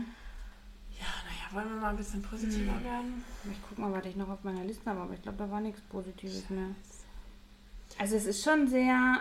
Ja, 0.92 1.06
naja, 1.26 1.46
wollen 1.64 1.74
wir 1.74 1.80
mal 1.80 1.90
ein 1.90 1.96
bisschen 1.96 2.22
positiver 2.22 2.74
Hm. 2.74 2.84
werden? 2.84 3.24
Ich 3.50 3.58
guck 3.68 3.78
mal, 3.78 3.90
was 3.92 4.04
ich 4.04 4.16
noch 4.16 4.28
auf 4.28 4.44
meiner 4.44 4.64
Liste 4.64 4.88
habe, 4.90 5.00
aber 5.00 5.14
ich 5.14 5.22
glaube, 5.22 5.38
da 5.38 5.50
war 5.50 5.60
nichts 5.60 5.80
Positives 5.82 6.48
mehr. 6.50 6.68
Also 8.00 8.16
es 8.16 8.24
ist 8.24 8.42
schon 8.42 8.66
sehr, 8.66 9.20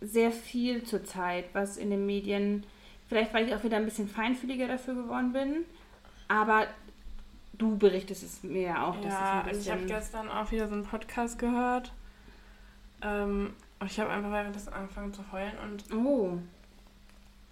sehr 0.00 0.30
viel 0.30 0.84
zurzeit, 0.84 1.46
was 1.52 1.76
in 1.76 1.90
den 1.90 2.06
Medien, 2.06 2.64
vielleicht 3.08 3.34
weil 3.34 3.46
ich 3.48 3.54
auch 3.54 3.64
wieder 3.64 3.76
ein 3.76 3.84
bisschen 3.84 4.08
feinfühliger 4.08 4.68
dafür 4.68 4.94
geworden 4.94 5.32
bin, 5.32 5.64
aber 6.28 6.68
du 7.54 7.76
berichtest 7.76 8.22
es 8.22 8.42
mir 8.44 8.62
ja 8.62 8.86
auch, 8.86 8.94
dass 9.00 9.12
Ja, 9.12 9.40
und 9.40 9.56
ich 9.56 9.68
habe 9.70 9.84
gestern 9.86 10.28
auch 10.28 10.52
wieder 10.52 10.68
so 10.68 10.74
einen 10.74 10.84
Podcast 10.84 11.40
gehört. 11.40 11.92
Ähm, 13.02 13.52
und 13.80 13.90
ich 13.90 13.98
habe 13.98 14.10
einfach 14.10 14.30
währenddessen 14.30 14.72
angefangen 14.72 15.12
zu 15.12 15.22
heulen 15.32 15.54
und 15.64 15.84
Oh, 15.92 16.38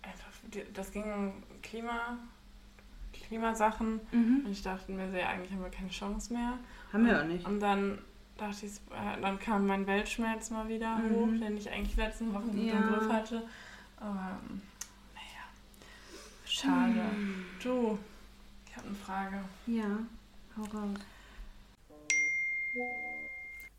einfach, 0.02 0.30
das 0.74 0.92
ging 0.92 1.12
um 1.12 1.32
Klima, 1.62 2.18
Klimasachen. 3.12 4.00
mhm. 4.12 4.42
Und 4.44 4.52
ich 4.52 4.62
dachte 4.62 4.92
mir, 4.92 5.08
ja, 5.18 5.28
eigentlich 5.30 5.50
haben 5.50 5.62
wir 5.62 5.70
keine 5.70 5.88
Chance 5.88 6.32
mehr. 6.32 6.58
haben 6.92 7.04
wir 7.04 7.20
auch 7.20 7.26
nicht. 7.26 7.44
Und 7.44 7.58
dann 7.58 7.98
dachte 8.38 8.66
ich, 8.66 8.72
äh, 8.90 9.20
dann 9.20 9.38
kam 9.38 9.66
mein 9.66 9.86
Weltschmerz 9.86 10.50
mal 10.50 10.68
wieder 10.68 10.96
Mhm. 10.98 11.10
hoch, 11.10 11.28
den 11.46 11.56
ich 11.56 11.70
eigentlich 11.70 11.96
letzten 11.96 12.32
Wochen 12.34 12.52
gut 12.52 12.66
Ja. 12.66 12.74
im 12.78 12.86
Griff 12.94 13.08
hatte. 13.08 13.42
Aber 13.98 14.38
ähm, 14.50 14.60
naja, 15.14 15.44
schade. 16.44 17.16
Mhm. 17.16 17.44
Du, 17.62 17.98
ich 18.68 18.76
habe 18.76 18.86
eine 18.88 18.96
Frage. 18.96 19.44
Ja, 19.66 19.98
hau 20.56 20.62
raus. 20.64 20.98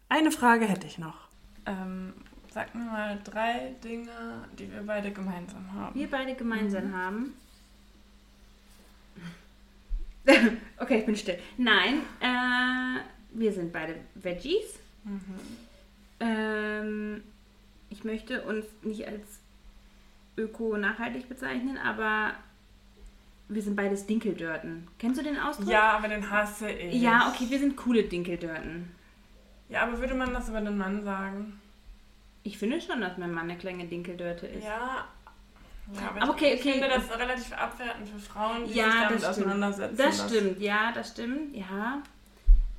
Eine 0.10 0.32
Frage 0.32 0.66
hätte 0.66 0.88
ich 0.88 0.98
noch. 0.98 1.28
Ähm, 1.66 2.14
sag 2.52 2.74
mir 2.74 2.86
mal 2.86 3.20
drei 3.24 3.76
Dinge, 3.84 4.46
die 4.58 4.72
wir 4.72 4.82
beide 4.84 5.12
gemeinsam 5.12 5.72
haben. 5.74 5.94
Wir 6.00 6.10
beide 6.10 6.34
gemeinsam 6.36 6.88
Mhm. 6.92 6.96
haben. 6.96 7.34
okay, 10.80 11.00
ich 11.00 11.06
bin 11.06 11.16
still. 11.16 11.40
Nein, 11.58 12.02
äh, 12.20 13.00
wir 13.32 13.52
sind 13.52 13.72
beide 13.72 13.96
Veggies. 14.16 14.80
Mhm. 15.04 15.22
Ähm, 16.20 17.24
ich 17.90 18.04
möchte 18.04 18.42
uns 18.44 18.66
nicht 18.82 19.08
als 19.08 19.40
öko-nachhaltig 20.38 21.30
bezeichnen, 21.30 21.78
aber 21.78 22.34
wir 23.50 23.62
sind 23.62 23.76
beides 23.76 24.06
Dinkeldörten. 24.06 24.88
Kennst 25.00 25.20
du 25.20 25.24
den 25.24 25.40
Ausdruck? 25.40 25.70
Ja, 25.70 25.92
aber 25.92 26.10
den 26.10 26.30
hasse 26.30 26.70
ich. 26.70 27.02
Ja, 27.02 27.32
okay, 27.34 27.50
wir 27.50 27.60
sind 27.60 27.78
coole 27.78 28.04
Dinkeldörten. 28.04 28.92
Ja, 29.70 29.84
aber 29.84 30.00
würde 30.00 30.16
man 30.16 30.34
das 30.34 30.50
über 30.50 30.62
den 30.62 30.78
Mann 30.78 31.04
sagen? 31.04 31.60
Ich 32.44 32.58
finde 32.58 32.80
schon, 32.80 33.02
dass 33.02 33.18
mein 33.18 33.34
Mann 33.34 33.50
eine 33.50 33.58
kleine 33.58 33.86
Dinkeldörte 33.86 34.48
ist. 34.48 34.64
Ja. 34.64 35.08
ja 35.94 36.10
aber 36.10 36.30
okay, 36.30 36.54
ich, 36.54 36.62
okay. 36.62 36.74
finde 36.74 36.90
das 36.90 37.10
relativ 37.18 37.54
abwertend 37.54 38.10
für 38.10 38.20
Frauen, 38.20 38.64
die 38.64 38.68
sich 38.70 38.78
Ja, 38.78 39.04
damit 39.04 39.24
das 39.24 39.26
auseinandersetzen. 39.26 39.98
Das 39.98 40.26
stimmt, 40.26 40.60
ja, 40.62 40.92
das 40.94 41.12
stimmt, 41.12 41.56
ja. 41.56 42.02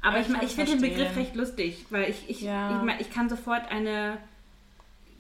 Aber 0.01 0.21
ich, 0.21 0.29
ich 0.29 0.43
ich 0.43 0.51
finde 0.55 0.73
den 0.73 0.81
Begriff 0.81 1.17
recht 1.17 1.35
lustig, 1.35 1.87
weil 1.91 2.09
ich, 2.11 2.29
ich, 2.31 2.41
Ja. 2.43 2.85
ich, 2.95 3.01
ich 3.01 3.11
kann 3.11 3.29
sofort 3.29 3.71
eine 3.71 4.19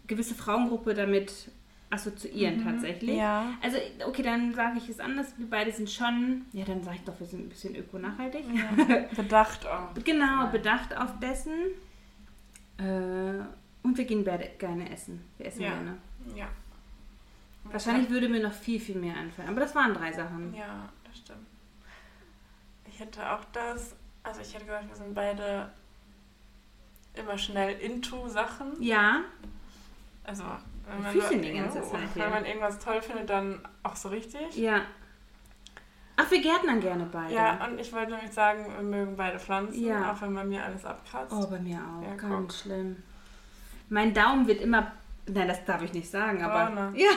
gewisse 0.06 0.34
Frauengruppe 0.34 0.94
damit 0.94 1.50
assoziieren 1.90 2.58
Mhm. 2.60 2.64
tatsächlich. 2.64 3.16
Ja. 3.16 3.46
Also, 3.62 3.78
okay, 4.06 4.22
dann 4.22 4.54
sage 4.54 4.78
ich 4.78 4.88
es 4.88 5.00
anders. 5.00 5.32
Wir 5.38 5.48
beide 5.48 5.72
sind 5.72 5.90
schon, 5.90 6.44
ja, 6.52 6.64
dann 6.64 6.82
sage 6.82 6.96
ich 6.98 7.02
doch, 7.04 7.18
wir 7.18 7.26
sind 7.26 7.46
ein 7.46 7.48
bisschen 7.48 7.74
öko-nachhaltig. 7.76 8.44
ja. 8.54 9.04
Bedacht 9.16 9.66
auch. 9.66 9.94
Genau, 10.04 10.46
bedacht 10.48 10.96
auf 10.96 11.18
dessen. 11.18 11.52
Äh, 12.78 13.42
und 13.82 13.96
wir 13.96 14.04
gehen 14.04 14.22
beide 14.24 14.48
gerne 14.58 14.90
essen. 14.92 15.24
Wir 15.38 15.46
essen 15.46 15.60
gerne. 15.60 15.96
Ja. 16.36 16.48
Wahrscheinlich 17.64 18.08
würde 18.10 18.28
mir 18.28 18.42
noch 18.42 18.52
viel, 18.52 18.80
viel 18.80 18.96
mehr 18.96 19.16
einfallen. 19.16 19.48
Aber 19.48 19.60
das 19.60 19.74
waren 19.74 19.92
drei 19.94 20.12
Sachen. 20.12 20.54
Ja, 20.54 20.88
das 21.04 21.18
stimmt. 21.18 21.46
Ich 22.86 23.00
hätte 23.00 23.30
auch 23.32 23.44
das, 23.52 23.94
also 24.28 24.40
ich 24.40 24.54
hätte 24.54 24.64
gesagt, 24.66 24.88
wir 24.88 24.96
sind 24.96 25.14
beide 25.14 25.70
immer 27.14 27.36
schnell 27.38 27.78
into 27.80 28.28
Sachen. 28.28 28.80
Ja, 28.80 29.20
Also, 30.24 30.44
wenn 30.88 31.02
man, 31.02 31.12
füßeln 31.12 31.42
die 31.42 31.52
ganze 31.52 31.82
Zeit 31.82 32.00
wenn 32.14 32.30
man 32.30 32.44
irgendwas 32.44 32.78
toll 32.78 33.00
findet, 33.02 33.28
dann 33.30 33.60
auch 33.82 33.96
so 33.96 34.08
richtig. 34.08 34.56
ja. 34.56 34.82
Ach, 36.20 36.28
wir 36.32 36.42
gärtnern 36.42 36.80
gerne 36.80 37.06
beide. 37.12 37.32
Ja, 37.32 37.64
und 37.64 37.78
ich 37.78 37.92
wollte 37.92 38.10
nämlich 38.10 38.32
sagen, 38.32 38.66
wir 38.74 38.82
mögen 38.82 39.16
beide 39.16 39.38
Pflanzen, 39.38 39.84
Ja. 39.86 40.10
auch 40.12 40.20
wenn 40.20 40.34
bei 40.34 40.42
mir 40.42 40.64
alles 40.64 40.84
abkratzt. 40.84 41.32
Oh, 41.32 41.46
bei 41.46 41.60
mir 41.60 41.78
auch. 41.78 42.02
Ja, 42.02 42.16
Ganz 42.16 42.30
guck. 42.30 42.52
schlimm. 42.54 43.00
Mein 43.88 44.12
Daumen 44.12 44.44
wird 44.48 44.60
immer. 44.60 44.90
Nein, 45.26 45.46
das 45.46 45.64
darf 45.64 45.80
ich 45.82 45.92
nicht 45.92 46.10
sagen, 46.10 46.42
aber. 46.42 46.72
Braune. 46.72 46.92
Ja. 46.98 47.10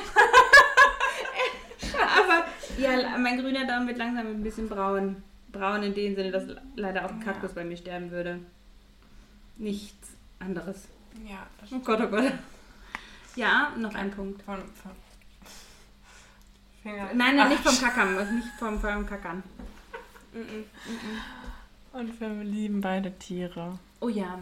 aber 2.20 2.46
ja, 2.78 3.18
mein 3.18 3.40
grüner 3.40 3.66
Daumen 3.66 3.88
wird 3.88 3.98
langsam 3.98 4.28
ein 4.28 4.44
bisschen 4.44 4.70
braun. 4.70 5.24
Braun 5.52 5.84
in 5.84 5.94
dem 5.94 6.16
Sinne, 6.16 6.32
dass 6.32 6.44
leider 6.76 7.06
auch 7.06 7.12
ein 7.12 7.20
Ja. 7.20 7.26
Kaktus 7.26 7.54
bei 7.54 7.64
mir 7.64 7.78
sterben 7.78 8.12
würde. 8.12 8.40
Nichts 9.58 10.10
anderes. 10.40 10.88
Ja, 11.28 11.46
das 11.60 11.72
Oh. 11.72 11.80
Gott, 11.80 12.00
oh 12.02 12.08
Gott. 12.08 12.32
Ja, 13.36 13.74
noch 13.78 13.94
ein 13.94 14.12
Punkt. 14.12 14.42
Von, 14.44 14.58
von 14.58 14.92
Finger. 16.84 17.10
Nein, 17.14 17.36
nein, 17.36 17.50
nicht 17.50 17.62
Ach, 17.66 17.72
vom 17.72 17.80
Kackern. 17.88 18.36
Nicht 18.36 18.48
vom, 18.58 18.80
vom 18.80 19.06
Kackern. 19.06 19.44
Mhm, 20.34 20.66
Und 21.94 22.20
wir 22.22 22.30
lieben 22.44 22.82
beide 22.82 23.12
Tiere. 23.20 23.78
Oh 24.00 24.10
ja. 24.10 24.40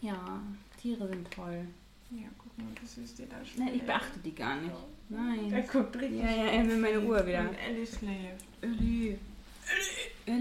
Ja, 0.00 0.40
Tiere 0.80 1.08
sind 1.08 1.30
toll. 1.30 1.66
Ja, 2.10 2.28
guck 2.38 2.56
mal, 2.58 2.66
wie 2.80 2.86
süß 2.86 3.14
die 3.16 3.28
da 3.28 3.36
schläft. 3.44 3.58
Nein, 3.58 3.74
ich 3.74 3.82
beachte 3.82 4.18
die 4.20 4.34
gar 4.34 4.56
nicht. 4.56 4.72
Nein. 5.08 5.52
Er 5.52 5.62
guckt 5.62 5.96
richtig. 5.96 6.20
Ja, 6.20 6.30
ja, 6.30 6.44
er 6.52 6.66
will 6.68 6.76
meine 6.78 7.00
Uhr 7.00 7.26
wieder. 7.26 7.40
Und 7.40 7.54
Ellie 7.56 7.86
schläft. 7.86 8.44
Ellie. 8.60 9.18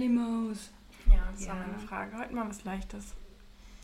Maus. 0.10 0.72
Ja, 1.10 1.28
das 1.32 1.46
Ja. 1.46 1.50
war 1.50 1.56
meine 1.68 1.80
Frage. 1.80 2.18
Heute 2.18 2.34
mal 2.34 2.48
was 2.50 2.64
Leichtes. 2.64 3.14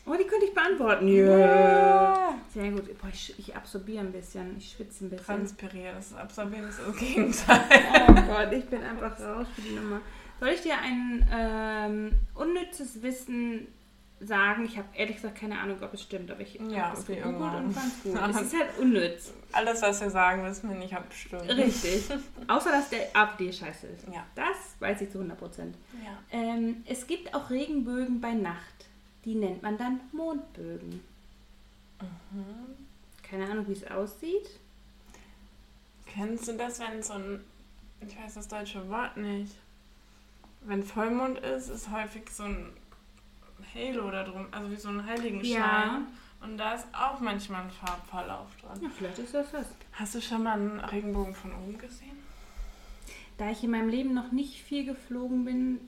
Oh, 0.06 0.12
die 0.18 0.24
könnte 0.24 0.46
ich 0.46 0.54
beantworten. 0.54 1.08
Ja. 1.08 2.34
Sehr 2.52 2.70
gut. 2.72 2.98
Boah, 2.98 3.08
ich, 3.12 3.34
ich 3.38 3.56
absorbiere 3.56 4.00
ein 4.00 4.12
bisschen. 4.12 4.56
Ich 4.58 4.72
schwitze 4.72 5.06
ein 5.06 5.10
bisschen. 5.10 5.24
Transpirieren, 5.26 5.94
das 5.96 6.14
Absorbieren 6.14 6.68
ist 6.68 6.78
das 6.86 6.96
Gegenteil. 6.98 7.60
Oh 8.08 8.12
Gott, 8.12 8.52
ich 8.52 8.66
bin 8.66 8.82
einfach 8.82 9.18
raus 9.20 9.46
für 9.54 9.62
die 9.62 9.74
Nummer. 9.74 10.00
Soll 10.40 10.48
ich 10.50 10.60
dir 10.62 10.74
ein 10.78 11.26
ähm, 11.32 12.10
unnützes 12.34 13.02
Wissen 13.02 13.66
sagen? 14.26 14.64
Ich 14.64 14.76
habe 14.76 14.88
ehrlich 14.94 15.16
gesagt 15.16 15.36
keine 15.38 15.58
Ahnung, 15.58 15.78
ob 15.82 15.94
es 15.94 16.02
stimmt, 16.02 16.30
aber 16.30 16.40
ich 16.40 16.54
Ja, 16.68 16.92
es 16.92 17.08
immer. 17.08 17.58
und 17.58 17.72
fand's 17.72 18.02
gut. 18.02 18.14
es 18.30 18.40
ist 18.42 18.54
halt 18.58 18.78
unnütz. 18.78 19.32
Alles, 19.52 19.82
was 19.82 20.00
wir 20.00 20.10
sagen, 20.10 20.44
wissen 20.44 20.68
wir 20.70 20.76
nicht 20.76 20.94
abstimmen. 20.94 21.48
Richtig. 21.50 22.04
Außer, 22.48 22.70
dass 22.70 22.88
der 22.90 23.14
AfD 23.14 23.52
scheiße 23.52 23.86
ist. 23.86 24.06
Ja. 24.12 24.26
Das 24.34 24.56
weiß 24.80 25.00
ich 25.02 25.10
zu 25.10 25.18
100 25.18 25.38
Prozent. 25.38 25.76
ja. 26.04 26.18
Ähm, 26.30 26.82
es 26.86 27.06
gibt 27.06 27.34
auch 27.34 27.50
Regenbögen 27.50 28.20
bei 28.20 28.32
Nacht. 28.32 28.86
Die 29.24 29.34
nennt 29.34 29.62
man 29.62 29.78
dann 29.78 30.00
Mondbögen. 30.12 31.00
Mhm. 32.00 32.76
Keine 33.22 33.44
Ahnung, 33.50 33.66
wie 33.68 33.72
es 33.72 33.86
aussieht. 33.90 34.48
Kennst 36.06 36.46
du 36.48 36.52
das, 36.56 36.78
wenn 36.80 37.02
so 37.02 37.14
ein. 37.14 37.40
Ich 38.06 38.16
weiß 38.18 38.34
das 38.34 38.48
deutsche 38.48 38.88
Wort 38.90 39.16
nicht. 39.16 39.54
Wenn 40.60 40.82
Vollmond 40.82 41.38
ist, 41.38 41.68
ist 41.68 41.90
häufig 41.90 42.28
so 42.30 42.44
ein 42.44 42.70
Halo 43.74 44.10
da 44.10 44.22
drum, 44.24 44.46
also 44.50 44.70
wie 44.70 44.76
so 44.76 44.88
ein 44.88 45.04
Heiligenschein. 45.04 45.52
Ja. 45.52 46.02
Und 46.40 46.58
da 46.58 46.74
ist 46.74 46.86
auch 46.92 47.20
manchmal 47.20 47.62
ein 47.64 47.70
Farbverlauf 47.70 48.48
dran. 48.60 48.80
Ja, 48.82 48.88
vielleicht 48.90 49.18
ist 49.18 49.34
das 49.34 49.50
das. 49.50 49.66
Hast 49.92 50.14
du 50.14 50.20
schon 50.20 50.42
mal 50.42 50.52
einen 50.60 50.80
Regenbogen 50.80 51.34
von 51.34 51.52
oben 51.54 51.78
gesehen? 51.78 52.18
Da 53.38 53.50
ich 53.50 53.64
in 53.64 53.70
meinem 53.70 53.88
Leben 53.88 54.14
noch 54.14 54.30
nicht 54.30 54.62
viel 54.62 54.84
geflogen 54.84 55.44
bin, 55.44 55.80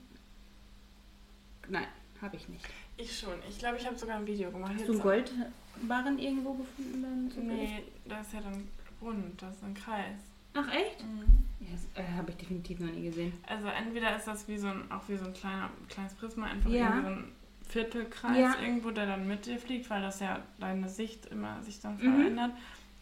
nein, 1.69 1.87
habe 2.23 2.37
ich 2.37 2.49
nicht. 2.49 2.65
Ich 2.97 3.19
schon. 3.19 3.35
Ich 3.49 3.59
glaube, 3.59 3.77
ich 3.77 3.87
habe 3.87 3.97
sogar 3.97 4.17
ein 4.17 4.27
Video 4.27 4.51
gemacht. 4.51 4.73
Hast 4.75 4.89
du 4.89 4.93
einen. 4.93 5.03
Goldbarren 5.03 6.19
irgendwo 6.19 6.55
gefunden? 6.55 7.03
Dann 7.03 7.31
zufällig? 7.31 7.71
Nee, 7.71 7.83
das 8.07 8.27
ist 8.29 8.33
ja 8.35 8.41
dann 8.41 8.67
rund, 9.01 9.41
das 9.43 9.55
ist 9.57 9.63
ein 9.63 9.75
Kreis. 9.75 10.19
Ach 10.55 10.73
echt? 10.73 11.05
Mhm. 11.05 11.45
Ja, 11.61 11.67
das 11.73 12.05
äh, 12.05 12.09
habe 12.17 12.31
ich 12.31 12.37
definitiv 12.39 12.81
noch 12.81 12.91
nie 12.91 13.05
gesehen. 13.05 13.33
Also 13.47 13.67
entweder 13.69 14.17
ist 14.17 14.27
das 14.27 14.49
wie 14.49 14.57
so 14.57 14.69
ein, 14.69 14.91
auch 14.91 15.07
wie 15.09 15.17
so 15.17 15.27
ein 15.27 15.35
kleiner, 15.35 15.69
kleines 15.89 16.15
Prisma, 16.15 16.47
einfach 16.47 16.71
Ja. 16.71 17.01
so 17.03 17.09
ein 17.09 17.33
Viertelkreis 17.69 18.39
Ja. 18.39 18.55
irgendwo, 18.63 18.91
der 18.91 19.07
dann 19.07 19.27
mit 19.27 19.47
dir 19.47 19.59
fliegt, 19.59 19.89
weil 19.91 20.03
das 20.03 20.21
ja 20.21 20.41
deine 20.61 20.89
Sicht 20.89 21.27
immer 21.27 21.63
sich 21.63 21.81
dann 21.81 21.97
Mhm. 21.97 22.01
verändert. 22.21 22.51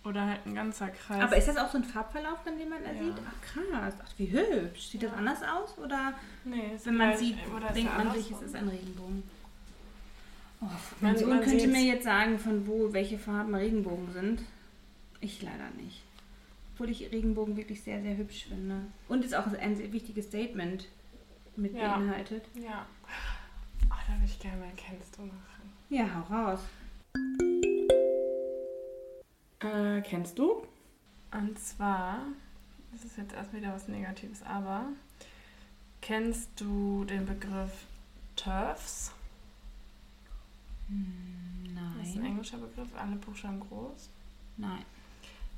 Oder 0.05 0.27
halt 0.27 0.44
ein 0.44 0.55
ganzer 0.55 0.88
Kreis. 0.90 1.22
Aber 1.22 1.35
ist 1.37 1.48
das 1.48 1.57
auch 1.57 1.70
so 1.70 1.79
ein 1.79 1.85
Farbverlauf, 1.85 2.38
dann, 2.44 2.59
den 2.59 2.68
man 2.68 2.83
da 2.85 2.92
Ja. 2.92 3.03
sieht? 3.05 3.14
Ach 3.27 3.40
krass, 3.46 3.94
Ach, 4.05 4.12
wie 4.18 4.31
hübsch. 4.31 4.88
Sieht 4.88 5.03
das 5.03 5.12
Ja. 5.12 5.16
anders 5.16 5.38
aus? 5.42 5.79
Oder 5.79 6.12
nee, 6.44 6.72
wenn 6.85 6.96
man 6.96 7.09
gleich- 7.09 7.18
sieht, 7.20 7.37
denkt 7.74 7.96
man 7.96 8.12
sich, 8.12 8.31
es 8.31 8.42
ist 8.42 8.55
ein 8.55 8.68
Regenbogen? 8.68 9.22
Oh, 10.61 10.66
Man- 10.66 10.72
mein 11.00 11.16
Sohn 11.18 11.29
man 11.31 11.40
könnte 11.42 11.66
mir 11.68 11.83
jetzt 11.83 12.05
sagen, 12.05 12.38
von 12.38 12.66
wo 12.66 12.92
welche 12.92 13.18
Farben 13.18 13.55
Regenbogen 13.55 14.12
sind. 14.12 14.42
Ich 15.20 15.40
leider 15.42 15.70
nicht. 15.83 16.03
Obwohl 16.74 16.90
ich 16.90 17.11
Regenbogen 17.11 17.57
wirklich 17.57 17.83
sehr, 17.83 18.03
sehr 18.03 18.16
hübsch 18.16 18.46
finde. 18.48 18.83
Und 19.09 19.24
ist 19.24 19.35
auch 19.35 19.46
ein 19.46 19.77
sehr 19.77 19.92
wichtiges 19.92 20.27
Statement 20.27 20.87
mit 21.57 21.72
beinhaltet. 21.74 22.44
Ja. 22.55 22.85
Ach, 23.90 24.05
da 24.07 24.12
würde 24.14 24.25
ich 24.25 24.38
gerne 24.38 24.59
mal 24.59 24.68
ein 24.68 24.77
Kennst 24.77 25.16
du 25.16 25.23
machen. 25.23 25.73
Ja, 25.90 26.07
hau 26.29 26.35
raus. 26.35 26.61
Äh, 29.61 30.03
kennst 30.03 30.38
du? 30.38 30.66
Und 31.33 31.59
zwar, 31.59 32.20
das 32.92 33.05
ist 33.05 33.16
jetzt 33.16 33.35
erst 33.35 33.53
wieder 33.53 33.73
was 33.73 33.88
Negatives, 33.88 34.42
aber 34.42 34.87
kennst 36.01 36.51
du 36.61 37.05
den 37.05 37.27
Begriff 37.27 37.87
TERFs? 38.37 39.12
Das 40.88 42.09
ist 42.09 42.16
ein 42.16 42.23
Nein. 42.23 42.31
englischer 42.33 42.59
Begriff, 42.59 42.88
alle 42.97 43.16
Buchstaben 43.16 43.61
groß. 43.61 44.11
Nein. 44.59 44.85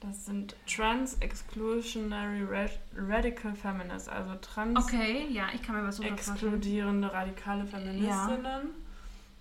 Das 0.00 0.26
sind 0.26 0.54
Trans 0.66 1.14
Exclusionary 1.20 2.42
Ra- 2.44 2.68
Radical 2.96 3.54
Feminists, 3.54 4.08
also 4.08 4.34
trans 4.36 4.78
Okay, 4.78 5.26
ja, 5.30 5.46
ich 5.54 5.62
kann 5.62 5.74
mir 5.76 5.86
was 5.86 5.98
exkludierende 6.00 7.12
radikale 7.12 7.64
Feministinnen. 7.64 8.70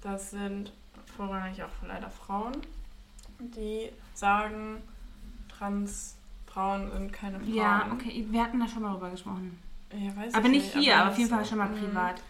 Das 0.02 0.32
sind 0.32 0.72
vorrangig 1.18 1.62
auch 1.64 1.70
leider 1.88 2.10
Frauen, 2.10 2.54
die 3.40 3.90
sagen, 4.14 4.82
trans 5.50 6.16
Frauen 6.48 6.90
sind 6.92 7.12
keine 7.12 7.40
Frauen. 7.40 7.54
Ja, 7.54 7.88
okay, 7.92 8.26
wir 8.30 8.42
hatten 8.44 8.60
da 8.60 8.68
schon 8.68 8.82
mal 8.84 8.94
drüber 8.94 9.10
gesprochen. 9.10 9.60
Ja, 9.94 10.12
Aber 10.34 10.46
ich 10.46 10.52
nicht 10.52 10.74
hier, 10.74 10.98
aber 10.98 11.12
auf 11.12 11.18
jeden. 11.18 11.30
Fall 11.30 11.46
schon 11.46 11.58
mal 11.58 11.70
Mhm. 11.70 11.78
privat. 11.80 12.22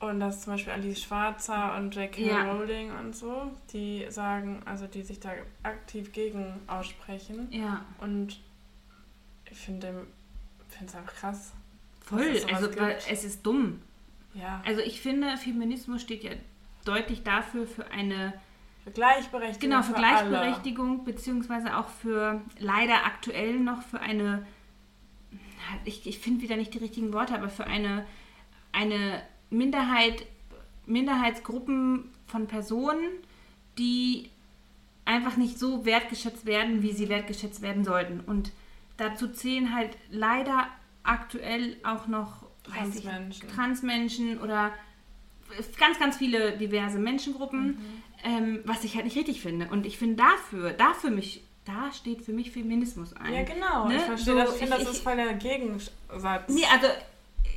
Und 0.00 0.18
das 0.20 0.36
ist 0.36 0.42
zum 0.44 0.54
Beispiel 0.54 0.72
Alice 0.72 1.02
Schwarzer 1.02 1.76
und 1.76 1.94
J.K. 1.94 2.22
Ja. 2.22 2.50
Rowling 2.52 2.90
und 2.90 3.14
so, 3.14 3.50
die 3.72 4.06
sagen, 4.08 4.62
also 4.64 4.86
die 4.86 5.02
sich 5.02 5.20
da 5.20 5.30
aktiv 5.62 6.12
gegen 6.12 6.54
aussprechen. 6.66 7.48
Ja, 7.50 7.84
Und 7.98 8.40
ich 9.50 9.58
finde 9.58 10.06
es 10.86 10.94
einfach 10.94 11.14
krass. 11.14 11.52
voll. 12.00 12.34
Also, 12.52 12.70
es 13.10 13.24
ist 13.24 13.44
dumm. 13.44 13.82
Ja, 14.32 14.62
Also, 14.66 14.80
ich 14.80 15.00
finde, 15.02 15.36
Feminismus 15.36 16.00
steht 16.00 16.24
ja 16.24 16.30
deutlich 16.86 17.22
dafür 17.22 17.66
für 17.66 17.86
eine, 17.90 18.32
für 18.84 18.92
Gleichberechtigung. 18.92 19.60
genau, 19.60 19.82
für 19.82 19.92
für 19.92 19.96
alle. 19.98 20.28
Gleichberechtigung, 20.28 21.04
beziehungsweise 21.04 21.76
auch 21.76 21.88
für, 21.88 22.40
leider 22.58 23.04
aktuell 23.04 23.58
noch 23.60 23.82
für 23.82 24.00
eine, 24.00 24.46
ich, 25.84 26.06
ich 26.06 26.18
finde 26.20 26.40
wieder 26.42 26.56
nicht 26.56 26.72
die 26.72 26.78
richtigen 26.78 27.12
Worte, 27.12 27.34
aber 27.34 27.50
für 27.50 27.66
eine, 27.66 28.06
eine 28.72 29.22
Minderheit, 29.50 30.24
Minderheitsgruppen 30.86 32.10
von 32.26 32.46
Personen, 32.46 33.08
die 33.78 34.30
einfach 35.04 35.36
nicht 35.36 35.58
so 35.58 35.84
wertgeschätzt 35.84 36.46
werden, 36.46 36.82
wie 36.82 36.92
sie 36.92 37.08
wertgeschätzt 37.08 37.62
werden 37.62 37.84
sollten. 37.84 38.20
Und 38.20 38.52
dazu 38.96 39.28
zählen 39.28 39.74
halt 39.74 39.96
leider 40.10 40.68
aktuell 41.02 41.76
auch 41.82 42.06
noch 42.06 42.42
weiß 42.68 42.96
ich, 42.96 43.04
Transmenschen. 43.04 43.48
Transmenschen 43.48 44.38
oder 44.40 44.72
ganz, 45.78 45.98
ganz 45.98 46.16
viele 46.16 46.56
diverse 46.58 46.98
Menschengruppen, 46.98 47.66
Mhm. 47.68 47.76
ähm, 48.24 48.60
was 48.64 48.84
ich 48.84 48.94
halt 48.94 49.04
nicht 49.04 49.16
richtig 49.16 49.40
finde. 49.40 49.68
Und 49.68 49.86
ich 49.86 49.98
finde 49.98 50.16
dafür, 50.16 50.72
dafür 50.72 51.10
mich, 51.10 51.42
da 51.64 51.90
steht 51.92 52.22
für 52.22 52.32
mich 52.32 52.52
Feminismus 52.52 53.14
ein. 53.14 53.32
Ja, 53.32 53.42
genau. 53.42 53.88
Ne? 53.88 53.96
Ich 53.96 54.02
verstehe 54.02 54.34
So, 54.34 54.38
das. 54.38 54.52
Ich 54.54 54.58
finde, 54.60 54.76
das 54.78 54.90
ist 54.90 55.02
voll 55.02 55.16
der 55.16 55.34
Gegensatz. 55.34 55.90
Nee, 56.48 56.64
also 56.72 56.86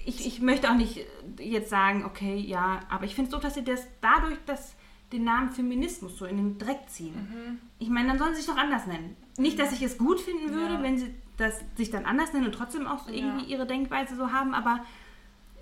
ich, 0.06 0.26
ich 0.26 0.42
möchte 0.42 0.70
auch 0.70 0.76
nicht 0.76 1.00
jetzt 1.40 1.70
sagen, 1.70 2.06
okay, 2.06 2.36
ja, 2.38 2.80
aber 2.90 3.06
ich 3.06 3.16
finde 3.16 3.30
es 3.30 3.34
so, 3.36 3.40
dass 3.40 3.54
sie 3.56 3.64
das 3.64 3.88
dadurch, 4.02 4.38
dass 4.46 4.76
den 5.12 5.24
Namen 5.24 5.52
Feminismus 5.52 6.18
so 6.18 6.26
in 6.26 6.38
den 6.38 6.58
Dreck 6.58 6.90
ziehen. 6.90 7.14
Mhm. 7.16 7.60
Ich 7.80 7.90
meine, 7.90 8.10
dann 8.10 8.18
sollen 8.18 8.34
sie 8.34 8.42
sich 8.42 8.50
doch 8.50 8.58
anders 8.58 8.88
nennen. 8.88 9.16
Nicht, 9.38 9.60
dass 9.60 9.72
ich 9.72 9.82
es 9.84 9.98
gut 9.98 10.20
finden 10.20 10.52
würde, 10.54 10.76
Ja. 10.76 10.84
wenn 10.84 10.98
sie 10.98 11.14
das 11.38 11.62
sich 11.76 11.90
dann 11.92 12.06
anders 12.06 12.34
nennen 12.34 12.46
und 12.46 12.54
trotzdem 12.56 12.88
auch 12.88 13.06
so 13.06 13.12
irgendwie 13.12 13.46
ihre 13.46 13.66
Denkweise 13.66 14.16
so 14.16 14.32
haben, 14.32 14.54
aber 14.54 14.84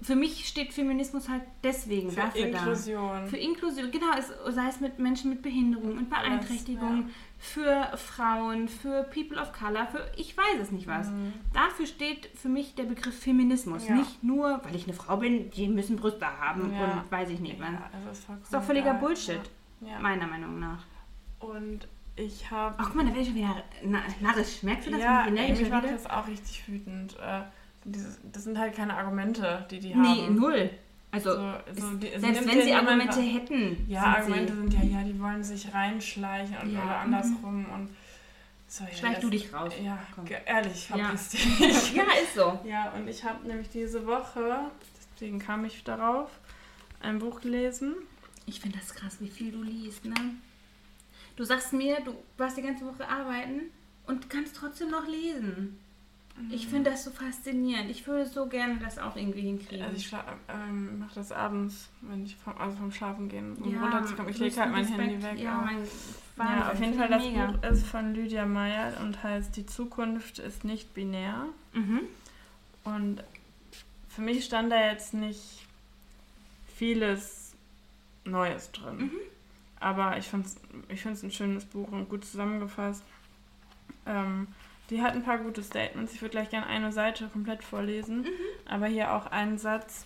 für 0.01 0.15
mich 0.15 0.47
steht 0.47 0.73
Feminismus 0.73 1.29
halt 1.29 1.43
deswegen 1.63 2.09
Für 2.09 2.21
dafür 2.21 2.47
Inklusion. 2.47 3.21
da. 3.21 3.25
Für 3.27 3.37
Inklusion, 3.37 3.91
genau, 3.91 4.07
es, 4.17 4.31
sei 4.55 4.67
es 4.67 4.79
mit 4.79 4.97
Menschen 4.99 5.29
mit 5.29 5.41
Behinderung 5.41 5.97
und 5.97 6.09
Beeinträchtigung, 6.09 7.09
für 7.37 7.87
Frauen, 7.97 8.67
für 8.67 9.03
People 9.03 9.39
of 9.41 9.51
Color, 9.53 9.87
für 9.87 10.11
ich 10.17 10.35
weiß 10.37 10.59
es 10.61 10.71
nicht 10.71 10.87
was. 10.87 11.07
Dafür 11.53 11.85
steht 11.85 12.27
für 12.35 12.49
mich 12.49 12.75
der 12.75 12.83
Begriff 12.83 13.19
Feminismus. 13.19 13.83
Mhm. 13.83 13.89
Ja. 13.89 13.95
Nicht 13.95 14.23
nur, 14.23 14.61
weil 14.63 14.75
ich 14.75 14.85
eine 14.85 14.93
Frau 14.93 15.17
bin, 15.17 15.49
die 15.51 15.67
müssen 15.67 15.97
Brüste 15.97 16.25
haben 16.25 16.73
Ja. 16.73 16.83
und 17.03 17.11
weiß 17.11 17.29
ich 17.29 17.39
nicht 17.39 17.59
was. 17.59 17.69
Ja, 17.71 17.89
also 17.93 18.09
ist, 18.09 18.43
Ist 18.43 18.53
doch 18.53 18.63
völliger 18.63 18.91
egal. 18.91 18.99
Bullshit, 19.01 19.41
Ja. 19.81 19.99
meiner 19.99 20.27
Meinung 20.27 20.59
nach. 20.59 20.83
Und 21.39 21.87
ich 22.15 22.49
habe. 22.51 22.75
Ach, 22.77 22.85
guck 22.87 22.95
mal, 22.95 23.03
da 23.03 23.09
werde 23.09 23.21
ich 23.21 23.27
schon 23.27 23.35
wieder 23.35 23.63
na 23.83 23.99
narrisch. 24.19 24.61
Merkst 24.63 24.87
du 24.87 24.91
das, 24.91 25.01
Ja, 25.01 25.25
energisch 25.27 25.57
mich 25.59 25.61
ich 25.61 25.69
macht 25.69 25.85
das 25.85 26.05
auch 26.07 26.27
richtig 26.27 26.67
wütend. 26.67 27.15
Äh, 27.19 27.41
das 27.85 28.43
sind 28.43 28.57
halt 28.57 28.75
keine 28.75 28.95
Argumente, 28.95 29.65
die 29.71 29.79
die 29.79 29.93
Nee, 29.95 30.23
haben. 30.25 30.35
null. 30.35 30.69
Also, 31.13 31.31
So, 31.31 31.41
so, 31.75 31.93
die, 31.97 32.07
selbst 32.17 32.47
wenn 32.47 32.61
sie 32.61 32.67
jemand- 32.69 32.87
Argumente 32.87 33.19
hätten, 33.21 33.85
Ja, 33.89 34.03
Argumente 34.03 34.55
sind 34.55 34.73
ja, 34.73 34.81
ja, 34.83 35.03
die 35.03 35.19
wollen 35.19 35.43
sich 35.43 35.73
reinschleichen 35.73 36.55
und, 36.57 36.71
Ja, 36.73 36.79
oder 36.83 37.05
mhm. 37.05 37.13
andersrum. 37.13 37.65
Und 37.73 37.89
so, 38.67 38.85
ja, 38.85 38.91
schleich 38.91 39.13
das- 39.15 39.21
du 39.21 39.29
dich 39.29 39.53
raus. 39.53 39.73
Ja, 39.83 39.99
Komm. 40.15 40.25
ehrlich, 40.45 40.89
Ja. 40.89 40.97
verpiss 40.97 41.29
dich. 41.29 41.59
Ja, 41.95 42.03
ist 42.23 42.35
so. 42.35 42.59
Ja, 42.63 42.91
und 42.91 43.07
ich 43.09 43.23
habe 43.25 43.45
nämlich 43.45 43.69
diese 43.69 44.05
Woche, 44.07 44.59
deswegen 45.13 45.39
kam 45.39 45.65
ich 45.65 45.83
darauf, 45.83 46.29
ein 47.01 47.19
Buch 47.19 47.41
gelesen. 47.41 47.95
Ich 48.45 48.61
finde 48.61 48.77
das 48.79 48.93
krass, 48.95 49.17
wie 49.19 49.27
viel 49.29 49.51
du 49.51 49.63
liest, 49.63 50.05
ne? 50.05 50.13
Du 51.35 51.43
sagst 51.43 51.73
mir, 51.73 51.97
du 52.05 52.13
warst 52.37 52.57
die 52.57 52.61
ganze 52.61 52.85
Woche 52.85 53.07
arbeiten 53.09 53.63
und 54.07 54.29
kannst 54.29 54.55
trotzdem 54.55 54.89
noch 54.91 55.07
lesen. 55.07 55.77
Ich 56.49 56.67
finde 56.67 56.91
das 56.91 57.03
so 57.03 57.11
faszinierend. 57.11 57.89
Ich 57.89 58.07
würde 58.07 58.25
so 58.25 58.47
gerne 58.47 58.77
das 58.77 58.97
auch 58.97 59.15
irgendwie 59.15 59.41
hinkriegen. 59.41 59.85
Also 59.85 59.97
ich 59.97 60.11
ähm, 60.47 60.99
mache 60.99 61.15
das 61.15 61.31
abends, 61.31 61.89
wenn 62.01 62.25
ich 62.25 62.35
vom, 62.35 62.57
also 62.57 62.77
vom 62.77 62.91
Schlafen 62.91 63.29
gehen, 63.29 63.57
um 63.57 63.73
ja, 63.73 63.81
runterzukommen. 63.81 64.31
Ich 64.31 64.39
lege 64.39 64.55
halt 64.57 64.71
mein 64.71 64.85
ins 64.85 64.97
Handy 64.97 65.21
weg. 65.21 65.39
Ja, 65.39 65.57
mein. 65.57 65.87
Ja, 66.37 66.71
auf 66.71 66.79
jeden 66.79 66.95
Fall, 66.95 67.09
das 67.09 67.23
mega. 67.23 67.45
Buch 67.47 67.63
ist 67.69 67.85
von 67.85 68.13
Lydia 68.15 68.45
Meyer 68.45 68.99
und 69.01 69.21
heißt 69.21 69.55
Die 69.55 69.65
Zukunft 69.65 70.39
ist 70.39 70.63
nicht 70.63 70.93
binär. 70.93 71.45
Mhm. 71.73 72.01
Und 72.83 73.23
für 74.09 74.21
mich 74.21 74.43
stand 74.45 74.71
da 74.71 74.87
jetzt 74.87 75.13
nicht 75.13 75.67
vieles 76.75 77.53
Neues 78.25 78.71
drin. 78.71 78.97
Mhm. 78.97 79.11
Aber 79.79 80.17
ich 80.17 80.25
finde 80.27 80.47
es 80.47 80.55
ich 80.89 81.01
find's 81.01 81.23
ein 81.23 81.31
schönes 81.31 81.65
Buch 81.65 81.91
und 81.91 82.09
gut 82.09 82.25
zusammengefasst. 82.25 83.03
Ähm, 84.05 84.47
die 84.91 85.01
hat 85.01 85.13
ein 85.13 85.23
paar 85.23 85.39
gute 85.39 85.63
Statements. 85.63 86.13
Ich 86.13 86.21
würde 86.21 86.33
gleich 86.33 86.49
gerne 86.51 86.67
eine 86.67 86.91
Seite 86.91 87.27
komplett 87.27 87.63
vorlesen. 87.63 88.21
Mhm. 88.21 88.27
Aber 88.65 88.85
hier 88.87 89.13
auch 89.13 89.25
einen 89.27 89.57
Satz. 89.57 90.05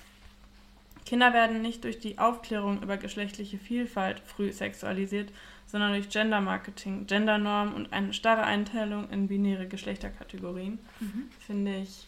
Kinder 1.05 1.33
werden 1.33 1.61
nicht 1.61 1.83
durch 1.83 1.99
die 1.99 2.17
Aufklärung 2.17 2.81
über 2.81 2.97
geschlechtliche 2.97 3.57
Vielfalt 3.59 4.19
früh 4.25 4.51
sexualisiert, 4.51 5.31
sondern 5.67 5.91
durch 5.93 6.09
Gendermarketing, 6.09 7.05
Gendernormen 7.05 7.73
und 7.75 7.93
eine 7.93 8.13
starre 8.13 8.43
Einteilung 8.43 9.09
in 9.09 9.27
binäre 9.27 9.67
Geschlechterkategorien. 9.67 10.79
Mhm. 10.99 11.23
Finde 11.45 11.75
ich, 11.77 12.07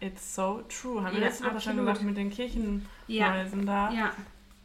it's 0.00 0.34
so 0.34 0.62
true. 0.68 1.02
Haben 1.02 1.14
wir 1.14 1.20
Ja, 1.20 1.26
letzte 1.26 1.44
Woche 1.44 1.60
schon 1.60 1.76
gesagt 1.76 2.02
mit 2.02 2.16
den 2.16 2.30
Kirchenmäusen 2.30 2.86
Ja, 3.08 3.44
da. 3.66 3.90
ja. 3.92 4.12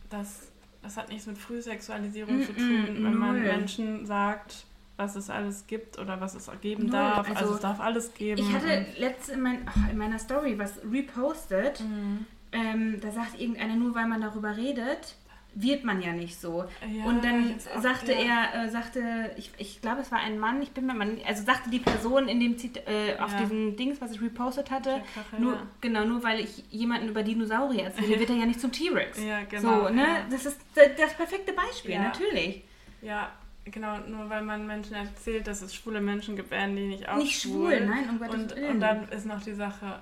Das, 0.09 0.51
das 0.81 0.95
hat 0.95 1.09
nichts 1.09 1.25
mit 1.25 1.37
Frühsexualisierung 1.37 2.37
Mm, 2.39 2.43
zu 2.43 2.53
tun, 2.53 2.83
mm, 2.83 3.03
wenn 3.03 3.13
man 3.15 3.31
null. 3.33 3.41
Menschen 3.41 4.05
sagt, 4.05 4.65
was 4.97 5.15
es 5.15 5.29
alles 5.29 5.67
gibt 5.67 5.99
oder 5.99 6.19
was 6.19 6.35
es 6.35 6.49
geben 6.61 6.83
Null. 6.83 6.91
darf. 6.91 7.29
Also, 7.29 7.39
Also, 7.39 7.53
es 7.55 7.59
darf 7.61 7.79
alles 7.79 8.13
geben. 8.13 8.41
Ich 8.41 8.51
hatte 8.53 8.85
letztens 8.97 9.29
in, 9.37 9.41
mein, 9.41 9.61
ach, 9.65 9.89
in 9.91 9.97
meiner 9.97 10.19
Story 10.19 10.57
was 10.57 10.79
repostet. 10.91 11.79
Mhm. 11.81 12.25
Ähm, 12.51 12.99
da 13.01 13.11
sagt 13.11 13.39
irgendeiner, 13.39 13.75
nur 13.75 13.93
weil 13.93 14.07
man 14.07 14.21
darüber 14.21 14.55
redet, 14.57 15.15
wird 15.53 15.83
man 15.83 16.01
ja 16.01 16.13
nicht 16.13 16.39
so. 16.39 16.65
Ja, 16.87 17.05
und 17.05 17.23
dann 17.23 17.55
auch, 17.75 17.81
sagte 17.81 18.13
ja. 18.13 18.45
er, 18.53 18.63
äh, 18.65 18.69
sagte, 18.69 19.31
ich, 19.37 19.51
ich 19.57 19.81
glaube, 19.81 20.01
es 20.01 20.11
war 20.11 20.19
ein 20.19 20.39
Mann, 20.39 20.61
ich 20.61 20.71
bin 20.71 20.85
mir 20.85 20.93
mal, 20.93 21.17
also 21.27 21.43
sagte 21.43 21.69
die 21.69 21.79
Person 21.79 22.27
in 22.27 22.39
dem 22.39 22.57
Zit 22.57 22.77
äh, 22.87 23.17
auf 23.19 23.31
Ja. 23.33 23.39
diesem 23.39 23.75
Dings, 23.75 23.99
was 23.99 24.11
ich 24.11 24.21
repostet 24.21 24.71
hatte, 24.71 25.01
Kachel, 25.13 25.39
nur, 25.39 25.59
genau, 25.81 26.05
nur 26.05 26.23
weil 26.23 26.39
ich 26.39 26.63
jemanden 26.69 27.09
über 27.09 27.23
Dinosaurier 27.23 27.85
erzähle, 27.85 28.19
wird 28.19 28.29
er 28.29 28.35
ja 28.37 28.45
nicht 28.45 28.61
zum 28.61 28.71
T-Rex. 28.71 29.23
Ja, 29.23 29.43
genau. 29.43 29.87
so, 29.87 29.93
ne? 29.93 30.05
Das 30.29 30.45
ist 30.45 30.59
das 30.75 31.13
perfekte 31.15 31.53
Beispiel, 31.53 31.99
natürlich. 31.99 32.63
Ja, 33.01 33.31
genau, 33.71 33.97
nur 34.07 34.29
weil 34.29 34.41
man 34.43 34.65
Menschen 34.67 34.95
erzählt, 34.95 35.47
dass 35.47 35.61
es 35.61 35.73
schwule 35.75 36.01
Menschen 36.01 36.35
gibt, 36.35 36.51
werden 36.51 36.75
die 36.75 36.87
nicht 36.87 37.07
auch 37.09 37.17
nicht 37.17 37.41
schwul, 37.41 37.79
nein, 37.85 38.09
um 38.09 38.19
Gottes 38.19 38.35
Und, 38.35 38.55
Willen. 38.55 38.71
und 38.71 38.79
dann 38.79 39.07
ist 39.09 39.25
noch 39.25 39.41
die 39.41 39.53
Sache, 39.53 40.01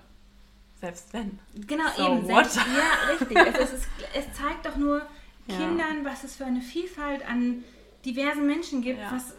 selbst 0.82 1.14
wenn. 1.14 1.40
Genau, 1.68 1.84
So 1.96 2.06
eben. 2.18 2.28
what? 2.30 2.50
Selbst, 2.52 2.58
ja, 2.58 3.14
richtig. 3.14 3.38
Also 3.38 3.60
es, 3.62 3.74
ist, 3.74 3.88
es 4.14 4.34
zeigt 4.34 4.66
doch 4.66 4.76
nur 4.78 5.02
Ja. 5.48 5.58
Kindern, 5.58 6.04
was 6.04 6.24
es 6.24 6.36
für 6.38 6.46
eine 6.46 6.60
Vielfalt 6.62 7.24
an 7.30 7.64
diversen 8.04 8.48
Menschen 8.48 8.82
gibt, 8.82 9.00
Ja. 9.00 9.12
was 9.12 9.36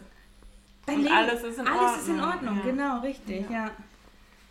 dein 0.85 1.01
Leben, 1.01 1.13
alles 1.13 1.43
ist 1.43 1.59
in 1.59 1.67
alles 1.67 1.97
ist 2.01 2.07
in 2.07 2.19
Ordnung, 2.21 2.31
Ordnung. 2.31 2.57
ja. 2.59 2.63
Genau, 2.63 2.99
richtig, 3.01 3.49
Ja. 3.49 3.65
ja. 3.65 3.71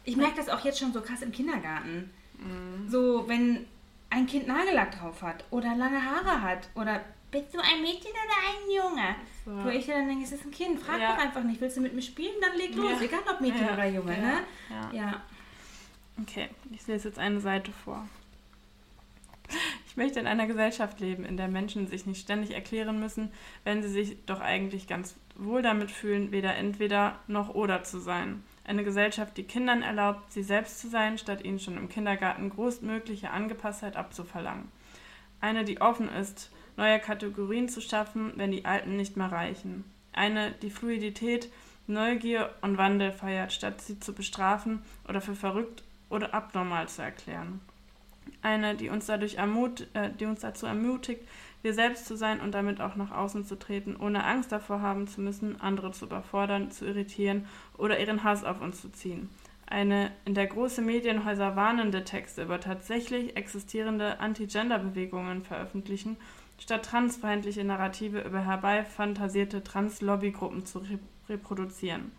Ich 0.05 0.17
merke 0.19 0.37
das 0.37 0.51
auch 0.51 0.63
jetzt 0.67 0.79
schon 0.79 0.93
so 0.93 1.01
krass 1.01 1.23
im 1.23 1.33
Kindergarten. 1.33 2.11
Mhm. 2.39 2.91
So, 2.91 3.25
wenn 3.27 3.65
ein 4.11 4.27
Kind 4.27 4.47
Nagellack 4.47 4.99
drauf 4.99 5.23
hat 5.23 5.45
oder 5.51 5.75
lange 5.75 6.01
Haare 6.05 6.43
hat 6.43 6.69
oder 6.75 7.01
bist 7.41 7.55
du 7.55 7.59
ein 7.61 7.83
Mädchen 7.83 8.11
oder 8.11 8.39
ein 8.49 8.71
Junge? 8.75 9.17
So. 9.45 9.65
Wo 9.65 9.69
ich 9.69 9.87
dann 9.87 10.09
denke, 10.09 10.25
es 10.25 10.33
ist 10.33 10.45
ein 10.45 10.51
Kind, 10.51 10.81
frag 10.81 11.01
Ja. 11.01 11.15
doch 11.15 11.23
einfach 11.23 11.43
nicht, 11.43 11.61
willst 11.61 11.77
du 11.77 11.81
mit 11.81 11.95
mir 11.95 12.03
spielen, 12.03 12.35
dann 12.41 12.57
leg 12.57 12.75
los, 12.75 12.93
Ja. 12.99 13.05
egal 13.07 13.21
ob 13.31 13.41
Mädchen 13.41 13.67
Ja. 13.67 13.75
oder 13.75 13.87
Junge, 13.87 14.13
ja. 14.13 14.23
ne? 14.23 14.97
Ja. 14.97 15.23
Okay, 16.23 16.49
ich 16.73 16.87
lese 16.87 17.09
jetzt 17.09 17.19
eine 17.19 17.41
Seite 17.41 17.71
vor. 17.73 18.09
Ich 19.87 19.97
möchte 19.97 20.19
in 20.19 20.27
einer 20.27 20.47
Gesellschaft 20.47 20.99
leben, 21.01 21.25
in 21.25 21.37
der 21.37 21.49
Menschen 21.49 21.87
sich 21.87 22.05
nicht 22.07 22.21
ständig 22.21 22.53
erklären 22.53 22.99
müssen, 22.99 23.31
wenn 23.65 23.83
sie 23.83 23.89
sich 23.89 24.17
doch 24.27 24.41
eigentlich 24.41 24.89
ganz 24.89 25.15
wohl 25.37 25.63
damit 25.63 25.91
fühlen, 25.91 26.33
weder 26.33 26.55
entweder 26.57 27.19
noch 27.29 27.51
oder 27.55 27.83
zu 27.85 28.01
sein. 28.01 28.43
Eine 28.65 28.83
Gesellschaft, 28.83 29.37
die 29.37 29.45
Kindern 29.45 29.83
erlaubt, 29.83 30.33
sie 30.33 30.43
selbst 30.43 30.81
zu 30.81 30.89
sein, 30.89 31.17
statt 31.19 31.45
ihnen 31.45 31.61
schon 31.61 31.77
im 31.77 31.89
Kindergarten 31.89 32.51
größtmögliche 32.51 33.31
Angepasstheit 33.31 33.95
abzuverlangen. 33.97 34.69
Eine, 35.41 35.65
die 35.65 35.81
offen 35.81 36.09
ist, 36.09 36.51
neue 36.77 36.99
Kategorien 36.99 37.69
zu 37.69 37.81
schaffen, 37.81 38.33
wenn 38.37 38.53
die 38.53 38.65
alten 38.65 38.97
nicht 38.97 39.17
mehr 39.17 39.33
reichen. 39.33 39.85
Eine, 40.13 40.53
die 40.63 40.71
Fluidität, 40.71 41.51
Neugier 41.87 42.51
und 42.63 42.79
Wandel 42.79 43.13
feiert, 43.13 43.53
statt 43.53 43.81
sie 43.81 44.01
zu 44.01 44.13
bestrafen 44.13 44.83
oder 45.09 45.21
für 45.21 45.35
verrückt 45.35 45.85
oder 46.11 46.35
abnormal 46.35 46.89
zu 46.89 47.03
erklären. 47.03 47.61
Eine, 48.43 48.75
die 48.75 48.89
uns, 48.89 49.07
dadurch 49.07 49.37
ermut 49.37 49.87
äh, 49.95 50.11
die 50.11 50.27
uns 50.27 50.41
dazu 50.41 50.67
ermutigt, 50.67 51.23
wir 51.63 51.75
selbst 51.75 52.07
zu 52.07 52.17
sein 52.17 52.41
und 52.41 52.53
damit 52.53 52.81
auch 52.81 52.97
nach 52.97 53.11
außen 53.11 53.45
zu 53.45 53.59
treten, 53.59 53.97
ohne 53.97 54.25
Angst 54.25 54.53
davor 54.53 54.81
haben 54.81 55.09
zu 55.09 55.21
müssen, 55.21 55.61
andere 55.61 55.91
zu 55.93 56.07
überfordern, 56.07 56.71
zu 56.71 56.87
irritieren 56.87 57.47
oder 57.77 57.99
ihren 57.99 58.23
Hass 58.23 58.45
auf 58.45 58.61
uns 58.61 58.81
zu 58.81 58.91
ziehen. 58.93 59.29
Eine 59.67 60.13
in 60.25 60.35
der 60.35 60.47
große 60.47 60.81
Medienhäuser 60.81 61.57
warnende 61.57 62.05
Texte 62.05 62.45
über 62.45 62.61
tatsächlich 62.61 63.37
existierende 63.37 64.21
Anti-Gender-Bewegungen 64.21 65.43
veröffentlichen, 65.43 66.17
statt 66.59 66.85
transfeindliche 66.85 67.65
Narrative 67.65 68.21
über 68.21 68.45
herbeifantasierte 68.45 69.63
Trans-Lobbygruppen 69.63 70.65
zu 70.65 70.79
rep 70.81 71.01
reproduzieren. 71.29 72.13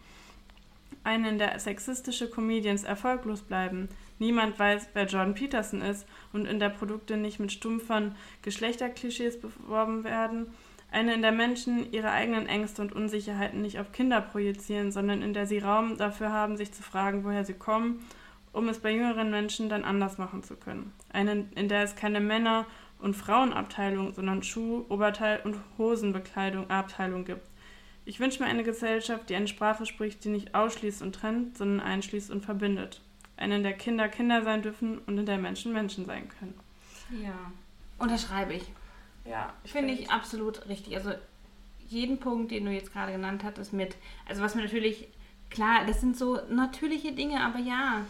Eine, 1.06 1.30
in 1.30 1.38
der 1.38 1.58
sexistische 1.60 2.30
Comedians 2.30 2.84
erfolglos 2.84 3.42
bleiben, 3.42 3.88
niemand 4.20 4.60
weiß, 4.60 4.90
wer 4.94 5.06
Jordan 5.06 5.34
Peterson 5.34 5.82
ist 5.82 6.06
und 6.34 6.46
in 6.46 6.60
der 6.60 6.68
Produkte 6.68 7.16
nicht 7.16 7.40
mit 7.40 7.54
stumpfen 7.54 8.16
Geschlechterklischees 8.42 9.40
beworben 9.40 10.04
werden. 10.04 10.48
Eine, 10.92 11.14
in 11.14 11.22
der 11.22 11.32
Menschen 11.32 11.94
ihre 11.94 12.12
eigenen 12.12 12.48
Ängste 12.48 12.82
und 12.82 12.92
Unsicherheiten 12.92 13.62
nicht 13.62 13.80
auf 13.80 13.94
Kinder 13.94 14.20
projizieren, 14.20 14.92
sondern 14.92 15.22
in 15.22 15.34
der 15.34 15.48
sie 15.48 15.60
Raum 15.60 15.98
dafür 15.98 16.34
haben, 16.34 16.58
sich 16.58 16.74
zu 16.74 16.84
fragen, 16.84 17.24
woher 17.24 17.46
sie 17.46 17.54
kommen, 17.54 18.06
um 18.52 18.68
es 18.68 18.80
bei 18.80 18.92
jüngeren 18.92 19.32
Menschen 19.32 19.70
dann 19.70 19.86
anders 19.86 20.18
machen 20.18 20.44
zu 20.44 20.58
können. 20.58 20.92
Eine, 21.14 21.46
in 21.56 21.70
der 21.70 21.84
es 21.84 21.96
keine 21.96 22.20
Männer- 22.20 22.66
und 23.00 23.16
Frauenabteilung, 23.16 24.14
sondern 24.14 24.43
Schuh-, 24.43 24.86
Oberteil- 24.89 25.41
und 25.43 25.58
Hosenbekleidung 25.78 26.70
Abteilung 26.70 27.26
gibt. 27.26 27.48
Ich 28.06 28.20
wünsche 28.20 28.41
mir 28.41 28.50
eine 28.50 28.64
Gesellschaft, 28.64 29.30
die 29.30 29.36
eine 29.36 29.48
Sprache 29.48 29.86
spricht, 29.86 30.24
die 30.24 30.30
nicht 30.30 30.56
ausschließt 30.56 31.02
und 31.02 31.14
trennt, 31.14 31.58
sondern 31.58 31.86
einschließt 31.86 32.32
und 32.32 32.45
verbindet. 32.45 33.02
Eine, 33.36 33.58
in 33.58 33.64
der 33.64 33.74
Kinder 33.74 34.08
Kinder 34.08 34.43
sein 34.43 34.62
dürfen 34.62 35.00
und 35.00 35.18
in 35.18 35.26
der 35.26 35.38
Menschen 35.38 35.74
Menschen 35.74 36.06
sein 36.06 36.30
können. 36.39 36.58
Ja. 37.22 37.52
Unterschreibe 38.00 38.54
ich. 38.54 38.64
Ja, 39.26 39.54
Finde 39.66 39.93
ich 39.93 40.10
absolut 40.10 40.68
richtig. 40.70 40.95
Also 40.95 41.12
jeden 41.88 42.20
Punkt, 42.20 42.52
den 42.52 42.66
du 42.66 42.72
jetzt 42.72 42.93
gerade 42.93 43.12
genannt 43.12 43.43
hattest, 43.43 43.74
mit, 43.74 43.95
also 44.28 44.41
was 44.41 44.56
mir 44.56 44.64
natürlich, 44.64 45.08
klar, 45.50 45.86
das 45.86 46.02
sind 46.02 46.18
so 46.18 46.39
natürliche 46.50 47.12
Dinge, 47.12 47.41
aber 47.41 47.60
ja. 47.60 48.06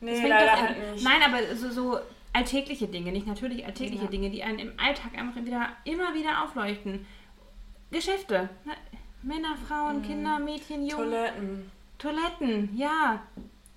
Nee, 0.00 0.26
leider 0.26 0.52
halt 0.52 0.92
nicht. 0.92 1.04
Nein, 1.04 1.22
aber 1.24 1.56
so, 1.56 1.70
so 1.70 1.98
alltägliche 2.32 2.86
Dinge, 2.88 3.12
nicht 3.12 3.26
natürlich 3.26 3.64
alltägliche 3.66 4.04
Ja. 4.04 4.10
Dinge, 4.10 4.30
die 4.30 4.42
einen 4.42 4.58
im 4.58 4.72
Alltag 4.78 5.16
einfach 5.16 5.36
wieder, 5.44 5.68
immer 5.84 6.14
wieder 6.14 6.42
aufleuchten. 6.44 7.06
Geschäfte. 7.90 8.48
ne? 8.64 8.72
Männer, 9.22 9.56
Frauen, 9.66 9.98
Mhm. 9.98 10.02
Kinder, 10.02 10.38
Mädchen, 10.38 10.86
Jungen. 10.86 10.96
Toiletten. 11.10 11.70
Toiletten, 11.98 12.76
ja. 12.76 13.20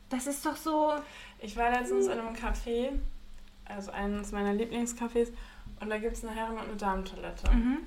Das 0.09 0.27
ist 0.27 0.45
doch 0.45 0.55
so. 0.55 0.93
Ich 1.39 1.55
war 1.57 1.71
letztens 1.71 2.05
in 2.07 2.19
einem 2.19 2.35
Café, 2.35 2.89
also 3.65 3.91
eines 3.91 4.31
meiner 4.31 4.51
Lieblingscafés, 4.53 5.29
und 5.79 5.89
da 5.89 5.97
gibt 5.97 6.13
es 6.17 6.23
eine 6.25 6.35
Herren- 6.35 6.57
und 6.57 6.65
eine 6.67 6.75
Damentoilette. 6.75 7.49
Mhm. 7.51 7.77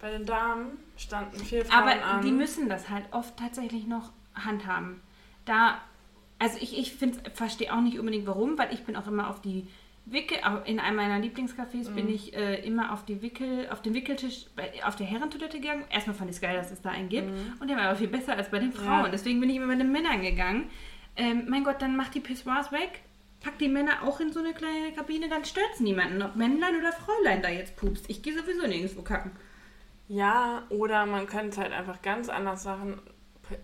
Bei 0.00 0.10
den 0.10 0.24
Damen 0.24 0.78
standen 0.96 1.38
vier 1.38 1.64
Frauen 1.64 1.82
Aber 1.88 2.04
an. 2.04 2.22
die 2.24 2.32
müssen 2.32 2.68
das 2.68 2.88
halt 2.88 3.04
oft 3.12 3.36
tatsächlich 3.36 3.86
noch 3.86 4.10
handhaben. 4.34 5.00
Da, 5.44 5.78
also 6.38 6.56
ich, 6.60 6.78
ich 6.78 6.96
verstehe 7.34 7.72
auch 7.74 7.80
nicht 7.82 7.98
unbedingt 7.98 8.26
warum, 8.26 8.56
weil 8.56 8.72
ich 8.72 8.84
bin 8.84 8.96
auch 8.96 9.06
immer 9.06 9.28
auf 9.28 9.40
die 9.42 9.66
Wickel, 10.04 10.38
in 10.64 10.80
einem 10.80 10.96
meiner 10.96 11.18
Lieblingscafés 11.24 11.88
bin 11.94 12.06
Mhm. 12.06 12.12
ich 12.14 12.34
äh, 12.34 12.56
immer 12.66 12.92
auf 12.92 13.04
die 13.04 13.22
Wickel, 13.22 13.68
auf 13.70 13.82
den 13.82 13.94
Wickeltisch, 13.94 14.46
bei, 14.56 14.84
auf 14.84 14.96
der 14.96 15.06
Herrentoilette 15.06 15.60
gegangen. 15.60 15.84
Erstmal 15.90 16.16
fand 16.16 16.28
ich 16.30 16.36
es 16.36 16.42
geil, 16.42 16.56
dass 16.56 16.70
es 16.72 16.82
da 16.82 16.90
einen 16.90 17.08
gibt. 17.08 17.28
Mhm. 17.30 17.54
Und 17.60 17.68
der 17.68 17.76
war 17.76 17.84
aber 17.84 17.96
viel 17.96 18.08
besser 18.08 18.36
als 18.36 18.50
bei 18.50 18.58
den 18.58 18.72
Frauen. 18.72 19.04
Ja. 19.04 19.08
Deswegen 19.08 19.38
bin 19.40 19.48
ich 19.48 19.56
immer 19.56 19.68
bei 19.68 19.76
den 19.76 19.92
Männern 19.92 20.20
gegangen. 20.22 20.70
Ähm, 21.16 21.44
mein 21.48 21.62
Gott, 21.62 21.80
dann 21.80 21.96
macht 21.96 22.14
die 22.14 22.20
Pissoirs 22.20 22.72
weg. 22.72 23.00
Packt 23.40 23.60
die 23.60 23.68
Männer 23.68 24.02
auch 24.04 24.18
in 24.20 24.32
so 24.32 24.40
eine 24.40 24.54
kleine 24.54 24.92
Kabine, 24.92 25.28
dann 25.28 25.44
stört 25.44 25.66
es 25.74 25.80
niemanden, 25.80 26.22
ob 26.22 26.36
Männlein 26.36 26.76
oder 26.78 26.92
Fräulein 26.92 27.42
da 27.42 27.48
jetzt 27.48 27.76
pupst. 27.76 28.08
Ich 28.08 28.22
gehe 28.22 28.36
sowieso 28.38 28.66
nirgendwo 28.66 29.02
kacken. 29.02 29.32
Ja, 30.08 30.62
oder 30.68 31.06
man 31.06 31.26
könnte 31.26 31.48
es 31.48 31.58
halt 31.58 31.72
einfach 31.72 32.02
ganz 32.02 32.28
anders 32.28 32.64
machen. 32.64 33.00
P 33.48 33.54
äh, 33.54 33.58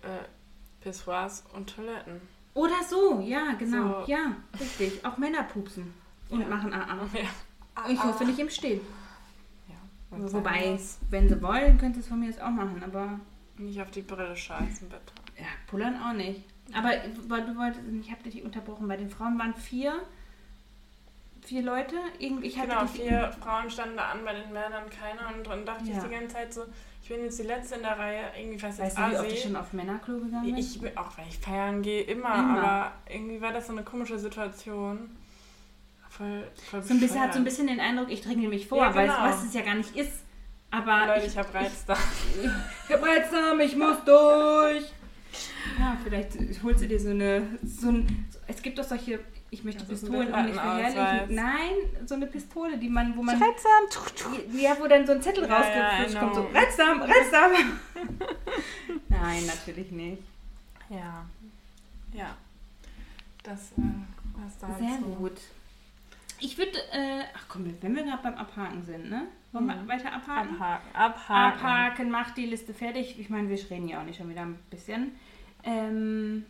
Pissoirs 0.81 1.45
und 1.53 1.73
Toiletten. 1.75 2.21
Oder 2.53 2.83
so, 2.89 3.21
ja, 3.21 3.53
genau. 3.57 4.01
So. 4.05 4.11
Ja, 4.11 4.35
richtig. 4.59 5.05
Auch 5.05 5.17
Männer 5.17 5.43
pupsen 5.43 5.93
und 6.29 6.41
Ja. 6.41 6.47
machen 6.47 6.73
AA. 6.73 6.97
Ja. 7.13 7.89
Ich 7.89 8.03
hoffe 8.03 8.25
nicht 8.25 8.39
im 8.39 8.49
Stehen. 8.49 8.81
Ja, 9.69 9.75
Wobei, 10.33 10.77
wenn 11.09 11.29
sie 11.29 11.41
wollen, 11.41 11.77
können 11.77 11.93
sie 11.93 12.01
es 12.01 12.07
von 12.07 12.19
mir 12.19 12.25
jetzt 12.27 12.41
auch 12.41 12.49
machen. 12.49 12.81
Aber 12.83 13.19
Nicht 13.57 13.81
auf 13.81 13.89
die 13.91 14.01
Brille 14.01 14.35
scheißen, 14.35 14.89
bitte. 14.89 15.13
ja, 15.37 15.45
pullern 15.67 15.95
auch 16.01 16.13
nicht. 16.13 16.43
Aber 16.73 16.89
weil 17.27 17.45
du 17.45 17.55
wolltest, 17.57 17.81
ich 18.01 18.11
habe 18.11 18.21
dich 18.23 18.43
unterbrochen, 18.43 18.87
bei 18.87 18.97
den 18.97 19.09
Frauen 19.09 19.39
waren 19.39 19.53
vier, 19.55 19.93
vier 21.41 21.61
Leute. 21.63 21.95
Ich 22.19 22.57
hatte 22.59 22.69
Genau, 22.69 22.85
vier 22.87 23.31
Frauen 23.41 23.69
standen 23.69 23.95
da 23.97 24.09
an, 24.09 24.19
bei 24.25 24.33
den 24.33 24.51
Männern 24.51 24.89
keiner. 24.89 25.35
Und 25.35 25.47
dann 25.47 25.65
dachte 25.65 25.85
Ja. 25.85 25.97
ich 25.97 26.03
die 26.03 26.09
ganze 26.09 26.35
Zeit 26.35 26.53
so, 26.53 26.63
ich 27.01 27.09
bin 27.09 27.21
jetzt 27.23 27.39
die 27.39 27.43
Letzte 27.43 27.75
in 27.75 27.81
der 27.83 27.97
Reihe. 27.97 28.23
Irgendwie 28.37 28.61
was 28.61 28.77
Weißt 28.77 28.97
du, 28.97 29.11
wie 29.11 29.15
oft 29.17 29.31
ich 29.31 29.41
schon 29.41 29.55
auf 29.55 29.73
Männerklo 29.73 30.19
gegangen 30.19 30.45
bin? 30.45 30.57
Ich 30.57 30.79
bin, 30.81 30.95
auch 30.97 31.17
wenn 31.17 31.27
ich 31.27 31.37
feiern 31.39 31.81
gehe, 31.81 32.01
immer, 32.03 32.33
Immer. 32.35 32.57
aber 32.61 32.91
irgendwie 33.09 33.41
war 33.41 33.53
das 33.53 33.67
so 33.67 33.73
eine 33.73 33.83
komische 33.83 34.19
Situation. 34.19 35.15
Voll, 36.19 36.43
voll 36.69 36.83
so 36.83 36.93
ein 36.93 36.99
bisschen, 36.99 37.21
hat 37.21 37.31
so 37.31 37.39
ein 37.39 37.45
bisschen 37.45 37.67
den 37.67 37.79
Eindruck, 37.79 38.11
ich 38.11 38.19
dränge 38.21 38.49
mich 38.49 38.67
vor, 38.67 38.79
Ja, 38.79 38.93
weil 38.93 39.07
genau. 39.07 39.25
es 39.25 39.35
was 39.37 39.45
es 39.45 39.53
ja 39.53 39.61
gar 39.61 39.75
nicht 39.75 39.95
ist. 39.95 40.25
Aber 40.69 41.07
Leute, 41.07 41.21
ich, 41.25 41.27
ich 41.31 41.37
hab 41.37 41.53
Reiz 41.53 41.85
da. 41.87 41.93
ich 42.89 42.93
hab 42.93 43.01
Reizdarm, 43.01 43.59
ich 43.61 43.73
muss 43.77 44.03
durch. 44.03 44.83
Ja, 45.79 45.97
vielleicht 46.03 46.33
holst 46.61 46.81
du 46.81 46.87
dir 46.89 46.99
so 46.99 47.11
eine, 47.11 47.43
so 47.63 47.87
ein, 47.89 48.27
so, 48.31 48.39
es 48.47 48.61
gibt 48.61 48.77
doch 48.77 48.83
solche, 48.83 49.21
ich 49.49 49.63
möchte 49.63 49.83
ein 49.83 49.87
Pistolen 49.87 50.33
auch 50.33 50.43
nicht 50.43 50.55
verherrlichen. 50.55 51.35
Nein, 51.35 51.71
so 52.05 52.15
eine 52.15 52.27
Pistole, 52.27 52.77
die 52.77 52.89
man, 52.89 53.15
wo 53.15 53.23
man, 53.23 53.41
Reizsam. 53.41 54.43
ja, 54.59 54.75
wo 54.77 54.87
dann 54.87 55.07
so 55.07 55.13
ein 55.13 55.21
Zettel 55.21 55.47
Ja, 55.47 55.55
rausgeflutscht 55.57 56.13
ja, 56.15 56.19
I 56.19 56.19
kommt, 56.19 56.35
so, 56.35 56.41
know. 56.43 56.59
Reizdarm, 56.59 57.01
Reizdarm. 57.01 57.51
Nein, 59.07 59.45
natürlich 59.45 59.91
nicht. 59.91 60.23
Ja. 60.89 61.25
Ja. 62.11 62.35
Das 63.43 63.71
äh, 63.77 63.81
was 64.43 64.57
da 64.59 64.67
Sehr 64.77 64.99
so. 64.99 65.05
gut. 65.15 65.39
Ich 66.41 66.57
würde, 66.57 66.77
äh, 66.91 67.23
ach 67.35 67.45
komm, 67.49 67.73
wenn 67.81 67.95
wir 67.95 68.03
gerade 68.03 68.23
beim 68.23 68.35
Abhaken 68.35 68.83
sind, 68.83 69.09
ne? 69.09 69.27
Wollen 69.51 69.65
wir 69.65 69.87
weiter 69.87 70.13
abhaken? 70.13 70.55
Abhaken. 70.55 70.95
Abhaken. 70.95 71.65
Abhaken, 71.65 72.11
mach 72.11 72.31
die 72.31 72.45
Liste 72.45 72.73
fertig. 72.73 73.19
Ich 73.19 73.29
meine, 73.29 73.49
wir 73.49 73.57
reden 73.69 73.87
ja 73.87 73.99
auch 73.99 74.05
nicht 74.05 74.17
schon 74.17 74.29
wieder 74.29 74.43
ein 74.43 74.59
bisschen. 74.69 75.13
Ähm, 75.63 76.45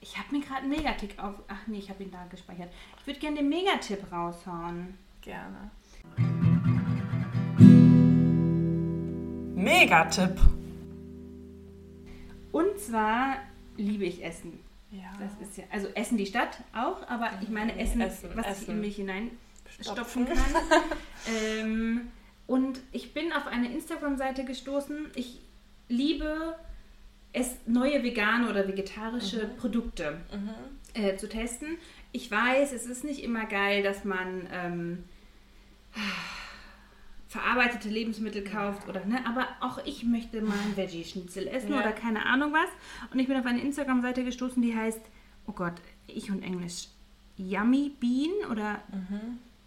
ich 0.00 0.16
habe 0.16 0.34
mir 0.34 0.42
gerade 0.42 0.62
einen 0.62 0.70
Megatipp 0.70 1.22
auf. 1.22 1.34
Ach 1.48 1.66
nee, 1.66 1.78
ich 1.78 1.90
habe 1.90 2.02
ihn 2.02 2.10
da 2.10 2.24
gespeichert. 2.30 2.70
Ich 3.00 3.06
würde 3.06 3.20
gerne 3.20 3.36
den 3.36 3.48
Megatipp 3.48 4.10
raushauen. 4.10 4.96
Gerne. 5.20 5.70
Megatipp. 9.54 10.40
Und 12.52 12.78
zwar 12.78 13.36
liebe 13.76 14.04
ich 14.04 14.24
Essen. 14.24 14.60
Ja. 14.90 15.12
Das 15.20 15.48
ist 15.48 15.56
ja, 15.56 15.64
also 15.70 15.88
Essen 15.94 16.16
die 16.18 16.26
Stadt 16.26 16.58
auch, 16.74 17.06
aber 17.08 17.30
ich 17.42 17.48
meine 17.48 17.78
Essen, 17.78 18.00
Essen, 18.00 18.30
was 18.34 18.44
ich 18.46 18.52
Essen. 18.62 18.70
in 18.72 18.80
mich 18.80 18.96
hinein 18.96 19.30
Stopfen. 19.80 20.26
stopfen 20.26 20.26
kann. 20.26 20.82
ähm, 21.60 22.08
und 22.46 22.80
ich 22.90 23.14
bin 23.14 23.32
auf 23.32 23.46
eine 23.46 23.72
Instagram-Seite 23.72 24.44
gestoßen. 24.44 25.12
Ich 25.14 25.40
liebe 25.88 26.56
es, 27.32 27.54
neue 27.66 28.02
vegane 28.02 28.48
oder 28.50 28.66
vegetarische 28.66 29.46
Produkte 29.58 30.18
Mhm. 30.32 31.00
äh, 31.00 31.16
zu 31.16 31.28
testen. 31.28 31.78
Ich 32.10 32.28
weiß, 32.28 32.72
es 32.72 32.86
ist 32.86 33.04
nicht 33.04 33.22
immer 33.22 33.46
geil, 33.46 33.84
dass 33.84 34.04
man 34.04 34.48
ähm, 34.52 35.04
verarbeitete 37.30 37.88
Lebensmittel 37.88 38.42
kauft 38.42 38.88
oder 38.88 39.04
ne, 39.06 39.24
aber 39.24 39.46
auch 39.60 39.78
ich 39.86 40.02
möchte 40.04 40.42
mal 40.42 40.52
ein 40.66 40.76
Veggie-Schnitzel 40.76 41.46
essen 41.46 41.70
Ja. 41.72 41.78
oder 41.80 41.92
keine 41.92 42.26
Ahnung 42.26 42.52
was. 42.52 42.68
Und 43.12 43.20
ich 43.20 43.28
bin 43.28 43.36
auf 43.36 43.46
eine 43.46 43.60
Instagram-Seite 43.62 44.24
gestoßen, 44.24 44.60
die 44.60 44.74
heißt, 44.74 45.00
oh 45.46 45.52
Gott, 45.52 45.74
ich 46.08 46.28
und 46.32 46.42
Englisch, 46.42 46.88
Yummy 47.36 47.92
Bean 48.00 48.50
oder 48.50 48.80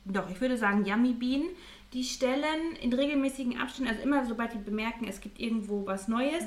doch, 0.06 0.30
ich 0.30 0.42
würde 0.42 0.58
sagen 0.58 0.84
Yummy 0.86 1.14
Bean. 1.14 1.44
Die 1.94 2.04
stellen 2.04 2.76
in 2.82 2.92
regelmäßigen 2.92 3.58
Abständen, 3.58 3.90
also 3.92 4.04
immer 4.04 4.26
sobald 4.26 4.54
die 4.54 4.58
bemerken, 4.58 5.08
es 5.08 5.22
gibt 5.22 5.40
irgendwo 5.40 5.86
was 5.86 6.08
Neues, 6.10 6.44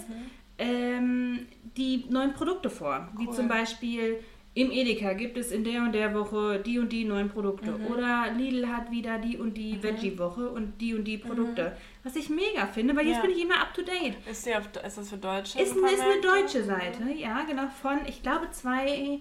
ähm, 0.58 1.46
die 1.76 2.04
neuen 2.10 2.32
Produkte 2.34 2.68
vor. 2.68 3.08
Wie 3.16 3.26
Cool. 3.26 3.34
zum 3.34 3.48
Beispiel 3.48 4.18
im 4.56 4.70
Edeka 4.72 5.12
gibt 5.12 5.36
es 5.36 5.52
in 5.52 5.62
der 5.64 5.82
und 5.82 5.92
der 5.92 6.14
Woche 6.14 6.58
die 6.64 6.78
und 6.78 6.90
die 6.90 7.04
neuen 7.04 7.28
Produkte. 7.28 7.76
Oder 7.88 8.32
Lidl 8.36 8.66
hat 8.68 8.90
wieder 8.90 9.18
die 9.18 9.36
und 9.36 9.54
die 9.54 9.80
Veggie-Woche 9.82 10.48
und 10.50 10.80
die 10.80 10.94
und 10.94 11.04
die 11.04 11.18
Produkte. 11.18 11.76
Was 12.02 12.16
ich 12.16 12.30
mega 12.30 12.66
finde, 12.66 12.96
weil 12.96 13.06
jetzt 13.06 13.16
Ja. 13.16 13.22
bin 13.22 13.30
ich 13.32 13.42
immer 13.42 13.60
up 13.60 13.74
to 13.74 13.82
date. 13.82 14.14
Ist, 14.28 14.46
die 14.46 14.54
auf, 14.56 14.68
ist 14.84 14.96
das 14.98 15.10
für 15.10 15.18
Deutsche? 15.18 15.60
Ist, 15.60 15.76
ist 15.76 15.82
eine 15.84 16.20
deutsche 16.22 16.64
Seite, 16.64 17.04
ja, 17.14 17.42
genau, 17.42 17.68
von, 17.82 17.98
ich 18.06 18.22
glaube, 18.22 18.50
zwei 18.50 19.20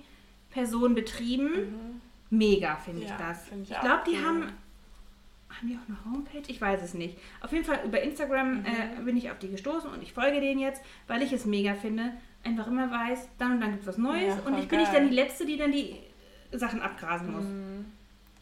Personen 0.52 0.96
betrieben. 0.96 2.00
Mega 2.30 2.78
finde 2.78 3.04
ich 3.04 3.10
Ja, 3.10 3.18
das. 3.18 3.48
find 3.50 3.64
ich 3.64 3.72
ich 3.72 3.80
glaube, 3.82 4.04
die 4.08 4.12
cool. 4.16 4.26
haben. 4.26 4.44
Haben 5.50 5.68
die 5.70 5.78
auch 5.78 5.88
eine 5.88 5.98
Homepage? 6.14 6.44
Ich 6.48 6.60
weiß 6.60 6.82
es 6.82 6.94
nicht. 6.94 7.18
Auf 7.42 7.52
jeden 7.54 7.64
Fall 7.64 7.80
über 7.86 8.02
Instagram 8.02 8.60
Mhm. 8.60 8.66
äh, 8.66 9.04
bin 9.06 9.16
ich 9.16 9.32
auf 9.32 9.40
die 9.40 9.50
gestoßen 9.50 9.90
und 9.90 10.02
ich 10.04 10.12
folge 10.12 10.42
denen 10.42 10.60
jetzt, 10.60 10.82
weil 11.08 11.22
ich 11.22 11.32
es 11.32 11.46
mega 11.46 11.76
finde. 11.76 12.12
Einfach 12.46 12.68
immer 12.68 12.90
weiß, 12.92 13.28
dann 13.40 13.54
und 13.54 13.62
dann 13.62 13.72
gibt 13.72 13.82
es 13.82 13.88
was 13.88 13.98
Neues 13.98 14.36
Ja, 14.38 14.42
und 14.46 14.58
ich 14.60 14.68
bin 14.68 14.80
nicht 14.80 14.92
geil. 14.92 15.02
dann 15.02 15.10
die 15.10 15.16
Letzte, 15.16 15.46
die 15.46 15.58
dann 15.58 15.72
die 15.72 15.98
Sachen 16.54 16.82
abgrasen 16.82 17.32
muss. 17.32 17.46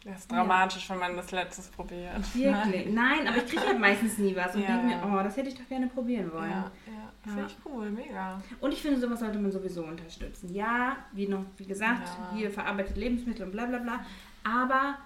Das 0.04 0.18
ist 0.20 0.30
dramatisch, 0.30 0.90
wenn 0.90 0.98
man 0.98 1.16
das 1.16 1.30
letztes 1.32 1.68
probiert. 1.68 2.18
Wirklich. 2.34 2.92
Nein, 2.92 3.26
aber 3.26 3.38
ich 3.38 3.46
kriege 3.46 3.66
halt 3.66 3.80
meistens 3.80 4.18
nie 4.18 4.36
was 4.36 4.54
und 4.54 4.60
Ja. 4.60 4.76
denke 4.76 4.86
mir, 4.88 5.02
oh, 5.02 5.22
das 5.22 5.34
hätte 5.38 5.48
ich 5.48 5.54
doch 5.54 5.66
gerne 5.66 5.86
probieren 5.86 6.30
wollen. 6.30 6.50
Ja, 6.50 6.70
ja. 6.86 7.32
Finde 7.32 7.46
ich 7.46 7.56
cool, 7.64 7.90
mega. 7.90 8.38
Und 8.60 8.74
ich 8.74 8.82
finde, 8.82 9.00
sowas 9.00 9.20
sollte 9.20 9.38
man 9.38 9.50
sowieso 9.50 9.82
unterstützen. 9.84 10.52
Ja, 10.54 10.96
wie 11.12 11.26
noch, 11.26 11.42
wie 11.56 11.64
gesagt, 11.64 12.06
Ja. 12.06 12.36
hier 12.36 12.50
verarbeitete 12.50 13.00
Lebensmittel 13.00 13.46
und 13.46 13.52
bla 13.52 13.64
bla 13.64 13.78
bla. 13.78 14.04
Aber 14.44 14.98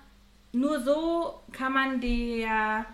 nur 0.52 0.80
so 0.80 1.42
kann 1.52 1.72
man 1.72 2.00
der, 2.00 2.84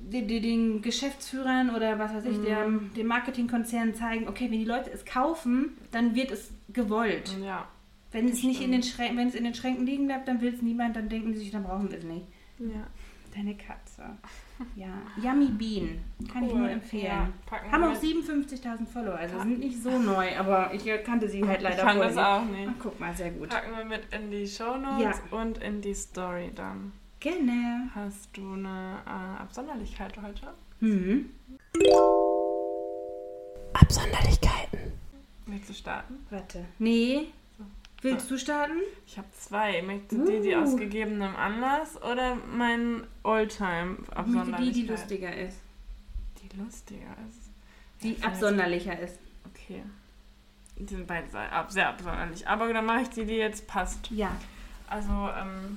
den, 0.00 0.82
Geschäftsführern 0.82 1.74
oder 1.74 1.98
was 1.98 2.14
weiß 2.14 2.24
ich, 2.24 2.38
Mhm. 2.38 2.44
der, 2.44 2.66
dem 2.96 3.06
Marketingkonzern 3.06 3.94
zeigen, 3.94 4.28
okay, 4.28 4.44
wenn 4.50 4.58
die 4.58 4.64
Leute 4.64 4.90
es 4.92 5.04
kaufen, 5.04 5.76
dann 5.92 6.14
wird 6.14 6.30
es 6.30 6.50
gewollt. 6.72 7.36
Ja. 7.44 7.68
Wenn 8.12 8.28
es 8.28 8.42
nicht 8.42 8.60
in 8.60 8.72
den 8.72 8.82
Schränken, 8.82 9.16
wenn 9.18 9.28
es 9.28 9.34
in 9.36 9.44
den 9.44 9.54
Schränken 9.54 9.86
liegen 9.86 10.06
bleibt, 10.06 10.26
dann 10.26 10.40
will 10.40 10.52
es 10.52 10.62
niemand, 10.62 10.96
dann 10.96 11.08
denken 11.08 11.32
sie 11.34 11.40
sich, 11.40 11.50
dann 11.52 11.62
brauchen 11.62 11.90
wir 11.90 11.98
es 11.98 12.04
nicht. 12.04 12.26
ja. 12.58 12.86
Deine 13.32 13.54
Katze. 13.56 14.02
Ja, 14.74 14.88
Yummy 15.22 15.46
Bean. 15.50 16.00
Kann 16.32 16.42
ich 16.46 16.50
Cool. 16.52 16.58
nur 16.58 16.68
empfehlen. 16.70 17.04
Ja, 17.04 17.28
Haben 17.70 17.84
auch 17.84 17.90
mit. 17.90 18.00
57.000 18.02 18.86
Follower, 18.92 19.14
also 19.14 19.38
sind 19.38 19.60
nicht 19.60 19.80
so 19.80 19.96
neu, 20.00 20.36
aber 20.36 20.74
ich 20.74 20.84
kannte 21.04 21.28
sie 21.28 21.46
halt 21.46 21.62
leider 21.62 21.76
Ich 21.76 21.80
vorher 21.82 22.02
das 22.06 22.14
nicht. 22.16 22.24
auch 22.24 22.44
nicht. 22.44 22.68
Ach, 22.68 22.74
guck 22.82 22.98
mal, 22.98 23.14
sehr 23.14 23.30
gut. 23.30 23.50
Packen 23.50 23.70
wir 23.76 23.84
mit 23.84 24.00
in 24.12 24.32
die 24.32 24.48
Shownotes 24.48 25.22
Ja. 25.30 25.38
und 25.38 25.58
in 25.58 25.80
die 25.80 25.94
Story 25.94 26.50
dann. 26.56 26.90
Gerne. 27.20 27.90
Hast 27.94 28.34
du 28.36 28.54
eine 28.54 28.98
äh, 29.06 29.42
Absonderlichkeit 29.42 30.14
heute? 30.22 30.54
Hm. 30.80 31.28
Absonderlichkeiten. 33.74 34.92
Willst 35.46 35.68
du 35.68 35.74
starten? 35.74 36.14
Warte. 36.30 36.64
Nee. 36.78 37.26
Willst 38.02 38.30
du 38.30 38.38
starten? 38.38 38.78
Ich 39.06 39.18
habe 39.18 39.28
zwei. 39.38 39.82
Möchtest 39.82 40.12
du 40.12 40.24
die, 40.30 40.40
die 40.40 40.54
Uh. 40.54 40.62
aus 40.62 40.76
gegebenem 40.76 41.36
Anlass 41.36 42.00
oder 42.02 42.36
mein 42.36 43.06
Oldtime 43.22 43.98
Die, 44.08 44.12
Absonderlichkeit? 44.16 44.74
die 44.76 44.86
lustiger 44.86 45.36
ist. 45.36 45.58
Die 46.42 46.56
lustiger 46.58 47.14
ist. 47.28 47.50
Die 48.02 48.14
Ja, 48.14 48.28
absonderlicher 48.28 48.98
ist. 48.98 49.18
Okay. 49.50 49.82
Die 50.76 50.86
sind 50.86 51.06
beide 51.06 51.28
sehr 51.68 51.88
absonderlich. 51.90 52.48
Aber 52.48 52.72
dann 52.72 52.86
mache 52.86 53.02
ich 53.02 53.10
die, 53.10 53.26
die 53.26 53.34
jetzt 53.34 53.66
passt. 53.66 54.10
Ja. 54.10 54.34
Also, 54.88 55.10
ähm, 55.38 55.76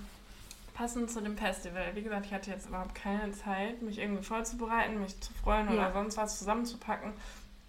passend 0.74 1.10
zu 1.12 1.22
dem 1.22 1.38
Festival. 1.38 1.84
Wie 1.96 2.02
gesagt, 2.02 2.26
ich 2.26 2.34
hatte 2.34 2.50
jetzt 2.52 2.68
überhaupt 2.68 2.96
keine 2.96 3.32
Zeit, 3.32 3.82
mich 3.82 4.00
irgendwie 4.00 4.24
vorzubereiten, 4.24 5.00
mich 5.00 5.20
zu 5.22 5.32
freuen 5.34 5.68
Ja. 5.68 5.74
oder 5.74 5.94
sonst 5.94 6.18
was 6.18 6.38
zusammenzupacken. 6.40 7.14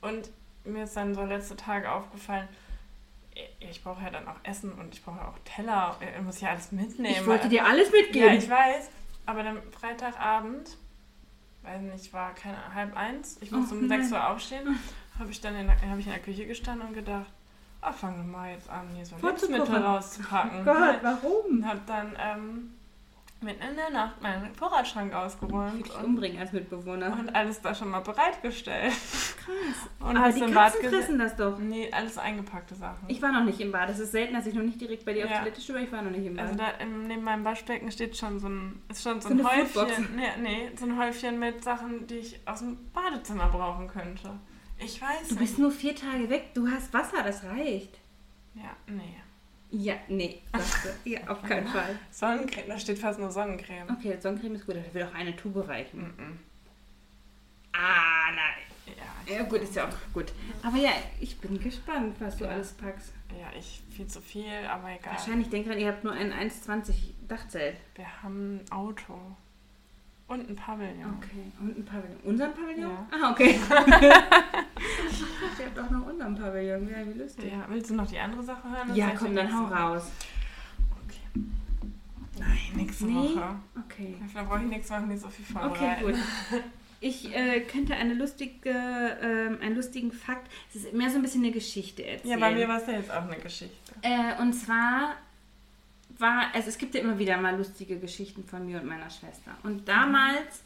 Und 0.00 0.30
mir 0.64 0.84
ist 0.84 0.96
dann 0.96 1.14
so 1.14 1.24
letzte 1.24 1.56
Tage 1.56 1.90
aufgefallen, 1.90 2.48
ich- 3.60 3.82
brauche 3.82 4.02
ja 4.02 4.10
dann 4.10 4.26
auch 4.28 4.36
Essen 4.44 4.72
und 4.72 4.94
ich 4.94 5.02
brauche 5.04 5.20
auch 5.26 5.36
Teller. 5.44 5.96
Ich 6.16 6.22
muss 6.22 6.40
ja 6.40 6.50
alles 6.50 6.70
mitnehmen. 6.72 7.14
Ich 7.20 7.26
wollte 7.26 7.48
dir 7.48 7.66
alles 7.66 7.88
Ja, 7.92 8.00
mitgeben. 8.00 8.34
ich 8.34 8.48
weiß. 8.48 8.88
Aber 9.26 9.42
dann 9.42 9.58
Freitagabend, 9.72 10.76
weiß 11.62 11.80
nicht, 11.82 12.12
war 12.12 12.32
keine 12.34 12.74
halb 12.74 12.96
eins. 12.96 13.38
Ich 13.40 13.50
musste 13.50 13.74
Oh 13.74 13.78
um 13.78 13.88
sechs. 13.88 14.12
Uhr 14.12 14.28
aufstehen. 14.30 14.78
Habe 15.18 15.30
ich 15.30 15.40
dann 15.40 15.54
in 15.56 15.66
der, 15.66 15.76
hab 15.80 15.98
ich 15.98 16.06
in 16.06 16.12
der 16.12 16.20
Küche 16.22 16.46
gestanden 16.46 16.88
und 16.88 16.94
gedacht, 16.94 17.26
ach, 17.80 17.94
fangen 17.94 18.18
wir 18.18 18.38
mal 18.38 18.52
jetzt 18.52 18.68
an, 18.70 18.88
hier 18.94 19.04
so. 19.04 19.16
Lebensmittel 19.16 19.76
rauszupacken. 19.76 20.64
Gott, 20.64 20.98
warum? 21.02 21.46
Und 21.58 21.66
habe 21.66 21.80
dann 21.86 22.16
ähm, 22.18 22.74
mitten 23.40 23.62
in 23.62 23.76
der 23.76 23.90
Nacht 23.90 24.22
meinen 24.22 24.54
Vorratsschrank 24.54 25.10
Ich 25.10 25.16
ausgeräumt 25.16 25.90
und, 25.90 26.04
umbringen 26.04 26.38
als 26.38 26.52
Mitbewohner. 26.52 27.12
und 27.12 27.34
alles 27.34 27.60
da 27.60 27.74
schon 27.74 27.90
mal 27.90 28.00
bereitgestellt. 28.00 28.92
Krass. 28.92 29.90
Und 30.00 30.16
Aber 30.16 30.20
hast 30.26 30.36
die 30.36 30.40
im 30.44 30.52
Katzen 30.52 30.82
Bad 30.82 30.90
fressen 30.90 31.18
das 31.18 31.36
doch. 31.36 31.58
Nee, 31.58 31.90
alles 31.92 32.16
eingepackte 32.16 32.74
Sachen. 32.74 33.04
Ich 33.08 33.20
war 33.20 33.32
noch 33.32 33.44
nicht 33.44 33.60
im 33.60 33.72
Bad. 33.72 33.90
Es 33.90 33.98
ist 33.98 34.12
selten, 34.12 34.32
dass 34.34 34.46
ich 34.46 34.54
noch 34.54 34.62
nicht 34.62 34.80
direkt 34.80 35.04
bei 35.04 35.12
dir 35.12 35.24
auf 35.26 35.30
Ja. 35.30 35.38
Toilette 35.40 35.60
stehe, 35.60 35.76
aber 35.78 35.86
ich 35.86 35.92
war 35.92 36.00
noch 36.02 36.10
nicht 36.10 36.24
im 36.26 36.36
Bad. 36.36 36.46
Also 36.46 36.58
da 36.58 36.68
im, 36.82 37.06
neben 37.06 37.22
meinem 37.22 37.44
Waschbecken 37.44 37.90
steht 37.90 38.16
schon 38.16 38.38
so 38.38 38.48
ein, 38.48 38.80
ist 38.90 39.02
schon 39.02 39.20
so 39.20 39.28
So 39.28 39.34
ein. 39.34 39.44
Häufchen, 39.44 40.16
nee, 40.16 40.22
nee, 40.40 40.70
so 40.76 40.86
ein 40.86 40.98
Häufchen 40.98 41.38
mit 41.38 41.62
Sachen, 41.62 42.06
die 42.06 42.14
ich 42.16 42.40
aus 42.46 42.60
dem 42.60 42.78
Badezimmer 42.92 43.48
brauchen 43.48 43.88
könnte. 43.88 44.30
Ich 44.78 45.00
weiß 45.02 45.28
du 45.28 45.34
nicht. 45.34 45.38
bist 45.40 45.58
nur 45.58 45.70
vier 45.70 45.94
Tage 45.94 46.30
weg. 46.30 46.54
Du 46.54 46.66
hast 46.68 46.92
Wasser, 46.94 47.22
das 47.22 47.44
reicht. 47.44 47.98
Ja, 48.54 48.70
nee. 48.86 49.16
Ja, 49.76 49.94
nee, 50.08 50.40
sagst 50.52 50.84
du. 50.84 50.88
Ja, 51.10 51.18
auf 51.26 51.42
keinen 51.42 51.66
Fall. 51.66 51.98
Sonnencreme, 52.10 52.68
da 52.68 52.78
steht 52.78 52.98
fast 52.98 53.18
nur 53.18 53.30
Sonnencreme. 53.30 53.88
Okay, 53.90 54.16
Sonnencreme 54.20 54.54
ist 54.54 54.66
gut, 54.66 54.76
da 54.76 54.94
will 54.94 55.02
auch 55.02 55.14
eine 55.14 55.34
Tube 55.34 55.66
reichen. 55.66 56.00
Mhm. 56.16 56.38
Ah, 57.72 58.30
nein. 58.30 58.94
Ja, 59.26 59.34
Ja, 59.36 59.42
gut, 59.44 59.60
ist 59.62 59.74
ja 59.74 59.88
auch 59.88 60.12
gut. 60.12 60.32
Aber 60.62 60.76
ja, 60.76 60.92
ich 61.20 61.36
bin 61.38 61.58
gespannt, 61.58 62.14
was 62.20 62.36
du 62.36 62.44
Ja. 62.44 62.50
alles 62.50 62.72
packst. 62.72 63.12
Ja, 63.30 63.48
ich 63.58 63.82
viel 63.90 64.06
zu 64.06 64.20
viel, 64.20 64.46
aber 64.70 64.90
egal. 64.90 65.14
Wahrscheinlich, 65.14 65.48
denk 65.48 65.66
dran, 65.66 65.78
ihr 65.78 65.88
habt 65.88 66.04
nur 66.04 66.12
ein 66.12 66.32
1,20 66.32 66.94
Dachzelt. 67.26 67.76
Wir 67.96 68.06
haben 68.22 68.58
ein 68.60 68.70
Auto. 68.70 69.18
Und 70.26 70.48
ein 70.48 70.56
Pavillon. 70.56 71.18
Okay, 71.18 71.52
und 71.60 71.76
ein 71.78 71.84
Pavillon. 71.84 72.16
Unseren 72.24 72.54
Pavillon? 72.54 72.90
Ja. 72.90 73.06
Ah, 73.12 73.30
okay. 73.32 73.58
ich 75.58 75.64
habt 75.66 75.78
auch 75.78 75.90
noch 75.90 76.06
unseren 76.06 76.34
Pavillon. 76.34 76.88
Ja, 76.88 77.06
wie 77.06 77.18
lustig. 77.18 77.52
Ja, 77.52 77.66
willst 77.68 77.90
du 77.90 77.94
noch 77.94 78.06
die 78.06 78.18
andere 78.18 78.42
Sache 78.42 78.62
hören? 78.70 78.88
Das 78.88 78.96
Ja, 78.96 79.10
komm, 79.18 79.34
dann 79.36 79.52
hau 79.52 79.60
nächste 79.60 79.74
Woche. 79.76 79.82
raus. 79.82 80.10
Okay. 81.04 81.44
Nein, 82.38 82.58
nächste 82.74 83.04
Nee? 83.04 83.14
Woche. 83.14 83.56
Okay. 83.86 84.16
Da 84.32 84.42
brauche 84.44 84.60
ich 84.62 84.68
nichts 84.68 84.88
machen, 84.90 85.08
nicht 85.08 85.20
so 85.20 85.28
viel 85.28 85.44
Okay, 85.56 85.68
vorbereiten. 85.68 86.04
gut. 86.06 86.14
Ich 87.00 87.34
äh, 87.36 87.60
könnte 87.60 87.94
eine 87.94 88.14
lustige, 88.14 88.70
ähm, 88.70 89.58
einen 89.60 89.76
lustigen 89.76 90.10
Fakt, 90.10 90.50
es 90.70 90.84
ist 90.84 90.94
mehr 90.94 91.10
so 91.10 91.16
ein 91.16 91.22
bisschen 91.22 91.42
eine 91.42 91.52
Geschichte 91.52 92.02
erzählen. 92.02 92.30
Ja, 92.30 92.38
bei 92.38 92.54
mir 92.54 92.66
war 92.66 92.78
es 92.80 92.86
ja 92.86 92.94
jetzt 92.94 93.10
auch 93.10 93.24
eine 93.24 93.36
Geschichte. 93.36 93.76
Äh, 94.00 94.40
und 94.40 94.54
zwar 94.54 95.10
war, 96.18 96.46
also 96.54 96.68
es 96.68 96.78
gibt 96.78 96.94
ja 96.94 97.00
immer 97.00 97.18
wieder 97.18 97.36
mal 97.36 97.56
lustige 97.56 97.98
Geschichten 97.98 98.44
von 98.44 98.66
mir 98.66 98.80
und 98.80 98.86
meiner 98.86 99.10
Schwester. 99.10 99.52
Und 99.62 99.88
damals 99.88 100.62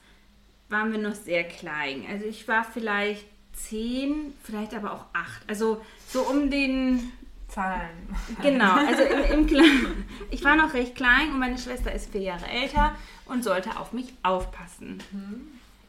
waren 0.68 0.92
wir 0.92 0.98
noch 0.98 1.14
sehr 1.14 1.44
klein. 1.44 2.04
Also 2.10 2.26
ich 2.26 2.46
war 2.46 2.64
vielleicht 2.64 3.24
zehn, 3.52 4.34
vielleicht 4.42 4.74
aber 4.74 4.92
auch 4.92 5.04
acht. 5.12 5.42
Also 5.48 5.82
so 6.06 6.22
um 6.22 6.50
den, 6.50 7.12
Zahlen. 7.48 8.14
genau, 8.42 8.72
also 8.86 9.02
im, 9.02 9.40
im 9.40 9.46
Kleinen. 9.46 10.04
Ich 10.30 10.44
war 10.44 10.56
noch 10.56 10.74
recht 10.74 10.94
klein 10.94 11.30
und 11.30 11.38
meine 11.38 11.58
Schwester 11.58 11.92
ist 11.92 12.12
vier 12.12 12.20
Jahre 12.20 12.46
älter 12.46 12.94
und 13.24 13.42
sollte 13.42 13.78
auf 13.78 13.92
mich 13.92 14.12
aufpassen. 14.22 15.02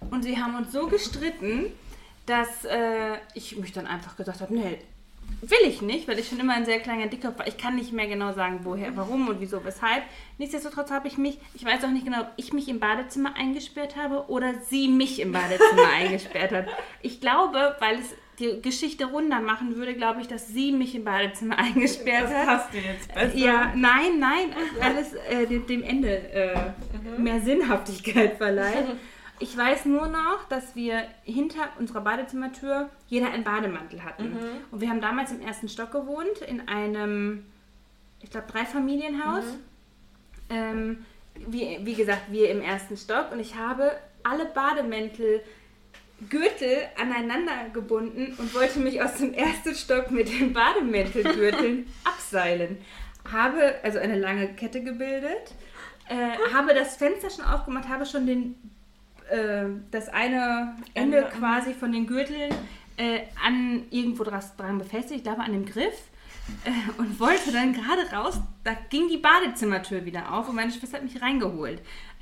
Und 0.10 0.24
sie 0.24 0.42
haben 0.42 0.56
uns 0.56 0.72
so 0.72 0.88
gestritten, 0.88 1.66
dass 2.26 2.64
äh, 2.66 3.18
ich 3.34 3.58
mich 3.58 3.74
dann 3.74 3.88
einfach 3.88 4.16
gesagt 4.16 4.42
habe, 4.42 4.54
nee, 4.54 4.80
will 5.42 5.68
ich 5.68 5.82
nicht, 5.82 6.08
weil 6.08 6.20
ich 6.20 6.28
schon 6.28 6.40
immer 6.40 6.54
ein 6.54 6.66
sehr 6.66 6.80
kleiner 6.80 7.08
Dickkopf 7.08 7.40
war. 7.40 7.48
Ich 7.48 7.58
kann 7.58 7.76
nicht 7.76 7.94
mehr 7.94 8.08
genau 8.08 8.34
sagen, 8.34 8.60
woher, 8.64 8.96
warum 8.98 9.30
und 9.30 9.40
wieso, 9.40 9.64
weshalb. 9.64 10.04
Nichtsdestotrotz 10.38 10.92
habe 10.92 11.08
ich 11.08 11.18
mich, 11.18 11.38
ich 11.54 11.64
weiß 11.64 11.84
auch 11.84 11.90
nicht 11.90 12.06
genau, 12.06 12.22
ob 12.22 12.32
ich 12.36 12.52
mich 12.54 12.68
im 12.68 12.80
Badezimmer 12.80 13.36
eingesperrt 13.36 13.96
habe 13.96 14.26
oder 14.30 14.54
sie 14.70 14.88
mich 14.88 15.20
im 15.22 15.32
Badezimmer 15.32 15.88
eingesperrt 15.98 16.52
hat. 16.52 16.66
Ich 17.02 17.22
glaube, 17.22 17.76
weil 17.80 18.00
es 18.00 18.14
die 18.40 18.62
Geschichte 18.62 19.06
runder 19.06 19.42
machen 19.42 19.76
würde, 19.76 19.94
glaube 19.96 20.22
ich, 20.22 20.28
dass 20.28 20.48
sie 20.48 20.72
mich 20.72 20.96
im 20.96 21.04
Badezimmer 21.04 21.58
eingesperrt 21.58 22.24
Das 22.26 22.34
hat. 22.34 22.46
passt 22.46 22.74
dir 22.74 22.82
jetzt 22.82 23.14
besser. 23.14 23.38
Ja, 23.38 23.74
nein, 23.76 24.20
nein, 24.20 24.54
weil 24.80 24.98
es 24.98 25.14
äh, 25.14 25.46
dem, 25.46 25.84
Ende 25.84 26.18
äh, 26.32 26.56
mehr 27.18 27.42
Sinnhaftigkeit 27.42 28.38
verleiht. 28.38 28.86
Ich 29.40 29.56
weiß 29.56 29.86
nur 29.86 30.08
noch, 30.08 30.48
dass 30.50 30.76
wir 30.76 31.04
hinter 31.24 31.70
unserer 31.80 32.02
Badezimmertür 32.02 32.90
jeder 33.08 33.32
einen 33.32 33.44
Bademantel 33.44 34.04
hatten. 34.04 34.38
Und 34.72 34.82
wir 34.82 34.90
haben 34.90 35.02
damals 35.02 35.32
im 35.32 35.42
ersten 35.42 35.70
Stock 35.70 35.92
gewohnt, 35.92 36.42
in 36.48 36.68
einem, 36.68 37.46
ich 38.22 38.30
glaube, 38.30 38.48
Dreifamilienhaus. 38.52 39.46
Ähm, 40.50 41.06
wie, 41.36 41.80
wie 41.84 41.96
gesagt, 41.96 42.32
wir 42.32 42.50
im 42.50 42.62
ersten 42.62 42.98
Stock. 42.98 43.32
Und 43.32 43.40
ich 43.40 43.56
habe 43.56 43.92
alle 44.24 44.46
Bademäntel 44.46 45.42
Gürtel 46.30 46.78
aneinander 46.98 47.70
gebunden 47.72 48.36
und 48.38 48.54
wollte 48.54 48.80
mich 48.80 49.02
aus 49.02 49.16
dem 49.16 49.34
ersten 49.34 49.74
Stock 49.74 50.12
mit 50.12 50.28
den 50.28 50.52
Bademäntelgürteln 50.52 51.88
abseilen. 52.04 52.78
Habe 53.32 53.76
also 53.84 54.00
eine 54.00 54.18
lange 54.20 54.54
Kette 54.54 54.84
gebildet, 54.84 55.54
äh, 56.10 56.54
habe 56.54 56.74
das 56.74 56.98
Fenster 56.98 57.30
schon 57.30 57.46
aufgemacht, 57.46 57.88
habe 57.88 58.06
schon 58.06 58.26
den, 58.26 58.56
äh, 59.30 59.66
das 59.92 60.10
eine 60.10 60.76
Ende 60.94 61.26
an- 61.28 61.32
quasi 61.34 61.74
von 61.74 61.92
den 61.92 62.06
Gürteln 62.08 62.54
äh, 62.98 63.22
an 63.46 63.84
irgendwo 63.92 64.24
dran 64.24 64.78
befestigt, 64.78 65.18
ich 65.18 65.24
glaube 65.24 65.42
an 65.42 65.52
dem 65.54 65.66
Griff. 65.66 65.94
Äh, 66.66 66.72
und 67.00 67.20
wollte 67.20 67.52
dann 67.52 67.74
gerade 67.74 68.12
raus, 68.12 68.40
da 68.64 68.72
ging 68.90 69.08
die 69.08 69.18
Badezimmertür 69.18 70.04
wieder 70.06 70.34
auf 70.34 70.50
und 70.50 70.56
meine 70.56 70.72
Schwester 70.72 70.98
hat 70.98 71.04
mich 71.04 71.22
reingeholt. 71.22 71.80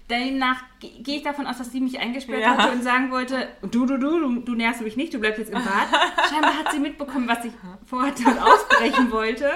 Demnach 0.09 0.61
ge- 0.79 1.01
gehe 1.01 1.17
ich 1.17 1.23
davon 1.23 1.47
aus, 1.47 1.57
dass 1.57 1.71
sie 1.71 1.79
mich 1.81 1.99
eingesperrt 1.99 2.41
Ja. 2.41 2.57
hatte 2.57 2.71
und 2.73 2.83
sagen 2.83 3.09
wollte, 3.11 3.47
du, 3.61 3.85
du, 3.85 3.97
du, 3.97 4.19
du, 4.19 4.39
du 4.41 4.55
nährst 4.55 4.81
mich 4.81 4.95
nicht, 4.97 5.13
du 5.13 5.19
bleibst 5.19 5.39
jetzt 5.39 5.49
im 5.51 5.63
Bad. 5.63 5.87
Scheinbar 6.29 6.57
hat 6.57 6.71
sie 6.71 6.79
mitbekommen, 6.79 7.27
was 7.27 7.43
ich 7.45 7.51
vorhatte 7.85 8.23
und 8.23 8.37
ausbrechen 8.39 9.11
wollte. 9.11 9.49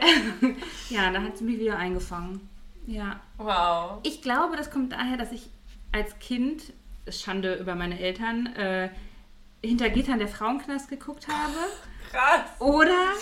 ja, 0.90 1.10
da 1.10 1.22
hat 1.22 1.36
sie 1.38 1.44
mich 1.44 1.58
wieder 1.58 1.76
eingefangen. 1.76 2.48
Ja. 2.86 3.20
Wow. 3.38 4.00
Ich 4.02 4.22
glaube, 4.22 4.56
das 4.56 4.70
kommt 4.70 4.92
daher, 4.92 5.16
dass 5.16 5.32
ich 5.32 5.48
als 5.92 6.18
Kind, 6.18 6.72
Schande 7.08 7.54
über 7.56 7.74
meine 7.74 7.98
Eltern, 7.98 8.46
äh, 8.56 8.90
hinter 9.64 9.90
Gittern 9.90 10.18
der 10.18 10.28
Frauenknast 10.28 10.88
geguckt 10.88 11.26
habe. 11.28 11.52
Krass. 12.10 12.60
Oder 12.60 13.12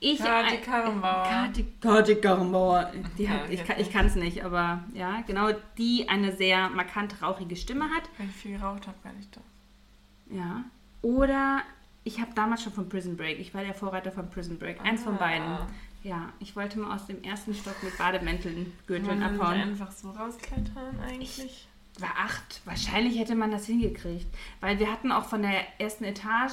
ich... 0.00 0.18
Kati 0.18 0.56
Karrenbauer. 0.58 1.22
Kati, 1.28 1.66
Kati 1.80 2.14
Karrenbauer. 2.16 2.92
Die 3.18 3.24
Ja, 3.24 3.30
hat, 3.30 3.50
ich 3.50 3.64
kann 3.64 4.06
ich 4.06 4.12
es 4.12 4.14
nicht, 4.16 4.44
aber 4.44 4.82
ja, 4.94 5.22
genau, 5.26 5.50
die 5.78 6.08
eine 6.08 6.32
sehr 6.34 6.68
markante, 6.70 7.20
rauchige 7.20 7.56
Stimme 7.56 7.84
hat. 7.90 8.02
Weil 8.18 8.26
ich 8.28 8.34
viel 8.34 8.58
geraucht 8.58 8.86
habe, 8.86 8.96
gar 9.02 9.12
nicht 9.12 9.34
das. 9.36 9.42
Ja. 10.30 10.64
Oder 11.02 11.62
ich 12.04 12.20
habe 12.20 12.32
damals 12.34 12.62
schon 12.62 12.72
von 12.72 12.88
Prison 12.88 13.16
Break, 13.16 13.38
ich 13.38 13.54
war 13.54 13.62
der 13.64 13.74
Vorreiter 13.74 14.10
von 14.12 14.28
Prison 14.30 14.58
Break, 14.58 14.80
eins 14.84 15.02
von 15.02 15.14
Ah. 15.14 15.18
beiden. 15.18 15.58
Ja, 16.02 16.30
ich 16.40 16.56
wollte 16.56 16.80
mal 16.80 16.94
aus 16.96 17.06
dem 17.06 17.22
ersten 17.22 17.54
Stock 17.54 17.80
mit 17.82 17.96
Bademänteln, 17.96 18.64
Kann 18.64 18.72
Gürteln 18.88 19.22
abhauen. 19.22 19.60
einfach 19.60 19.92
so 19.92 20.10
rausklettern 20.10 20.98
eigentlich? 21.00 21.68
War 21.98 22.12
acht. 22.18 22.60
Wahrscheinlich 22.64 23.18
hätte 23.18 23.34
man 23.34 23.50
das 23.50 23.66
hingekriegt. 23.66 24.26
Weil 24.60 24.78
wir 24.78 24.90
hatten 24.90 25.12
auch 25.12 25.24
von 25.26 25.42
der 25.42 25.52
ersten 25.78 26.04
Etage 26.04 26.52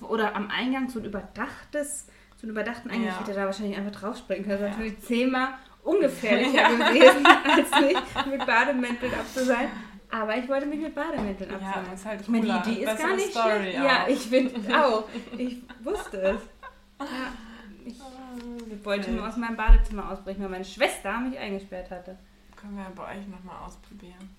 oder 0.00 0.34
am 0.36 0.48
Eingang 0.50 0.88
so 0.88 1.00
ein 1.00 1.04
überdachtes, 1.06 2.06
so 2.36 2.42
einen 2.42 2.52
überdachten 2.52 2.90
Eingang. 2.90 3.08
Ja. 3.08 3.12
Ich 3.14 3.20
hätte 3.26 3.34
da 3.38 3.46
wahrscheinlich 3.46 3.76
einfach 3.76 4.00
draufspringen 4.00 4.44
können. 4.44 4.60
Das 4.60 4.70
Ja. 4.72 4.78
wäre 4.78 4.86
natürlich 4.88 5.04
zehnmal 5.06 5.48
ungefährlicher 5.82 6.68
gewesen, 6.76 7.26
als 7.26 7.70
mich 7.80 8.26
mit 8.32 8.46
Bademänteln 8.46 9.12
abzuseilen. 9.14 9.70
Aber 10.08 10.36
ich 10.36 10.48
wollte 10.48 10.66
mich 10.66 10.80
mit 10.80 10.94
Bademänteln 10.94 11.50
Ja, 11.50 11.56
abseilen. 11.56 11.92
ist 11.94 12.06
halt 12.06 12.20
ich 12.20 12.28
meine, 12.28 12.44
die 12.64 12.70
Idee 12.72 12.82
ist 12.84 12.90
Bessere 12.92 13.08
gar 13.08 13.16
nicht 13.16 13.30
Story 13.32 13.58
schlecht. 13.60 13.78
auch. 13.80 13.84
Ja, 13.84 14.06
ich 14.08 14.18
finde 14.20 14.84
auch. 14.86 15.04
Ich 15.36 15.62
wusste 15.82 16.16
es. 16.22 16.40
Ja, 17.00 17.06
ich 17.86 18.84
wollte 18.84 19.10
nur 19.12 19.26
aus 19.28 19.36
meinem 19.36 19.56
Badezimmer 19.56 20.10
ausbrechen, 20.10 20.42
weil 20.42 20.48
meine 20.50 20.64
Schwester 20.64 21.18
mich 21.18 21.36
eingesperrt 21.38 21.90
hatte. 21.90 22.16
Können 22.56 22.76
wir 22.76 22.84
bei 22.94 23.02
euch 23.16 23.26
nochmal 23.26 23.56
ausprobieren. 23.64 24.30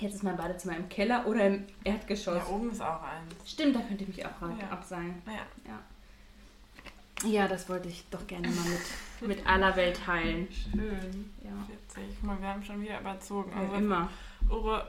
Jetzt 0.00 0.14
ist 0.16 0.22
mein 0.24 0.36
Badezimmer 0.36 0.76
im 0.76 0.88
Keller 0.88 1.26
oder 1.26 1.46
im 1.46 1.64
Erdgeschoss. 1.84 2.36
Ja, 2.36 2.46
oben 2.54 2.70
ist 2.70 2.80
auch 2.80 3.00
eins. 3.02 3.32
Stimmt, 3.50 3.76
da 3.76 3.80
könnte 3.80 4.02
ich 4.04 4.08
mich 4.08 4.26
auch 4.26 4.30
Ja. 4.60 4.68
abseilen. 4.70 5.14
Naja, 5.24 5.40
Ja, 7.24 7.48
das 7.48 7.68
wollte 7.68 7.88
ich 7.88 8.04
doch 8.10 8.26
gerne 8.26 8.48
mal 8.48 8.64
mit, 9.20 9.28
mit 9.38 9.46
aller 9.46 9.74
Welt 9.76 9.96
teilen. 10.04 10.48
schön. 10.72 11.30
Ja, 11.42 11.50
Witzig. 11.68 12.04
Guck 12.20 12.24
mal, 12.28 12.40
wir 12.40 12.48
haben 12.48 12.62
schon 12.64 12.82
wieder 12.82 13.00
überzogen. 13.00 13.52
ja 13.54 13.62
Also 13.62 13.74
immer. 13.76 14.10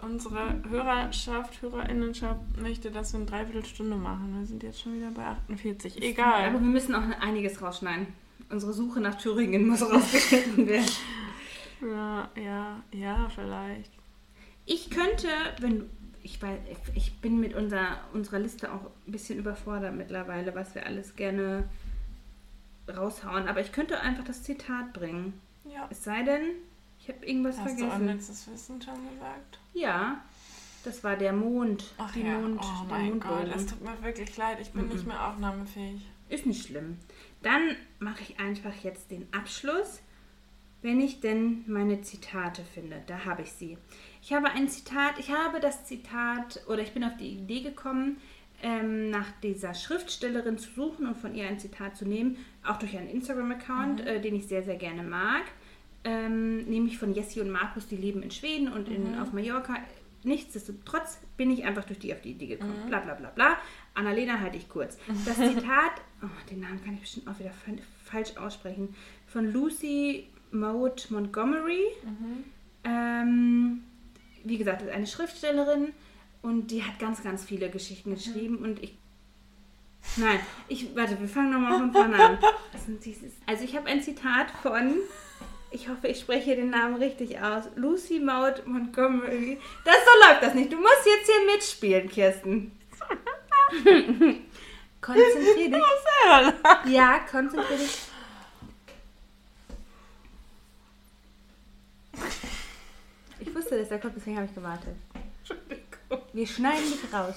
unsere, 0.02 0.62
Hörerschaft, 0.68 1.62
Hörerinnenschaft 1.62 2.40
möchte, 2.60 2.90
dass 2.92 3.14
wir 3.14 3.20
eine 3.20 3.30
Dreiviertelstunde 3.30 3.96
machen. 3.96 4.36
Wir 4.40 4.46
sind 4.48 4.64
jetzt 4.64 4.82
schon 4.82 4.96
wieder 4.96 5.12
bei 5.12 5.24
48. 5.24 5.96
Aber 5.98 6.06
Egal. 6.06 6.52
wir 6.54 6.60
müssen 6.60 6.96
auch 6.96 7.04
einiges 7.22 7.62
rausschneiden. 7.62 8.08
Unsere 8.50 8.74
Suche 8.74 9.00
nach 9.00 9.16
Thüringen 9.16 9.68
muss 9.68 9.82
rausgeschnitten 9.84 10.68
werden. 10.68 10.86
Ja, 11.82 12.30
ja, 12.42 12.82
ja, 12.94 13.30
vielleicht. 13.36 13.92
Ich 14.66 14.90
könnte, 14.90 15.28
wenn 15.60 15.80
du- 15.80 15.90
ich 16.24 16.42
weiß, 16.42 16.58
ich 16.96 17.14
bin 17.22 17.40
mit 17.40 17.54
unserer, 17.54 18.00
unserer 18.14 18.40
Liste 18.40 18.72
auch 18.74 18.82
ein 19.08 19.12
bisschen 19.12 19.38
überfordert 19.38 19.94
mittlerweile, 19.96 20.56
was 20.56 20.74
wir 20.74 20.86
alles 20.86 21.16
gerne 21.16 21.70
raushauen. 22.90 23.48
Aber 23.48 23.62
ich 23.62 23.72
könnte 23.72 24.00
einfach 24.00 24.24
das 24.24 24.44
Zitat 24.44 24.94
bringen. 24.94 25.40
Ja. 25.72 25.88
Es 25.90 26.04
sei 26.04 26.24
denn, 26.24 26.42
ich 27.00 27.08
habe 27.10 27.26
irgendwas 27.26 27.58
Hast 27.60 27.74
du 27.74 27.78
vergessen. 27.88 28.02
unnützes 28.10 28.48
Wissen 28.52 28.82
schon 28.82 28.96
gesagt? 29.14 29.60
Ja, 29.74 30.24
das 30.84 31.04
war 31.04 31.16
der 31.16 31.34
Mond. 31.34 31.84
Ach 31.98 32.12
die 32.14 32.22
ja, 32.22 32.38
Mond, 32.38 32.62
oh 32.62 32.86
der 32.88 32.98
mein 33.00 33.20
Gott, 33.20 33.48
es 33.56 33.66
tut 33.68 33.82
mir 33.84 34.02
wirklich 34.04 34.36
leid, 34.38 34.60
ich 34.62 34.72
bin 34.72 34.86
Mhm. 34.88 34.94
nicht 34.94 35.08
mehr 35.08 35.28
aufnahmefähig. 35.28 36.02
Ist 36.30 36.46
nicht 36.46 36.66
schlimm. 36.68 36.98
Dann 37.44 37.76
mache 38.00 38.22
ich 38.22 38.40
einfach 38.40 38.74
jetzt 38.84 39.12
den 39.12 39.28
Abschluss, 39.32 40.02
wenn 40.82 41.00
ich 41.00 41.20
denn 41.20 41.64
meine 41.68 42.02
Zitate 42.02 42.64
finde. 42.64 43.02
Da 43.08 43.26
habe 43.26 43.44
ich 43.44 43.52
sie. 43.52 43.78
Ich 44.26 44.34
habe 44.34 44.48
ein 44.50 44.68
Zitat, 44.68 45.20
ich 45.20 45.32
habe 45.32 45.60
das 45.60 45.86
Zitat 45.86 46.62
oder 46.68 46.82
ich 46.82 46.94
bin 46.94 47.04
auf 47.04 47.16
die 47.16 47.28
Idee 47.30 47.62
gekommen, 47.62 48.18
ähm, 48.64 49.12
nach 49.12 49.28
dieser 49.44 49.76
Schriftstellerin 49.76 50.58
zu 50.58 50.72
suchen 50.72 51.06
und 51.06 51.16
von 51.16 51.36
ihr 51.36 51.48
ein 51.48 51.60
Zitat 51.60 51.96
zu 51.96 52.06
nehmen, 52.08 52.38
auch 52.66 52.78
durch 52.80 52.98
einen 52.98 53.08
Instagram-Account, 53.10 54.02
äh, 54.02 54.20
den 54.20 54.34
ich 54.36 54.48
sehr, 54.48 54.64
sehr 54.64 54.78
gerne 54.78 55.04
mag. 55.04 55.44
Ähm, 56.04 56.64
nämlich 56.66 56.98
von 56.98 57.14
Jessie 57.14 57.42
und 57.42 57.52
Markus, 57.52 57.86
die 57.88 57.98
leben 57.98 58.24
in 58.24 58.32
Schweden 58.32 58.68
und 58.72 58.88
in, 58.90 59.20
auf 59.20 59.32
Mallorca. 59.32 59.76
Nichtsdestotrotz 60.24 61.20
bin 61.38 61.52
ich 61.52 61.64
einfach 61.66 61.84
durch 61.86 62.00
die 62.00 62.12
auf 62.12 62.22
die 62.22 62.32
Idee 62.32 62.48
gekommen. 62.48 62.74
Bla 62.88 63.02
bla 63.02 63.14
bla 63.14 63.30
bla. 63.30 63.58
Annalena 63.94 64.40
halte 64.40 64.58
ich 64.58 64.68
kurz. 64.70 64.98
Das 65.26 65.36
Zitat, 65.54 65.92
oh, 66.24 66.28
den 66.50 66.62
Namen 66.62 66.84
kann 66.84 66.96
ich 66.96 67.02
bestimmt 67.02 67.28
auch 67.28 67.38
wieder 67.38 67.52
fa- 67.52 67.72
falsch 68.04 68.36
aussprechen, 68.38 68.96
von 69.28 69.54
Lucy 69.54 70.26
Maud 70.50 71.12
Montgomery. 71.12 71.84
Ähm, 72.84 73.84
wie 74.46 74.58
gesagt, 74.58 74.82
ist 74.82 74.92
eine 74.92 75.08
Schriftstellerin 75.08 75.94
und 76.42 76.72
die 76.72 76.84
hat 76.84 77.00
ganz, 77.00 77.24
ganz 77.24 77.44
viele 77.44 77.70
Geschichten 77.70 78.14
geschrieben 78.16 78.58
und 78.58 78.82
ich 78.82 78.98
Nein, 80.18 80.40
ich, 80.68 80.96
warte, 80.96 81.20
wir 81.20 81.28
fangen 81.28 81.52
nochmal 81.52 81.80
von 81.80 81.92
vorne 81.92 82.16
an. 82.24 82.38
Also 83.48 83.64
ich 83.64 83.76
habe 83.76 83.88
ein 83.88 84.02
Zitat 84.04 84.52
von, 84.62 84.94
ich 85.72 85.90
hoffe, 85.90 86.08
ich 86.08 86.20
spreche 86.20 86.56
den 86.56 86.70
Namen 86.70 86.96
richtig 86.96 87.42
aus, 87.42 87.64
Lucy 87.76 88.20
Maud 88.20 88.66
Montgomery. 88.68 89.60
Das 89.84 89.96
so 89.96 90.28
läuft 90.28 90.44
das 90.44 90.54
nicht. 90.54 90.72
Du 90.72 90.78
musst 90.78 91.06
jetzt 91.06 91.26
hier 91.26 91.54
mitspielen, 91.54 92.10
Kirsten. 92.10 92.72
konzentrier 95.02 95.72
dich. 95.72 95.82
Ja, 96.94 97.20
konzentrier 97.30 97.78
dich. 97.78 97.98
Ich 103.56 103.62
wusste, 103.62 103.80
dass 103.80 103.88
der 103.88 104.02
kommt, 104.02 104.18
deswegen 104.18 104.36
habe 104.36 104.48
ich 104.48 104.54
gewartet. 104.54 104.98
Wir 106.34 106.46
schneiden 106.46 106.84
dich 106.92 107.14
raus. 107.14 107.36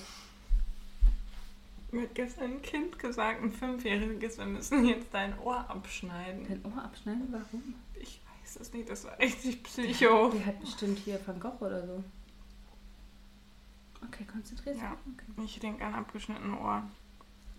Mir 1.92 2.02
hat 2.02 2.14
gestern 2.16 2.54
ein 2.54 2.62
Kind 2.62 2.98
gesagt, 2.98 3.40
ein 3.40 3.52
Fünfjähriges, 3.52 4.36
wir 4.36 4.46
müssen 4.46 4.84
jetzt 4.84 5.14
dein 5.14 5.38
Ohr 5.38 5.64
abschneiden. 5.70 6.44
Dein 6.48 6.72
Ohr 6.72 6.82
abschneiden? 6.82 7.28
Warum? 7.30 7.74
Ich 7.94 8.20
weiß 8.42 8.56
es 8.60 8.72
nicht, 8.72 8.90
das 8.90 9.04
war 9.04 9.16
richtig 9.20 9.62
psycho. 9.62 10.30
Die 10.30 10.44
hat 10.44 10.58
bestimmt 10.58 10.98
hier 10.98 11.20
Van 11.24 11.38
Gogh 11.38 11.64
oder 11.64 11.86
so. 11.86 12.02
Okay, 14.04 14.24
konzentrier 14.24 14.72
dich. 14.72 14.82
Ja, 14.82 14.96
Okay. 15.14 15.44
ich 15.44 15.60
denke 15.60 15.84
an 15.84 15.94
abgeschnittene 15.94 16.58
Ohr. 16.58 16.82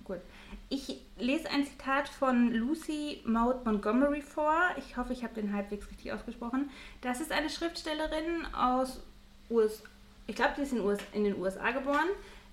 Gut. 0.09 0.21
Ich 0.69 1.01
lese 1.19 1.51
ein 1.51 1.67
Zitat 1.67 2.09
von 2.09 2.51
Lucy 2.51 3.21
Maud 3.25 3.63
Montgomery 3.63 4.23
vor. 4.23 4.55
Ich 4.79 4.97
hoffe, 4.97 5.13
ich 5.13 5.23
habe 5.23 5.35
den 5.35 5.53
halbwegs 5.53 5.87
richtig 5.91 6.11
ausgesprochen. 6.11 6.71
Das 7.01 7.21
ist 7.21 7.31
eine 7.31 7.47
Schriftstellerin 7.47 8.47
aus 8.55 9.03
US. 9.51 9.83
Ich 10.25 10.35
glaube, 10.35 10.53
die 10.57 10.63
ist 10.63 10.73
in, 10.73 10.81
US, 10.81 10.97
in 11.13 11.25
den 11.25 11.39
USA 11.39 11.69
geboren 11.69 12.07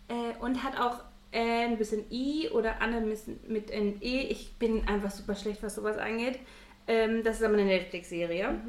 äh, 0.09 0.37
und 0.45 0.63
hat 0.63 0.79
auch 0.79 1.01
äh, 1.33 1.65
ein 1.65 1.79
bisschen 1.79 2.05
I 2.13 2.51
oder 2.51 2.83
Anne 2.83 3.01
mit, 3.01 3.73
ein 3.73 4.03
E. 4.03 4.21
Ich 4.29 4.59
bin 4.59 4.87
einfach 4.87 5.11
super 5.11 5.35
schlecht, 5.35 5.63
was 5.63 5.77
sowas 5.77 5.97
angeht. 5.97 6.39
Ähm, 6.87 7.23
das 7.25 7.37
ist 7.37 7.43
aber 7.43 7.55
eine 7.55 7.65
Netflix-Serie. 7.65 8.61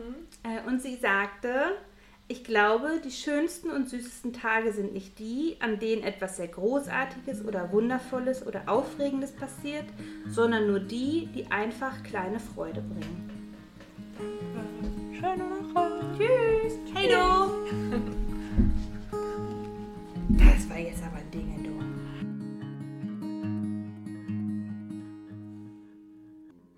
Äh, 0.43 0.65
und 0.65 0.81
sie 0.81 0.95
sagte, 0.95 1.75
ich 2.30 2.43
glaube, 2.43 2.99
die 3.05 3.11
schönsten 3.11 3.71
und 3.71 3.88
süßesten 3.88 4.34
Tage 4.34 4.73
sind 4.73 4.91
nicht 4.91 5.17
die, 5.17 5.55
an 5.61 5.80
denen 5.80 6.03
etwas 6.03 6.36
sehr 6.36 6.49
Großartiges 6.49 7.45
oder 7.45 7.71
Wundervolles 7.71 8.45
oder 8.45 8.63
Aufregendes 8.65 9.32
passiert, 9.32 9.86
sondern 10.28 10.67
nur 10.67 10.82
die, 10.82 11.30
die 11.34 11.49
einfach 11.49 12.03
kleine 12.03 12.41
Freude 12.41 12.82
bringen. 12.82 13.30
Schöne 15.13 15.45
Woche. 15.73 16.01
Tschüss. 16.17 16.73
Hey 16.93 17.07
du. 17.07 17.15
Das 20.38 20.69
war 20.69 20.80
jetzt 20.80 21.03
aber 21.03 21.19
ein 21.19 21.32
Ding. 21.32 21.47